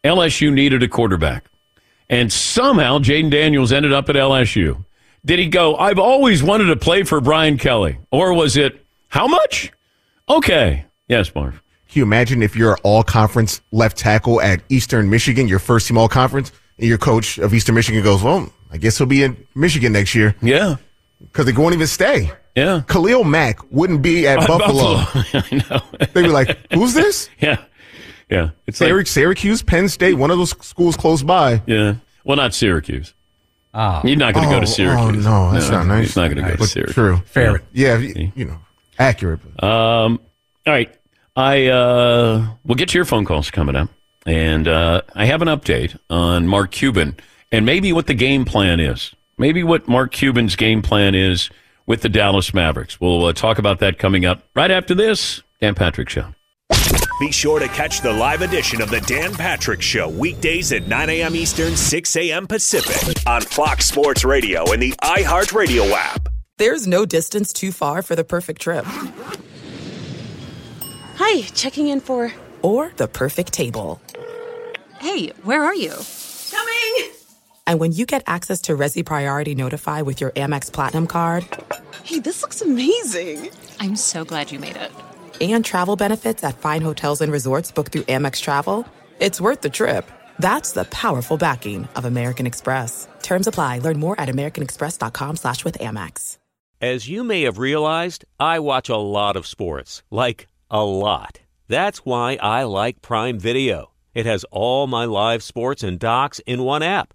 LSU 0.03 0.53
needed 0.53 0.83
a 0.83 0.89
quarterback. 0.89 1.45
And 2.09 2.33
somehow 2.33 2.99
Jayden 2.99 3.31
Daniels 3.31 3.73
ended 3.73 3.93
up 3.93 4.09
at 4.09 4.17
LSU. 4.17 4.85
Did 5.25 5.39
he 5.41 5.49
go, 5.49 5.77
I've 5.77 5.99
always 5.99 6.43
wanted 6.43 6.67
to 6.67 6.77
play 6.77 7.03
for 7.03 7.21
Brian 7.21 7.59
Kelly? 7.59 7.99
Or 8.13 8.33
was 8.33 8.57
it, 8.57 8.85
how 9.09 9.27
much? 9.27 9.73
Okay. 10.29 10.87
Yes, 11.09 11.35
Marv. 11.35 11.63
Can 11.89 12.01
you 12.01 12.03
imagine 12.05 12.43
if 12.43 12.57
you're 12.57 12.79
all 12.79 13.03
conference 13.03 13.61
left 13.73 13.97
tackle 13.97 14.41
at 14.41 14.61
Eastern 14.69 15.11
Michigan, 15.11 15.49
your 15.49 15.59
first 15.59 15.89
team 15.89 15.99
all 15.99 16.09
conference, 16.09 16.53
and 16.79 16.87
your 16.87 16.99
coach 16.99 17.39
of 17.39 17.53
Eastern 17.55 17.75
Michigan 17.75 18.03
goes, 18.03 18.23
Well, 18.23 18.53
I 18.71 18.77
guess 18.77 18.99
he'll 18.99 19.07
be 19.07 19.23
in 19.23 19.37
Michigan 19.55 19.93
next 19.93 20.15
year. 20.15 20.37
Yeah. 20.43 20.77
Because 21.21 21.47
they 21.47 21.53
won't 21.53 21.75
even 21.75 21.87
stay. 21.87 22.31
Yeah. 22.55 22.83
Khalil 22.89 23.25
Mack 23.25 23.59
wouldn't 23.73 24.03
be 24.03 24.27
at 24.27 24.39
Buffalo. 24.47 24.95
Buffalo. 24.97 25.43
I 25.51 25.65
know. 25.71 26.07
They'd 26.13 26.23
be 26.23 26.29
like, 26.29 26.59
Who's 26.73 26.95
this? 26.95 27.29
Yeah. 27.41 27.57
Yeah. 28.31 28.51
It's 28.67 28.81
Syrac- 28.81 28.97
like, 28.97 29.07
Syracuse, 29.07 29.63
Penn 29.63 29.89
State, 29.89 30.15
one 30.15 30.31
of 30.31 30.39
those 30.39 30.51
schools 30.67 30.97
close 30.97 31.23
by. 31.23 31.63
yeah. 31.67 31.97
Well, 32.25 32.37
not 32.37 32.55
Syracuse. 32.55 33.15
Ah. 33.73 34.01
He's 34.01 34.17
not 34.17 34.35
going 34.35 34.47
to 34.49 34.51
go 34.53 34.57
Oh, 34.57 34.61
to 34.61 34.67
Syracuse. 34.67 35.27
Oh, 35.27 35.31
no, 35.51 35.53
that's 35.53 35.71
not 35.71 35.87
nice. 35.87 36.07
He's 36.09 36.17
not 36.17 36.25
going 36.33 36.39
to 36.39 36.43
go 36.43 36.53
to 36.53 36.59
But 36.59 36.69
Syracuse. 36.69 36.95
True. 36.95 37.17
Fair. 37.27 37.63
Yeah, 37.73 37.99
you, 37.99 38.33
you 38.35 38.45
know, 38.47 38.59
accurate. 38.99 39.41
Um, 39.63 40.19
all 40.67 40.73
right. 40.73 40.93
I 41.37 41.67
uh, 41.67 42.49
we'll 42.65 42.75
get 42.77 42.89
to 42.89 42.99
your 42.99 43.05
phone 43.05 43.27
calls 43.27 43.51
coming 43.51 43.77
up, 43.77 43.91
and 44.25 44.67
uh, 44.67 45.03
I 45.15 45.27
have 45.27 45.41
an 45.43 45.49
update 45.49 45.97
on 46.11 46.49
Mark 46.49 46.71
Cuban 46.73 47.15
and 47.53 47.65
maybe 47.67 47.93
what 47.93 48.07
the 48.09 48.15
game 48.15 48.45
plan 48.47 48.81
is. 48.81 49.15
Maybe 49.39 49.63
what 49.63 49.87
Mark 49.87 50.13
Cuban's 50.13 50.57
game 50.57 50.81
plan 50.81 51.15
is 51.15 51.51
with 51.85 52.01
the 52.01 52.09
Dallas 52.09 52.55
Mavericks. 52.55 53.01
We'll 53.01 53.27
uh, 53.27 53.33
talk 53.33 53.59
about 53.59 53.81
that 53.81 53.99
coming 53.99 54.25
up 54.25 54.43
right 54.55 54.71
after 54.71 54.95
this. 54.95 55.43
Dan 55.61 55.75
Patrick 55.75 56.09
Show. 56.09 56.35
Be 57.21 57.33
sure 57.33 57.59
to 57.59 57.69
catch 57.69 58.03
the 58.03 58.13
live 58.13 58.43
edition 58.43 58.83
of 58.83 58.91
the 58.91 59.01
Dan 59.01 59.33
Patrick 59.33 59.81
Show 59.81 60.09
weekdays 60.09 60.73
at 60.73 60.87
9 60.87 61.11
a.m. 61.11 61.35
Eastern, 61.35 61.77
6 61.77 62.17
a.m. 62.17 62.47
Pacific 62.47 63.27
on 63.27 63.41
Fox 63.41 63.87
Sports 63.87 64.25
Radio 64.25 64.71
and 64.73 64.83
the 64.83 64.93
iHeartRadio 65.03 65.91
app. 65.93 66.29
There's 66.59 66.87
no 66.87 67.07
distance 67.07 67.53
too 67.53 67.73
far 67.73 68.03
for 68.03 68.17
the 68.17 68.25
perfect 68.25 68.61
trip. 68.63 68.85
Hi, 71.17 71.43
checking 71.55 71.89
in 71.89 72.01
for. 72.01 72.33
Or 72.63 72.93
the 72.97 73.09
perfect 73.09 73.53
table. 73.53 74.01
Hey, 74.99 75.29
where 75.43 75.63
are 75.63 75.75
you? 75.75 75.93
Coming! 76.51 77.16
And 77.67 77.81
when 77.81 77.93
you 77.93 78.07
get 78.07 78.23
access 78.27 78.61
to 78.63 78.77
Resy 78.77 79.05
Priority 79.05 79.55
Notify 79.55 80.03
with 80.03 80.21
your 80.21 80.31
Amex 80.33 80.73
Platinum 80.73 81.07
card 81.07 81.47
Hey, 82.05 82.21
this 82.21 82.43
looks 82.43 82.63
amazing! 82.63 83.51
I'm 83.81 83.97
so 83.97 84.25
glad 84.25 84.53
you 84.53 84.59
made 84.61 84.77
it. 84.77 84.93
and 85.41 85.65
travel 85.65 85.97
benefits 85.97 86.45
at 86.45 86.59
fine 86.59 86.81
hotels 86.83 87.21
and 87.21 87.33
resorts 87.33 87.73
booked 87.73 87.93
through 87.93 88.03
Amex 88.05 88.41
Travel, 88.41 88.87
it's 89.21 89.41
worth 89.41 89.61
the 89.63 89.71
trip. 89.71 90.09
That's 90.39 90.73
the 90.73 90.85
powerful 90.85 91.37
backing 91.37 91.89
of 91.97 92.05
American 92.05 92.47
Express. 92.47 93.09
Terms 93.23 93.47
apply. 93.47 93.79
Learn 93.81 93.99
more 93.99 94.19
at 94.21 94.29
americanexpress.com 94.29 95.37
slash 95.37 95.65
with 95.65 95.79
Amex. 95.79 96.39
As 96.81 97.09
you 97.09 97.25
may 97.25 97.43
have 97.43 97.59
realized, 97.59 98.25
I 98.39 98.59
watch 98.61 98.89
a 98.91 98.97
lot 98.99 99.37
of 99.37 99.47
sports. 99.47 100.03
Like, 100.11 100.47
a 100.71 100.85
lot. 100.85 101.41
That's 101.69 102.05
why 102.05 102.37
I 102.41 102.65
like 102.65 103.01
Prime 103.03 103.39
Video. 103.41 103.93
It 104.15 104.27
has 104.27 104.45
all 104.51 104.87
my 104.87 105.07
live 105.07 105.43
sports 105.43 105.83
and 105.83 105.99
docs 105.99 106.39
in 106.41 106.63
one 106.63 106.83
app. 106.83 107.15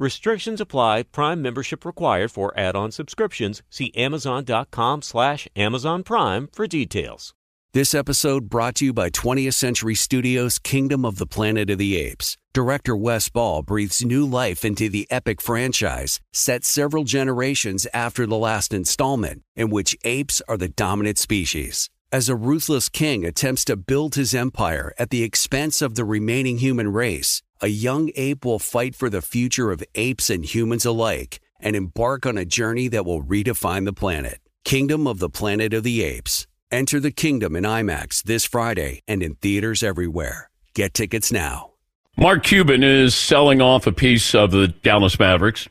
Restrictions 0.00 0.62
apply. 0.62 1.02
Prime 1.02 1.42
membership 1.42 1.84
required 1.84 2.32
for 2.32 2.58
add-on 2.58 2.90
subscriptions. 2.90 3.62
See 3.68 3.92
Amazon.com 3.94 5.02
slash 5.02 5.46
Amazon 5.54 6.04
Prime 6.04 6.48
for 6.54 6.66
details. 6.66 7.34
This 7.74 7.94
episode 7.94 8.48
brought 8.48 8.76
to 8.76 8.86
you 8.86 8.94
by 8.94 9.10
20th 9.10 9.52
Century 9.52 9.94
Studios' 9.94 10.58
Kingdom 10.58 11.04
of 11.04 11.18
the 11.18 11.26
Planet 11.26 11.68
of 11.68 11.76
the 11.76 11.98
Apes. 11.98 12.38
Director 12.54 12.96
Wes 12.96 13.28
Ball 13.28 13.62
breathes 13.62 14.02
new 14.02 14.24
life 14.24 14.64
into 14.64 14.88
the 14.88 15.06
epic 15.10 15.42
franchise, 15.42 16.18
set 16.32 16.64
several 16.64 17.04
generations 17.04 17.86
after 17.92 18.24
the 18.24 18.38
last 18.38 18.72
installment, 18.72 19.42
in 19.54 19.68
which 19.68 19.98
apes 20.02 20.40
are 20.48 20.56
the 20.56 20.70
dominant 20.70 21.18
species. 21.18 21.90
As 22.10 22.30
a 22.30 22.34
ruthless 22.34 22.88
king 22.88 23.26
attempts 23.26 23.66
to 23.66 23.76
build 23.76 24.14
his 24.14 24.34
empire 24.34 24.94
at 24.98 25.10
the 25.10 25.22
expense 25.22 25.82
of 25.82 25.94
the 25.94 26.06
remaining 26.06 26.58
human 26.58 26.90
race, 26.90 27.42
a 27.60 27.68
young 27.68 28.10
ape 28.16 28.44
will 28.44 28.58
fight 28.58 28.94
for 28.94 29.10
the 29.10 29.22
future 29.22 29.70
of 29.70 29.84
apes 29.94 30.30
and 30.30 30.44
humans 30.44 30.84
alike 30.84 31.40
and 31.60 31.76
embark 31.76 32.24
on 32.24 32.38
a 32.38 32.44
journey 32.44 32.88
that 32.88 33.04
will 33.04 33.22
redefine 33.22 33.84
the 33.84 33.92
planet. 33.92 34.40
Kingdom 34.64 35.06
of 35.06 35.18
the 35.18 35.28
Planet 35.28 35.74
of 35.74 35.82
the 35.82 36.02
Apes. 36.02 36.46
Enter 36.70 37.00
the 37.00 37.10
kingdom 37.10 37.56
in 37.56 37.64
IMAX 37.64 38.22
this 38.22 38.44
Friday 38.44 39.02
and 39.08 39.22
in 39.22 39.34
theaters 39.36 39.82
everywhere. 39.82 40.50
Get 40.74 40.94
tickets 40.94 41.32
now. 41.32 41.72
Mark 42.16 42.44
Cuban 42.44 42.82
is 42.82 43.14
selling 43.14 43.60
off 43.60 43.86
a 43.86 43.92
piece 43.92 44.34
of 44.34 44.50
the 44.50 44.68
Dallas 44.68 45.18
Mavericks. 45.18 45.68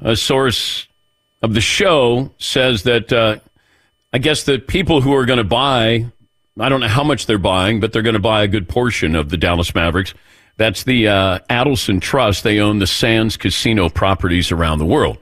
A 0.00 0.16
source 0.16 0.86
of 1.42 1.54
the 1.54 1.60
show 1.60 2.30
says 2.38 2.82
that 2.84 3.12
uh, 3.12 3.38
I 4.12 4.18
guess 4.18 4.44
the 4.44 4.58
people 4.58 5.00
who 5.00 5.14
are 5.14 5.26
going 5.26 5.38
to 5.38 5.44
buy, 5.44 6.06
I 6.60 6.68
don't 6.68 6.80
know 6.80 6.88
how 6.88 7.04
much 7.04 7.26
they're 7.26 7.38
buying, 7.38 7.80
but 7.80 7.92
they're 7.92 8.02
going 8.02 8.14
to 8.14 8.20
buy 8.20 8.42
a 8.42 8.48
good 8.48 8.68
portion 8.68 9.14
of 9.14 9.28
the 9.28 9.36
Dallas 9.36 9.74
Mavericks. 9.74 10.14
That's 10.56 10.84
the 10.84 11.08
uh, 11.08 11.38
Adelson 11.48 12.00
Trust. 12.00 12.42
They 12.42 12.58
own 12.58 12.80
the 12.80 12.86
Sands 12.86 13.36
Casino 13.36 13.88
properties 13.88 14.50
around 14.50 14.78
the 14.78 14.86
world. 14.86 15.18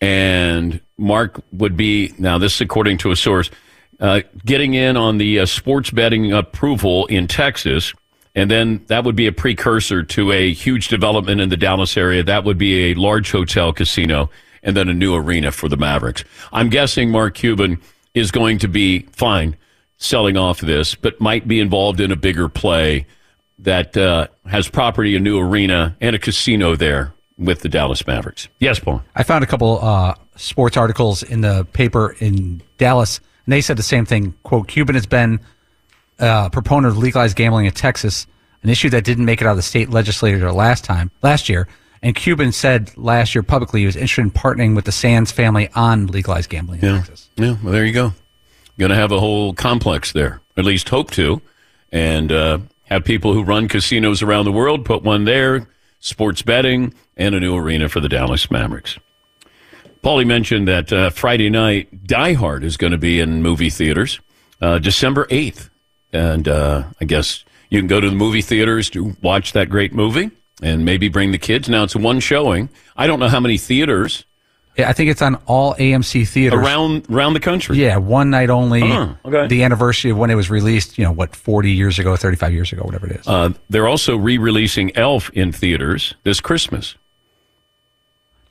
And 0.00 0.80
Mark 0.98 1.40
would 1.52 1.76
be, 1.76 2.12
now 2.18 2.38
this 2.38 2.56
is 2.56 2.60
according 2.60 2.98
to 2.98 3.12
a 3.12 3.16
source, 3.16 3.50
uh, 4.00 4.22
getting 4.44 4.74
in 4.74 4.96
on 4.96 5.18
the 5.18 5.40
uh, 5.40 5.46
sports 5.46 5.90
betting 5.90 6.32
approval 6.32 7.06
in 7.06 7.28
Texas. 7.28 7.92
And 8.34 8.50
then 8.50 8.84
that 8.86 9.04
would 9.04 9.16
be 9.16 9.26
a 9.26 9.32
precursor 9.32 10.02
to 10.02 10.32
a 10.32 10.52
huge 10.52 10.88
development 10.88 11.40
in 11.40 11.48
the 11.48 11.56
Dallas 11.56 11.96
area. 11.96 12.22
That 12.22 12.44
would 12.44 12.58
be 12.58 12.90
a 12.90 12.94
large 12.94 13.30
hotel 13.30 13.72
casino 13.72 14.30
and 14.62 14.76
then 14.76 14.88
a 14.88 14.94
new 14.94 15.14
arena 15.14 15.52
for 15.52 15.68
the 15.68 15.76
Mavericks. 15.76 16.24
I'm 16.52 16.70
guessing 16.70 17.10
Mark 17.10 17.34
Cuban 17.34 17.80
is 18.14 18.30
going 18.30 18.58
to 18.58 18.68
be 18.68 19.00
fine 19.12 19.56
selling 20.00 20.36
off 20.36 20.60
this, 20.60 20.94
but 20.96 21.20
might 21.20 21.46
be 21.46 21.60
involved 21.60 22.00
in 22.00 22.10
a 22.10 22.16
bigger 22.16 22.48
play 22.48 23.06
that 23.60 23.96
uh, 23.96 24.26
has 24.46 24.68
property, 24.68 25.14
a 25.14 25.20
new 25.20 25.38
arena, 25.38 25.94
and 26.00 26.16
a 26.16 26.18
casino 26.18 26.74
there 26.74 27.12
with 27.38 27.60
the 27.60 27.68
Dallas 27.68 28.04
Mavericks. 28.06 28.48
Yes, 28.58 28.78
Paul. 28.80 29.02
I 29.14 29.22
found 29.22 29.44
a 29.44 29.46
couple 29.46 29.78
uh, 29.80 30.14
sports 30.36 30.76
articles 30.76 31.22
in 31.22 31.42
the 31.42 31.64
paper 31.72 32.16
in 32.18 32.62
Dallas, 32.78 33.20
and 33.46 33.52
they 33.52 33.60
said 33.60 33.76
the 33.76 33.82
same 33.82 34.06
thing. 34.06 34.34
"Quote: 34.42 34.66
Cuban 34.68 34.94
has 34.94 35.06
been 35.06 35.38
uh, 36.18 36.44
a 36.46 36.50
proponent 36.50 36.92
of 36.92 36.98
legalized 36.98 37.36
gambling 37.36 37.66
in 37.66 37.72
Texas, 37.72 38.26
an 38.62 38.70
issue 38.70 38.88
that 38.90 39.04
didn't 39.04 39.26
make 39.26 39.40
it 39.42 39.46
out 39.46 39.52
of 39.52 39.56
the 39.58 39.62
state 39.62 39.90
legislature 39.90 40.50
last 40.50 40.82
time, 40.84 41.10
last 41.22 41.48
year." 41.48 41.68
And 42.02 42.16
Cuban 42.16 42.50
said 42.52 42.90
last 42.96 43.34
year 43.34 43.42
publicly 43.42 43.80
he 43.80 43.86
was 43.86 43.94
interested 43.94 44.22
in 44.22 44.30
partnering 44.30 44.74
with 44.74 44.86
the 44.86 44.92
Sands 44.92 45.30
family 45.30 45.68
on 45.74 46.06
legalized 46.06 46.48
gambling 46.48 46.80
in 46.80 46.86
Yeah. 46.88 46.96
Texas. 46.96 47.28
Yeah, 47.36 47.56
well, 47.62 47.74
there 47.74 47.84
you 47.84 47.92
go. 47.92 48.14
Going 48.80 48.88
to 48.88 48.96
have 48.96 49.12
a 49.12 49.20
whole 49.20 49.52
complex 49.52 50.12
there, 50.12 50.40
at 50.56 50.64
least 50.64 50.88
hope 50.88 51.10
to, 51.10 51.42
and 51.92 52.32
uh, 52.32 52.60
have 52.84 53.04
people 53.04 53.34
who 53.34 53.42
run 53.42 53.68
casinos 53.68 54.22
around 54.22 54.46
the 54.46 54.52
world 54.52 54.86
put 54.86 55.02
one 55.02 55.26
there, 55.26 55.68
sports 55.98 56.40
betting, 56.40 56.94
and 57.14 57.34
a 57.34 57.40
new 57.40 57.54
arena 57.54 57.90
for 57.90 58.00
the 58.00 58.08
Dallas 58.08 58.50
Mavericks. 58.50 58.98
Paulie 60.02 60.26
mentioned 60.26 60.66
that 60.66 60.90
uh, 60.90 61.10
Friday 61.10 61.50
night, 61.50 62.06
Die 62.06 62.32
Hard 62.32 62.64
is 62.64 62.78
going 62.78 62.92
to 62.92 62.96
be 62.96 63.20
in 63.20 63.42
movie 63.42 63.68
theaters 63.68 64.18
uh, 64.62 64.78
December 64.78 65.26
8th. 65.26 65.68
And 66.14 66.48
uh, 66.48 66.84
I 67.02 67.04
guess 67.04 67.44
you 67.68 67.80
can 67.80 67.86
go 67.86 68.00
to 68.00 68.08
the 68.08 68.16
movie 68.16 68.40
theaters 68.40 68.88
to 68.90 69.14
watch 69.20 69.52
that 69.52 69.68
great 69.68 69.92
movie 69.92 70.30
and 70.62 70.86
maybe 70.86 71.10
bring 71.10 71.32
the 71.32 71.38
kids. 71.38 71.68
Now, 71.68 71.84
it's 71.84 71.94
one 71.94 72.18
showing. 72.18 72.70
I 72.96 73.06
don't 73.06 73.20
know 73.20 73.28
how 73.28 73.40
many 73.40 73.58
theaters 73.58 74.24
I 74.78 74.92
think 74.94 75.10
it's 75.10 75.20
on 75.20 75.34
all 75.46 75.74
AMC 75.74 76.26
theaters 76.26 76.58
around 76.58 77.04
around 77.10 77.34
the 77.34 77.40
country. 77.40 77.76
Yeah, 77.76 77.96
one 77.98 78.30
night 78.30 78.48
only. 78.50 78.82
Oh, 78.82 79.14
okay. 79.26 79.46
The 79.46 79.62
anniversary 79.62 80.10
of 80.10 80.16
when 80.16 80.30
it 80.30 80.36
was 80.36 80.48
released. 80.48 80.96
You 80.96 81.04
know 81.04 81.12
what, 81.12 81.36
forty 81.36 81.72
years 81.72 81.98
ago, 81.98 82.16
thirty-five 82.16 82.52
years 82.52 82.72
ago, 82.72 82.82
whatever 82.84 83.06
it 83.06 83.16
is. 83.20 83.28
Uh, 83.28 83.50
they're 83.68 83.88
also 83.88 84.16
re 84.16 84.38
releasing 84.38 84.96
Elf 84.96 85.28
in 85.30 85.52
theaters 85.52 86.14
this 86.22 86.40
Christmas. 86.40 86.94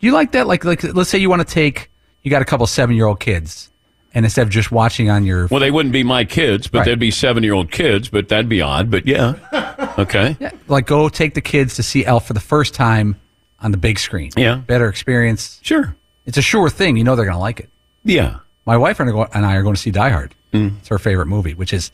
You 0.02 0.12
like 0.14 0.32
that? 0.34 0.48
Like, 0.48 0.64
like, 0.64 0.84
let's 0.96 1.10
say 1.10 1.18
you 1.18 1.30
want 1.30 1.46
to 1.46 1.54
take, 1.54 1.90
you 2.24 2.32
got 2.32 2.42
a 2.42 2.46
couple 2.46 2.66
seven-year-old 2.68 3.20
kids, 3.20 3.70
and 4.14 4.26
instead 4.26 4.44
of 4.44 4.50
just 4.50 4.72
watching 4.72 5.10
on 5.10 5.26
your, 5.26 5.48
Well, 5.48 5.60
they 5.60 5.72
wouldn't 5.72 5.92
be 5.92 6.04
my 6.04 6.24
kids, 6.24 6.68
but 6.68 6.80
Right. 6.80 6.86
they'd 6.86 7.00
be 7.00 7.12
seven 7.12 7.44
year 7.44 7.54
old 7.54 7.70
kids, 7.72 8.08
but 8.08 8.30
that'd 8.30 8.48
be 8.48 8.62
odd. 8.62 8.90
But 8.92 9.08
yeah. 9.08 9.36
Okay. 9.98 10.38
Yeah, 10.40 10.52
like, 10.70 10.86
go 10.88 11.10
take 11.10 11.34
the 11.34 11.42
kids 11.42 11.76
to 11.76 11.84
see 11.84 12.06
Elf 12.06 12.26
for 12.28 12.32
the 12.34 12.40
first 12.40 12.74
time 12.74 13.18
on 13.60 13.72
the 13.72 13.78
big 13.78 14.00
screen. 14.00 14.32
Yeah. 14.38 14.56
better 14.56 14.88
experience. 14.88 15.60
Sure, 15.64 15.94
it's 16.30 16.38
a 16.38 16.42
sure 16.44 16.70
thing. 16.70 16.96
You 16.96 17.04
know 17.04 17.16
they're 17.16 17.26
going 17.26 17.36
to 17.36 17.42
like 17.42 17.60
it. 17.60 17.70
Yeah. 18.04 18.38
My 18.66 18.78
wife 18.78 19.00
and 19.00 19.10
I 19.10 19.14
go- 19.14 19.28
and 19.34 19.46
I 19.46 19.56
are 19.56 19.64
going 19.64 19.74
to 19.74 19.82
see 19.82 19.90
Die 19.90 20.10
Hard. 20.10 20.36
Mm. 20.54 20.78
It's 20.78 20.88
her 20.90 21.00
favorite 21.00 21.26
movie, 21.26 21.56
which 21.56 21.74
is 21.74 21.92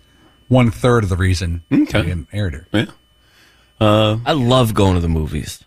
one 0.49 0.71
third 0.71 1.03
of 1.03 1.09
the 1.09 1.15
reason 1.15 1.63
okay. 1.71 2.11
I 2.11 2.25
married 2.33 2.53
her. 2.53 2.67
Yeah. 2.73 2.85
Uh, 3.79 4.17
I 4.25 4.33
love 4.33 4.73
going 4.73 4.95
to 4.95 4.99
the 4.99 5.07
movies, 5.09 5.63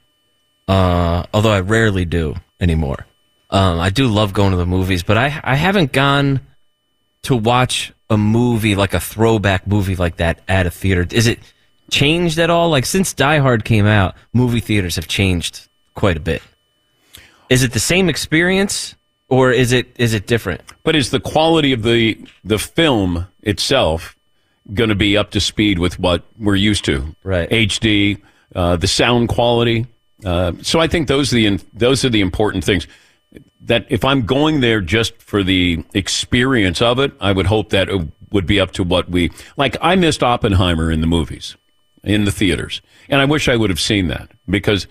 uh, 0.68 1.24
although 1.32 1.50
I 1.50 1.60
rarely 1.60 2.04
do 2.04 2.36
anymore. 2.60 3.06
Um, 3.50 3.80
I 3.80 3.88
do 3.90 4.06
love 4.06 4.32
going 4.34 4.50
to 4.50 4.56
the 4.58 4.66
movies, 4.66 5.02
but 5.02 5.16
I 5.16 5.40
I 5.42 5.54
haven't 5.56 5.92
gone 5.92 6.40
to 7.22 7.36
watch 7.36 7.92
a 8.10 8.16
movie 8.16 8.74
like 8.74 8.94
a 8.94 9.00
throwback 9.00 9.66
movie 9.66 9.96
like 9.96 10.16
that 10.16 10.40
at 10.46 10.66
a 10.66 10.70
theater. 10.70 11.06
Is 11.10 11.26
it 11.26 11.38
changed 11.90 12.38
at 12.38 12.50
all? 12.50 12.68
Like 12.70 12.84
since 12.86 13.14
Die 13.14 13.38
Hard 13.38 13.64
came 13.64 13.86
out, 13.86 14.14
movie 14.32 14.60
theaters 14.60 14.96
have 14.96 15.08
changed 15.08 15.68
quite 15.94 16.16
a 16.18 16.20
bit. 16.20 16.42
Is 17.50 17.62
it 17.62 17.72
the 17.72 17.80
same 17.80 18.08
experience 18.08 18.94
or 19.28 19.50
is 19.50 19.72
it 19.72 19.94
is 19.98 20.14
it 20.14 20.26
different? 20.26 20.62
But 20.82 20.96
is 20.96 21.10
the 21.10 21.20
quality 21.20 21.72
of 21.72 21.82
the 21.82 22.18
the 22.44 22.58
film 22.58 23.26
itself 23.42 24.16
going 24.74 24.90
to 24.90 24.94
be 24.94 25.16
up 25.16 25.30
to 25.30 25.40
speed 25.40 25.78
with 25.78 25.98
what 25.98 26.24
we're 26.38 26.56
used 26.56 26.84
to? 26.86 27.14
Right. 27.22 27.48
HD, 27.48 28.20
uh, 28.54 28.76
the 28.76 28.86
sound 28.86 29.28
quality. 29.28 29.86
Uh, 30.24 30.52
so 30.62 30.80
I 30.80 30.88
think 30.88 31.08
those 31.08 31.32
are 31.32 31.36
the 31.36 31.60
those 31.72 32.04
are 32.04 32.10
the 32.10 32.20
important 32.20 32.64
things. 32.64 32.86
That 33.60 33.86
if 33.90 34.04
I'm 34.04 34.24
going 34.24 34.60
there 34.60 34.80
just 34.80 35.20
for 35.20 35.42
the 35.42 35.84
experience 35.92 36.80
of 36.80 36.98
it, 36.98 37.12
I 37.20 37.32
would 37.32 37.46
hope 37.46 37.70
that 37.70 37.88
it 37.88 38.08
would 38.30 38.46
be 38.46 38.60
up 38.60 38.72
to 38.72 38.84
what 38.84 39.10
we 39.10 39.30
like. 39.56 39.76
I 39.80 39.96
missed 39.96 40.22
Oppenheimer 40.22 40.90
in 40.90 41.00
the 41.00 41.06
movies, 41.06 41.56
in 42.02 42.24
the 42.24 42.32
theaters, 42.32 42.80
and 43.08 43.20
I 43.20 43.24
wish 43.26 43.48
I 43.48 43.56
would 43.56 43.70
have 43.70 43.80
seen 43.80 44.08
that 44.08 44.30
because 44.48 44.86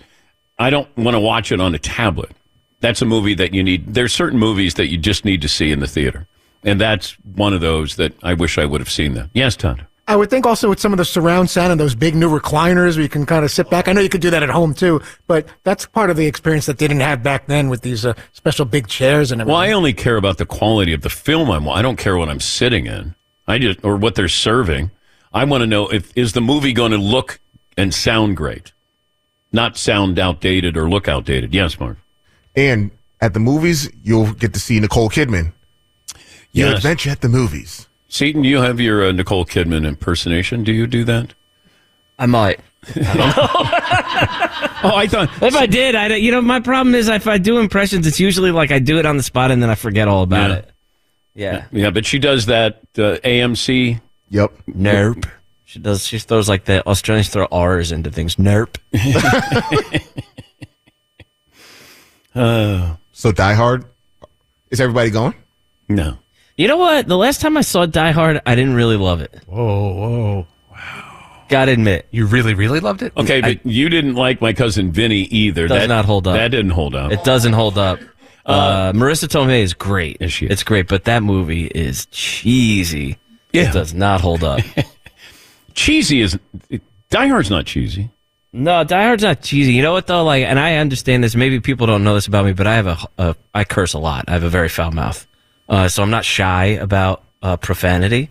I 0.58 0.70
don't 0.70 0.88
want 0.96 1.14
to 1.14 1.20
watch 1.20 1.50
it 1.50 1.60
on 1.60 1.74
a 1.74 1.78
tablet. 1.78 2.30
That's 2.80 3.02
a 3.02 3.06
movie 3.06 3.34
that 3.34 3.52
you 3.54 3.62
need. 3.62 3.94
There's 3.94 4.12
certain 4.12 4.38
movies 4.38 4.74
that 4.74 4.88
you 4.88 4.98
just 4.98 5.24
need 5.24 5.42
to 5.42 5.48
see 5.48 5.72
in 5.72 5.80
the 5.80 5.86
theater, 5.86 6.26
and 6.62 6.80
that's 6.80 7.12
one 7.34 7.52
of 7.52 7.60
those 7.60 7.96
that 7.96 8.12
I 8.22 8.34
wish 8.34 8.58
I 8.58 8.66
would 8.66 8.80
have 8.80 8.90
seen 8.90 9.14
that. 9.14 9.30
Yes, 9.34 9.56
Todd. 9.56 9.86
I 10.08 10.16
would 10.16 10.30
think 10.30 10.46
also 10.46 10.70
with 10.70 10.80
some 10.80 10.94
of 10.94 10.96
the 10.96 11.04
surround 11.04 11.50
sound 11.50 11.70
and 11.70 11.78
those 11.78 11.94
big 11.94 12.14
new 12.14 12.30
recliners 12.30 12.94
where 12.94 13.02
you 13.02 13.10
can 13.10 13.26
kind 13.26 13.44
of 13.44 13.50
sit 13.50 13.68
back. 13.68 13.88
I 13.88 13.92
know 13.92 14.00
you 14.00 14.08
could 14.08 14.22
do 14.22 14.30
that 14.30 14.42
at 14.42 14.48
home 14.48 14.72
too, 14.72 15.02
but 15.26 15.46
that's 15.64 15.84
part 15.84 16.08
of 16.08 16.16
the 16.16 16.26
experience 16.26 16.64
that 16.64 16.78
they 16.78 16.88
didn't 16.88 17.02
have 17.02 17.22
back 17.22 17.46
then 17.46 17.68
with 17.68 17.82
these 17.82 18.06
uh, 18.06 18.14
special 18.32 18.64
big 18.64 18.88
chairs 18.88 19.30
and 19.30 19.42
everything. 19.42 19.52
Well, 19.52 19.62
I 19.62 19.72
only 19.72 19.92
care 19.92 20.16
about 20.16 20.38
the 20.38 20.46
quality 20.46 20.94
of 20.94 21.02
the 21.02 21.10
film 21.10 21.50
I'm. 21.50 21.68
I 21.68 21.82
don't 21.82 21.98
care 21.98 22.16
what 22.16 22.30
I'm 22.30 22.40
sitting 22.40 22.86
in. 22.86 23.14
I 23.46 23.58
just 23.58 23.84
or 23.84 23.96
what 23.96 24.14
they're 24.14 24.28
serving. 24.28 24.90
I 25.30 25.44
want 25.44 25.60
to 25.60 25.66
know 25.66 25.88
if 25.88 26.10
is 26.16 26.32
the 26.32 26.40
movie 26.40 26.72
going 26.72 26.92
to 26.92 26.98
look 26.98 27.38
and 27.76 27.92
sound 27.92 28.38
great, 28.38 28.72
not 29.52 29.76
sound 29.76 30.18
outdated 30.18 30.78
or 30.78 30.88
look 30.88 31.06
outdated. 31.06 31.52
Yes, 31.52 31.78
Mark. 31.78 31.98
And 32.58 32.90
at 33.20 33.34
the 33.34 33.40
movies, 33.40 33.88
you'll 34.02 34.32
get 34.32 34.52
to 34.54 34.58
see 34.60 34.80
Nicole 34.80 35.08
Kidman. 35.08 35.52
Your 36.52 36.68
Yes. 36.70 36.78
adventure 36.78 37.10
at 37.10 37.20
the 37.20 37.28
movies. 37.28 37.86
Seton, 38.08 38.42
you 38.42 38.60
have 38.60 38.80
your 38.80 39.04
uh, 39.06 39.12
Nicole 39.12 39.44
Kidman 39.46 39.86
impersonation. 39.86 40.64
Do 40.64 40.72
you 40.72 40.86
do 40.88 41.04
that? 41.04 41.34
I 42.18 42.26
might. 42.26 42.58
oh, 42.96 43.02
I 44.94 45.06
thought 45.08 45.30
if 45.42 45.54
I 45.54 45.66
did, 45.66 45.94
I 45.94 46.16
you 46.16 46.32
know 46.32 46.40
my 46.40 46.58
problem 46.58 46.94
is 46.94 47.08
if 47.08 47.26
I 47.28 47.38
do 47.38 47.58
impressions, 47.58 48.06
it's 48.06 48.18
usually 48.18 48.50
like 48.50 48.70
I 48.72 48.78
do 48.78 48.98
it 48.98 49.06
on 49.06 49.16
the 49.16 49.22
spot 49.22 49.50
and 49.50 49.62
then 49.62 49.70
I 49.70 49.74
forget 49.76 50.08
all 50.08 50.22
about 50.22 50.50
Yeah. 50.50 50.56
it. 50.56 50.70
Yeah. 51.34 51.64
Yeah, 51.70 51.90
but 51.90 52.06
she 52.06 52.18
does 52.18 52.46
that 52.46 52.80
uh, 52.96 53.18
AMC. 53.24 54.00
Yep. 54.30 54.52
Nope. 54.74 55.26
She 55.64 55.78
does. 55.78 56.04
She 56.06 56.18
throws 56.18 56.48
like 56.48 56.64
the 56.64 56.84
Australians 56.86 57.28
throw 57.28 57.46
R's 57.52 57.92
into 57.92 58.10
things. 58.10 58.36
Nope. 58.38 58.78
Uh, 62.34 62.96
so 63.12 63.32
Die 63.32 63.54
Hard. 63.54 63.84
Is 64.70 64.80
everybody 64.80 65.10
going? 65.10 65.34
No. 65.88 66.18
You 66.56 66.68
know 66.68 66.76
what? 66.76 67.06
The 67.06 67.16
last 67.16 67.40
time 67.40 67.56
I 67.56 67.62
saw 67.62 67.86
Die 67.86 68.10
Hard, 68.10 68.40
I 68.44 68.54
didn't 68.54 68.74
really 68.74 68.96
love 68.96 69.20
it. 69.20 69.42
Whoa, 69.46 69.94
whoa. 69.94 70.46
Wow! 70.70 71.44
Gotta 71.48 71.72
admit. 71.72 72.06
You 72.10 72.26
really, 72.26 72.54
really 72.54 72.80
loved 72.80 73.02
it? 73.02 73.12
Okay, 73.16 73.40
but 73.40 73.64
you 73.64 73.88
didn't 73.88 74.14
like 74.14 74.40
my 74.40 74.52
cousin 74.52 74.92
Vinny 74.92 75.22
either. 75.22 75.68
Does 75.68 75.78
that, 75.78 75.86
not 75.88 76.04
hold 76.04 76.26
up. 76.26 76.34
That 76.34 76.48
didn't 76.48 76.72
hold 76.72 76.94
up. 76.94 77.12
It 77.12 77.24
doesn't 77.24 77.52
hold 77.54 77.78
up. 77.78 78.00
Uh, 78.44 78.92
Marisa 78.92 79.28
Tomei 79.28 79.60
is 79.62 79.74
great. 79.74 80.16
Is 80.20 80.32
she? 80.32 80.46
It's 80.46 80.62
great, 80.62 80.88
but 80.88 81.04
that 81.04 81.22
movie 81.22 81.66
is 81.66 82.06
cheesy. 82.06 83.18
Yeah. 83.52 83.70
It 83.70 83.72
does 83.72 83.94
not 83.94 84.20
hold 84.20 84.42
up. 84.42 84.60
cheesy 85.74 86.20
is 86.20 86.38
Die 87.10 87.26
Hard's 87.26 87.50
not 87.50 87.66
cheesy. 87.66 88.10
No, 88.58 88.82
Die 88.82 89.02
Hard's 89.02 89.22
not 89.22 89.40
cheesy. 89.40 89.72
You 89.72 89.82
know 89.82 89.92
what 89.92 90.08
though? 90.08 90.24
Like, 90.24 90.44
and 90.44 90.58
I 90.58 90.76
understand 90.76 91.22
this. 91.22 91.36
Maybe 91.36 91.60
people 91.60 91.86
don't 91.86 92.02
know 92.02 92.14
this 92.14 92.26
about 92.26 92.44
me, 92.44 92.52
but 92.52 92.66
I 92.66 92.74
have 92.74 92.86
a, 92.88 92.98
a 93.16 93.36
I 93.54 93.62
curse 93.62 93.92
a 93.92 93.98
lot. 93.98 94.24
I 94.26 94.32
have 94.32 94.42
a 94.42 94.48
very 94.48 94.68
foul 94.68 94.90
mouth, 94.90 95.26
uh, 95.68 95.86
so 95.86 96.02
I'm 96.02 96.10
not 96.10 96.24
shy 96.24 96.64
about 96.66 97.22
uh, 97.40 97.56
profanity. 97.56 98.30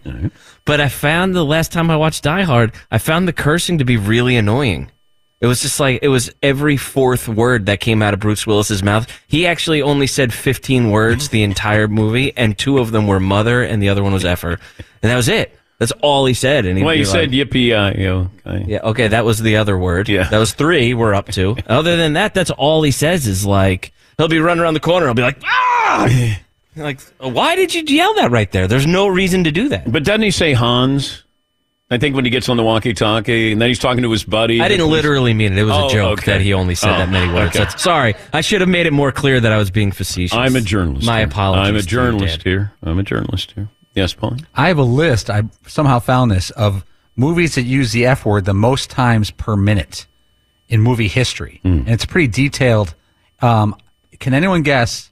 But 0.66 0.82
I 0.82 0.90
found 0.90 1.34
the 1.34 1.46
last 1.46 1.72
time 1.72 1.90
I 1.90 1.96
watched 1.96 2.24
Die 2.24 2.42
Hard, 2.42 2.74
I 2.92 2.98
found 2.98 3.26
the 3.26 3.34
cursing 3.34 3.78
to 3.78 3.86
be 3.86 3.96
really 3.96 4.36
annoying. 4.36 4.92
It 5.40 5.48
was 5.48 5.62
just 5.62 5.80
like 5.80 6.00
it 6.02 6.10
was 6.10 6.30
every 6.44 6.76
fourth 6.76 7.30
word 7.30 7.68
that 7.68 7.80
came 7.80 8.02
out 8.02 8.14
of 8.14 8.20
Bruce 8.20 8.46
Willis's 8.46 8.84
mouth. 8.84 9.08
He 9.28 9.48
actually 9.48 9.82
only 9.82 10.08
said 10.08 10.34
15 10.34 10.92
words 10.92 11.30
the 11.30 11.44
entire 11.44 11.88
movie, 11.88 12.36
and 12.36 12.58
two 12.58 12.80
of 12.80 12.92
them 12.92 13.08
were 13.08 13.22
mother, 13.22 13.64
and 13.64 13.82
the 13.82 13.88
other 13.88 14.04
one 14.04 14.12
was 14.12 14.26
effer, 14.26 14.60
and 15.02 15.12
that 15.12 15.16
was 15.16 15.30
it. 15.30 15.57
That's 15.80 15.92
all 16.02 16.26
he 16.26 16.34
said. 16.34 16.66
And 16.66 16.84
Well, 16.84 16.96
you 16.96 17.06
said 17.06 17.30
like- 17.32 17.50
yippee 17.50 17.72
uh, 17.72 17.98
you 17.98 18.06
know. 18.08 18.32
I- 18.46 18.66
yeah, 18.68 18.80
okay, 18.84 19.08
that 19.10 19.26
was 19.26 19.40
the 19.42 19.58
other 19.58 19.78
word. 19.78 20.10
Yeah. 20.10 20.28
That 20.30 20.40
was 20.40 20.54
three 20.54 20.94
we're 20.94 21.14
up 21.14 21.30
to. 21.34 21.56
Other 21.68 21.96
than 21.98 22.14
that, 22.14 22.34
that's 22.34 22.50
all 22.52 22.82
he 22.82 22.92
says 22.92 23.28
is 23.28 23.46
like, 23.46 23.92
he'll 24.18 24.28
be 24.28 24.40
running 24.40 24.64
around 24.64 24.74
the 24.74 24.80
corner, 24.80 25.06
he'll 25.06 25.14
be 25.14 25.22
like, 25.22 25.40
ah! 25.46 26.40
like, 26.76 27.00
why 27.20 27.56
did 27.56 27.76
you 27.76 27.84
yell 27.84 28.16
that 28.16 28.32
right 28.32 28.52
there? 28.52 28.68
There's 28.68 28.88
no 28.88 29.08
reason 29.08 29.44
to 29.44 29.52
do 29.52 29.70
that. 29.70 29.92
But 29.92 30.04
doesn't 30.04 30.24
he 30.24 30.32
say 30.32 30.54
Hans? 30.54 31.24
I 31.90 31.98
think 31.98 32.16
when 32.16 32.26
he 32.26 32.32
gets 32.32 32.50
on 32.50 32.58
the 32.58 32.64
walkie-talkie, 32.64 33.54
and 33.54 33.62
then 33.62 33.70
he's 33.70 33.80
talking 33.80 34.04
to 34.04 34.12
his 34.12 34.26
buddy. 34.26 34.60
I 34.60 34.68
didn't 34.68 34.90
literally 34.90 35.34
mean 35.34 35.54
it. 35.54 35.58
It 35.60 35.64
was 35.64 35.74
Oh, 35.74 35.88
a 35.88 35.90
joke 35.90 36.20
okay. 36.20 36.34
that 36.34 36.42
he 36.42 36.52
only 36.54 36.76
said 36.76 36.94
Oh, 36.94 36.98
that 36.98 37.10
many 37.10 37.32
words. 37.32 37.56
okay. 37.56 37.60
That's, 37.60 37.82
sorry. 37.82 38.16
I 38.34 38.42
should 38.42 38.60
have 38.60 38.70
made 38.70 38.88
it 38.88 38.92
more 38.94 39.14
clear 39.14 39.40
that 39.40 39.52
I 39.54 39.58
was 39.58 39.72
being 39.72 39.94
facetious. 39.94 40.36
I'm 40.36 40.58
a 40.58 40.62
journalist. 40.62 41.06
My 41.08 41.20
here. 41.20 41.28
apologies. 41.28 41.70
I'm 41.70 41.76
a 41.78 41.82
journalist 41.82 42.44
here. 42.44 42.74
I'm 42.84 43.00
a 43.00 43.04
journalist 43.04 43.54
here. 43.56 43.70
Yes, 43.98 44.14
Paul. 44.14 44.38
I 44.54 44.68
have 44.68 44.78
a 44.78 44.84
list. 44.84 45.32
I 45.32 45.42
somehow 45.66 45.98
found 45.98 46.30
this 46.30 46.52
of 46.52 46.86
movies 47.16 47.56
that 47.56 47.64
use 47.64 47.94
the 47.94 48.06
F 48.06 48.28
word 48.28 48.46
the 48.46 48.54
most 48.54 48.92
times 48.92 49.32
per 49.32 49.56
minute 49.56 50.06
in 50.70 50.82
movie 50.82 51.08
history, 51.08 51.60
and 51.64 51.90
it's 51.90 52.06
pretty 52.06 52.28
detailed. 52.28 52.94
Um, 53.42 53.76
can 54.20 54.36
anyone 54.36 54.62
guess? 54.62 55.10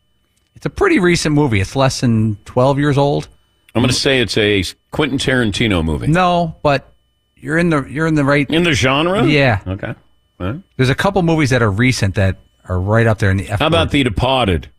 It's 0.53 0.67
a 0.67 0.69
pretty 0.69 0.99
recent 0.99 1.33
movie. 1.33 1.59
It's 1.61 1.75
less 1.75 1.99
than 2.01 2.35
twelve 2.45 2.77
years 2.77 2.95
old. 2.95 3.27
I'm 3.73 3.81
going 3.81 3.89
to 3.89 3.99
say 3.99 4.21
it's 4.21 4.37
a 4.37 4.63
Quentin 4.91 5.17
Tarantino 5.17 5.83
movie. 5.83 6.05
No, 6.07 6.55
but 6.61 6.93
you're 7.35 7.57
in 7.57 7.71
the 7.71 7.83
you're 7.85 8.05
in 8.05 8.13
the 8.13 8.23
right 8.23 8.47
in 8.49 8.63
the 8.63 8.73
genre. 8.73 9.25
Yeah. 9.25 9.61
Okay. 9.65 9.95
Right. 10.37 10.61
There's 10.77 10.89
a 10.91 10.95
couple 10.95 11.23
movies 11.23 11.49
that 11.49 11.63
are 11.63 11.71
recent 11.71 12.13
that 12.15 12.37
are 12.69 12.79
right 12.79 13.07
up 13.07 13.17
there 13.17 13.31
in 13.31 13.37
the 13.37 13.49
F. 13.49 13.59
How 13.61 13.67
about 13.67 13.89
The 13.89 14.03
Departed? 14.03 14.69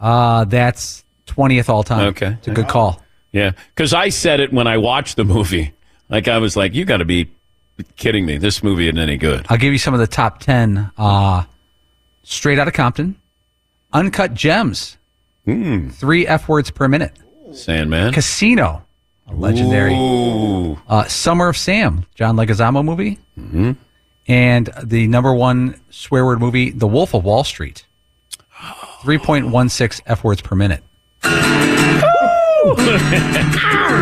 Uh, 0.00 0.44
that's 0.44 1.03
twentieth 1.26 1.68
all 1.68 1.82
time. 1.82 2.08
Okay. 2.08 2.36
it's 2.38 2.48
a 2.48 2.52
good 2.52 2.68
call. 2.68 3.00
Yeah, 3.32 3.52
because 3.74 3.92
I 3.92 4.10
said 4.10 4.40
it 4.40 4.52
when 4.52 4.66
I 4.66 4.78
watched 4.78 5.16
the 5.16 5.24
movie. 5.24 5.72
Like 6.08 6.28
I 6.28 6.38
was 6.38 6.56
like, 6.56 6.74
"You 6.74 6.84
got 6.84 6.98
to 6.98 7.04
be 7.04 7.30
kidding 7.96 8.24
me! 8.26 8.36
This 8.38 8.62
movie 8.62 8.86
isn't 8.86 8.98
any 8.98 9.16
good." 9.16 9.46
I'll 9.48 9.56
give 9.58 9.72
you 9.72 9.78
some 9.78 9.94
of 9.94 10.00
the 10.00 10.06
top 10.06 10.38
10. 10.40 10.90
Uh, 10.96 11.44
Straight 12.22 12.58
Outta 12.58 12.70
Compton, 12.72 13.16
Uncut 13.92 14.34
Gems, 14.34 14.96
Hmm. 15.44 15.88
three 15.88 16.26
F 16.26 16.48
words 16.48 16.70
per 16.70 16.88
minute. 16.88 17.12
Sandman, 17.52 18.12
Casino, 18.12 18.84
a 19.28 19.34
legendary. 19.34 19.94
Ooh. 19.94 20.78
Uh, 20.88 21.04
Summer 21.04 21.48
of 21.48 21.56
Sam, 21.56 22.04
John 22.14 22.36
Leguizamo 22.36 22.84
movie. 22.84 23.18
Mm-hmm. 23.38 23.72
And 24.26 24.70
the 24.82 25.06
number 25.06 25.34
one 25.34 25.78
swear 25.90 26.24
word 26.24 26.40
movie, 26.40 26.70
The 26.70 26.86
Wolf 26.86 27.14
of 27.14 27.24
Wall 27.24 27.44
Street. 27.44 27.86
3.16 29.02 30.00
F 30.06 30.24
words 30.24 30.40
per 30.40 30.54
minute. 30.56 30.82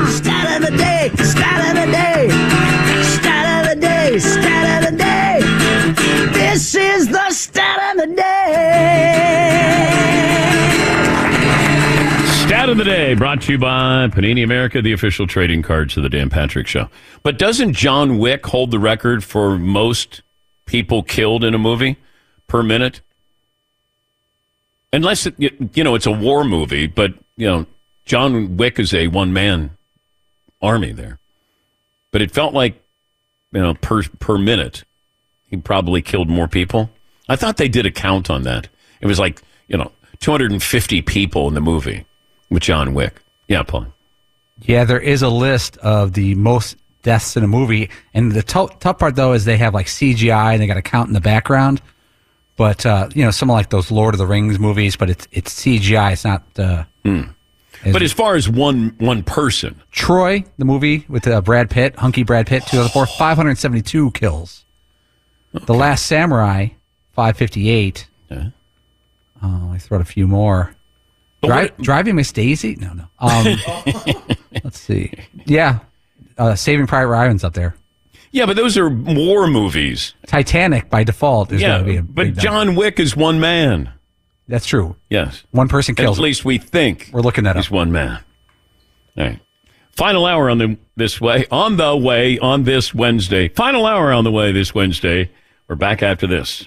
Stat 0.08 0.62
of 0.62 0.70
the 0.70 0.76
day, 0.76 1.10
stat 1.16 1.68
of 1.68 1.74
the 1.74 1.86
day, 1.92 2.28
stat 3.02 3.46
of 3.60 3.70
the 3.70 3.80
day, 3.80 4.18
stat 4.18 4.84
of 4.84 4.90
the 4.90 4.96
day. 4.96 5.40
This 6.32 6.74
is 6.74 7.08
the 7.08 7.30
stat 7.30 7.92
of 7.92 7.96
the 8.00 8.14
day. 8.14 9.42
Stat 12.46 12.68
of 12.68 12.76
the 12.76 12.84
day 12.84 13.14
brought 13.14 13.42
to 13.42 13.52
you 13.52 13.58
by 13.58 14.08
Panini 14.08 14.44
America, 14.44 14.82
the 14.82 14.92
official 14.92 15.26
trading 15.26 15.62
cards 15.62 15.96
of 15.96 16.02
the 16.02 16.08
Dan 16.08 16.28
Patrick 16.28 16.66
Show. 16.66 16.88
But 17.22 17.38
doesn't 17.38 17.72
John 17.72 18.18
Wick 18.18 18.46
hold 18.46 18.70
the 18.70 18.78
record 18.78 19.24
for 19.24 19.58
most 19.58 20.22
people 20.66 21.02
killed 21.02 21.44
in 21.44 21.54
a 21.54 21.58
movie 21.58 21.96
per 22.46 22.62
minute? 22.62 23.00
Unless 24.92 25.26
it, 25.26 25.34
you 25.38 25.84
know 25.84 25.94
it's 25.94 26.06
a 26.06 26.12
war 26.12 26.44
movie, 26.44 26.86
but 26.86 27.14
you 27.36 27.46
know 27.46 27.66
John 28.04 28.56
Wick 28.56 28.78
is 28.78 28.92
a 28.92 29.08
one 29.08 29.32
man 29.32 29.70
army 30.60 30.92
there. 30.92 31.18
But 32.10 32.22
it 32.22 32.30
felt 32.30 32.52
like 32.54 32.82
you 33.52 33.60
know 33.60 33.74
per 33.74 34.02
per 34.20 34.38
minute 34.38 34.84
he 35.46 35.56
probably 35.56 36.02
killed 36.02 36.28
more 36.28 36.48
people. 36.48 36.90
I 37.28 37.36
thought 37.36 37.56
they 37.56 37.68
did 37.68 37.86
a 37.86 37.90
count 37.90 38.28
on 38.30 38.42
that. 38.42 38.68
It 39.00 39.06
was 39.06 39.18
like 39.18 39.42
you 39.68 39.78
know 39.78 39.92
250 40.20 41.02
people 41.02 41.48
in 41.48 41.54
the 41.54 41.60
movie 41.60 42.04
with 42.50 42.62
John 42.62 42.94
Wick. 42.94 43.20
Yeah, 43.48 43.62
Paul. 43.62 43.86
Yeah, 44.60 44.84
there 44.84 45.00
is 45.00 45.22
a 45.22 45.28
list 45.28 45.76
of 45.78 46.12
the 46.12 46.34
most 46.36 46.76
deaths 47.02 47.36
in 47.36 47.42
a 47.42 47.48
movie, 47.48 47.90
and 48.14 48.30
the 48.32 48.42
to- 48.42 48.70
tough 48.78 48.98
part 48.98 49.16
though 49.16 49.32
is 49.32 49.44
they 49.44 49.56
have 49.56 49.74
like 49.74 49.86
CGI 49.86 50.52
and 50.52 50.62
they 50.62 50.66
got 50.66 50.76
a 50.76 50.82
count 50.82 51.08
in 51.08 51.14
the 51.14 51.20
background. 51.20 51.80
But 52.62 52.86
uh, 52.86 53.08
you 53.12 53.24
know, 53.24 53.32
some 53.32 53.50
of 53.50 53.54
like 53.54 53.70
those 53.70 53.90
Lord 53.90 54.14
of 54.14 54.18
the 54.18 54.26
Rings 54.26 54.60
movies, 54.60 54.94
but 54.94 55.10
it's 55.10 55.26
it's 55.32 55.52
CGI. 55.52 56.12
It's 56.12 56.24
not. 56.24 56.44
Uh, 56.56 56.84
But 57.92 58.02
as 58.02 58.12
far 58.12 58.36
as 58.36 58.48
one 58.48 58.94
one 59.00 59.24
person, 59.24 59.82
Troy, 59.90 60.44
the 60.58 60.64
movie 60.64 61.04
with 61.08 61.26
uh, 61.26 61.40
Brad 61.40 61.70
Pitt, 61.70 61.96
hunky 61.96 62.22
Brad 62.22 62.46
Pitt, 62.46 62.62
2004, 62.70 63.06
572 63.18 64.12
kills. 64.12 64.64
The 65.52 65.74
Last 65.74 66.06
Samurai, 66.06 66.68
558. 67.14 68.06
Oh, 68.30 69.70
I 69.72 69.78
throw 69.78 69.98
out 69.98 70.02
a 70.02 70.04
few 70.04 70.28
more. 70.28 70.72
Dri- 71.42 71.72
Driving 71.80 72.14
Miss 72.14 72.30
Daisy? 72.30 72.76
No, 72.76 72.92
no. 72.92 73.04
Um, 73.18 73.56
let's 74.62 74.78
see. 74.78 75.12
Yeah. 75.46 75.80
Uh, 76.38 76.54
Saving 76.54 76.86
Private 76.86 77.08
Ryan's 77.08 77.42
up 77.42 77.54
there. 77.54 77.74
Yeah, 78.32 78.46
but 78.46 78.56
those 78.56 78.76
are 78.76 78.88
war 78.88 79.46
movies. 79.46 80.14
Titanic 80.26 80.90
by 80.90 81.04
default 81.04 81.52
is 81.52 81.60
yeah, 81.60 81.68
going 81.68 81.84
to 81.84 81.90
be 81.92 81.96
a 81.98 82.02
but 82.02 82.14
big 82.14 82.26
number. 82.28 82.40
John 82.40 82.74
Wick 82.74 82.98
is 82.98 83.16
one 83.16 83.38
man. 83.38 83.92
That's 84.48 84.66
true. 84.66 84.96
Yes, 85.08 85.44
One 85.52 85.68
person 85.68 85.94
kills. 85.94 86.18
At 86.18 86.22
least 86.22 86.44
we 86.44 86.58
think 86.58 87.10
We're 87.12 87.20
looking 87.20 87.46
at 87.46 87.56
he's 87.56 87.70
one 87.70 87.92
man. 87.92 88.18
All 89.16 89.24
right. 89.24 89.40
Final 89.92 90.26
hour 90.26 90.50
on 90.50 90.58
the 90.58 90.76
this 90.96 91.20
way 91.20 91.46
on 91.50 91.76
the 91.76 91.96
way 91.96 92.38
on 92.38 92.64
this 92.64 92.94
Wednesday. 92.94 93.48
Final 93.48 93.86
hour 93.86 94.12
on 94.12 94.24
the 94.24 94.32
way 94.32 94.50
this 94.50 94.74
Wednesday. 94.74 95.30
We're 95.68 95.76
back 95.76 96.02
after 96.02 96.26
this. 96.26 96.66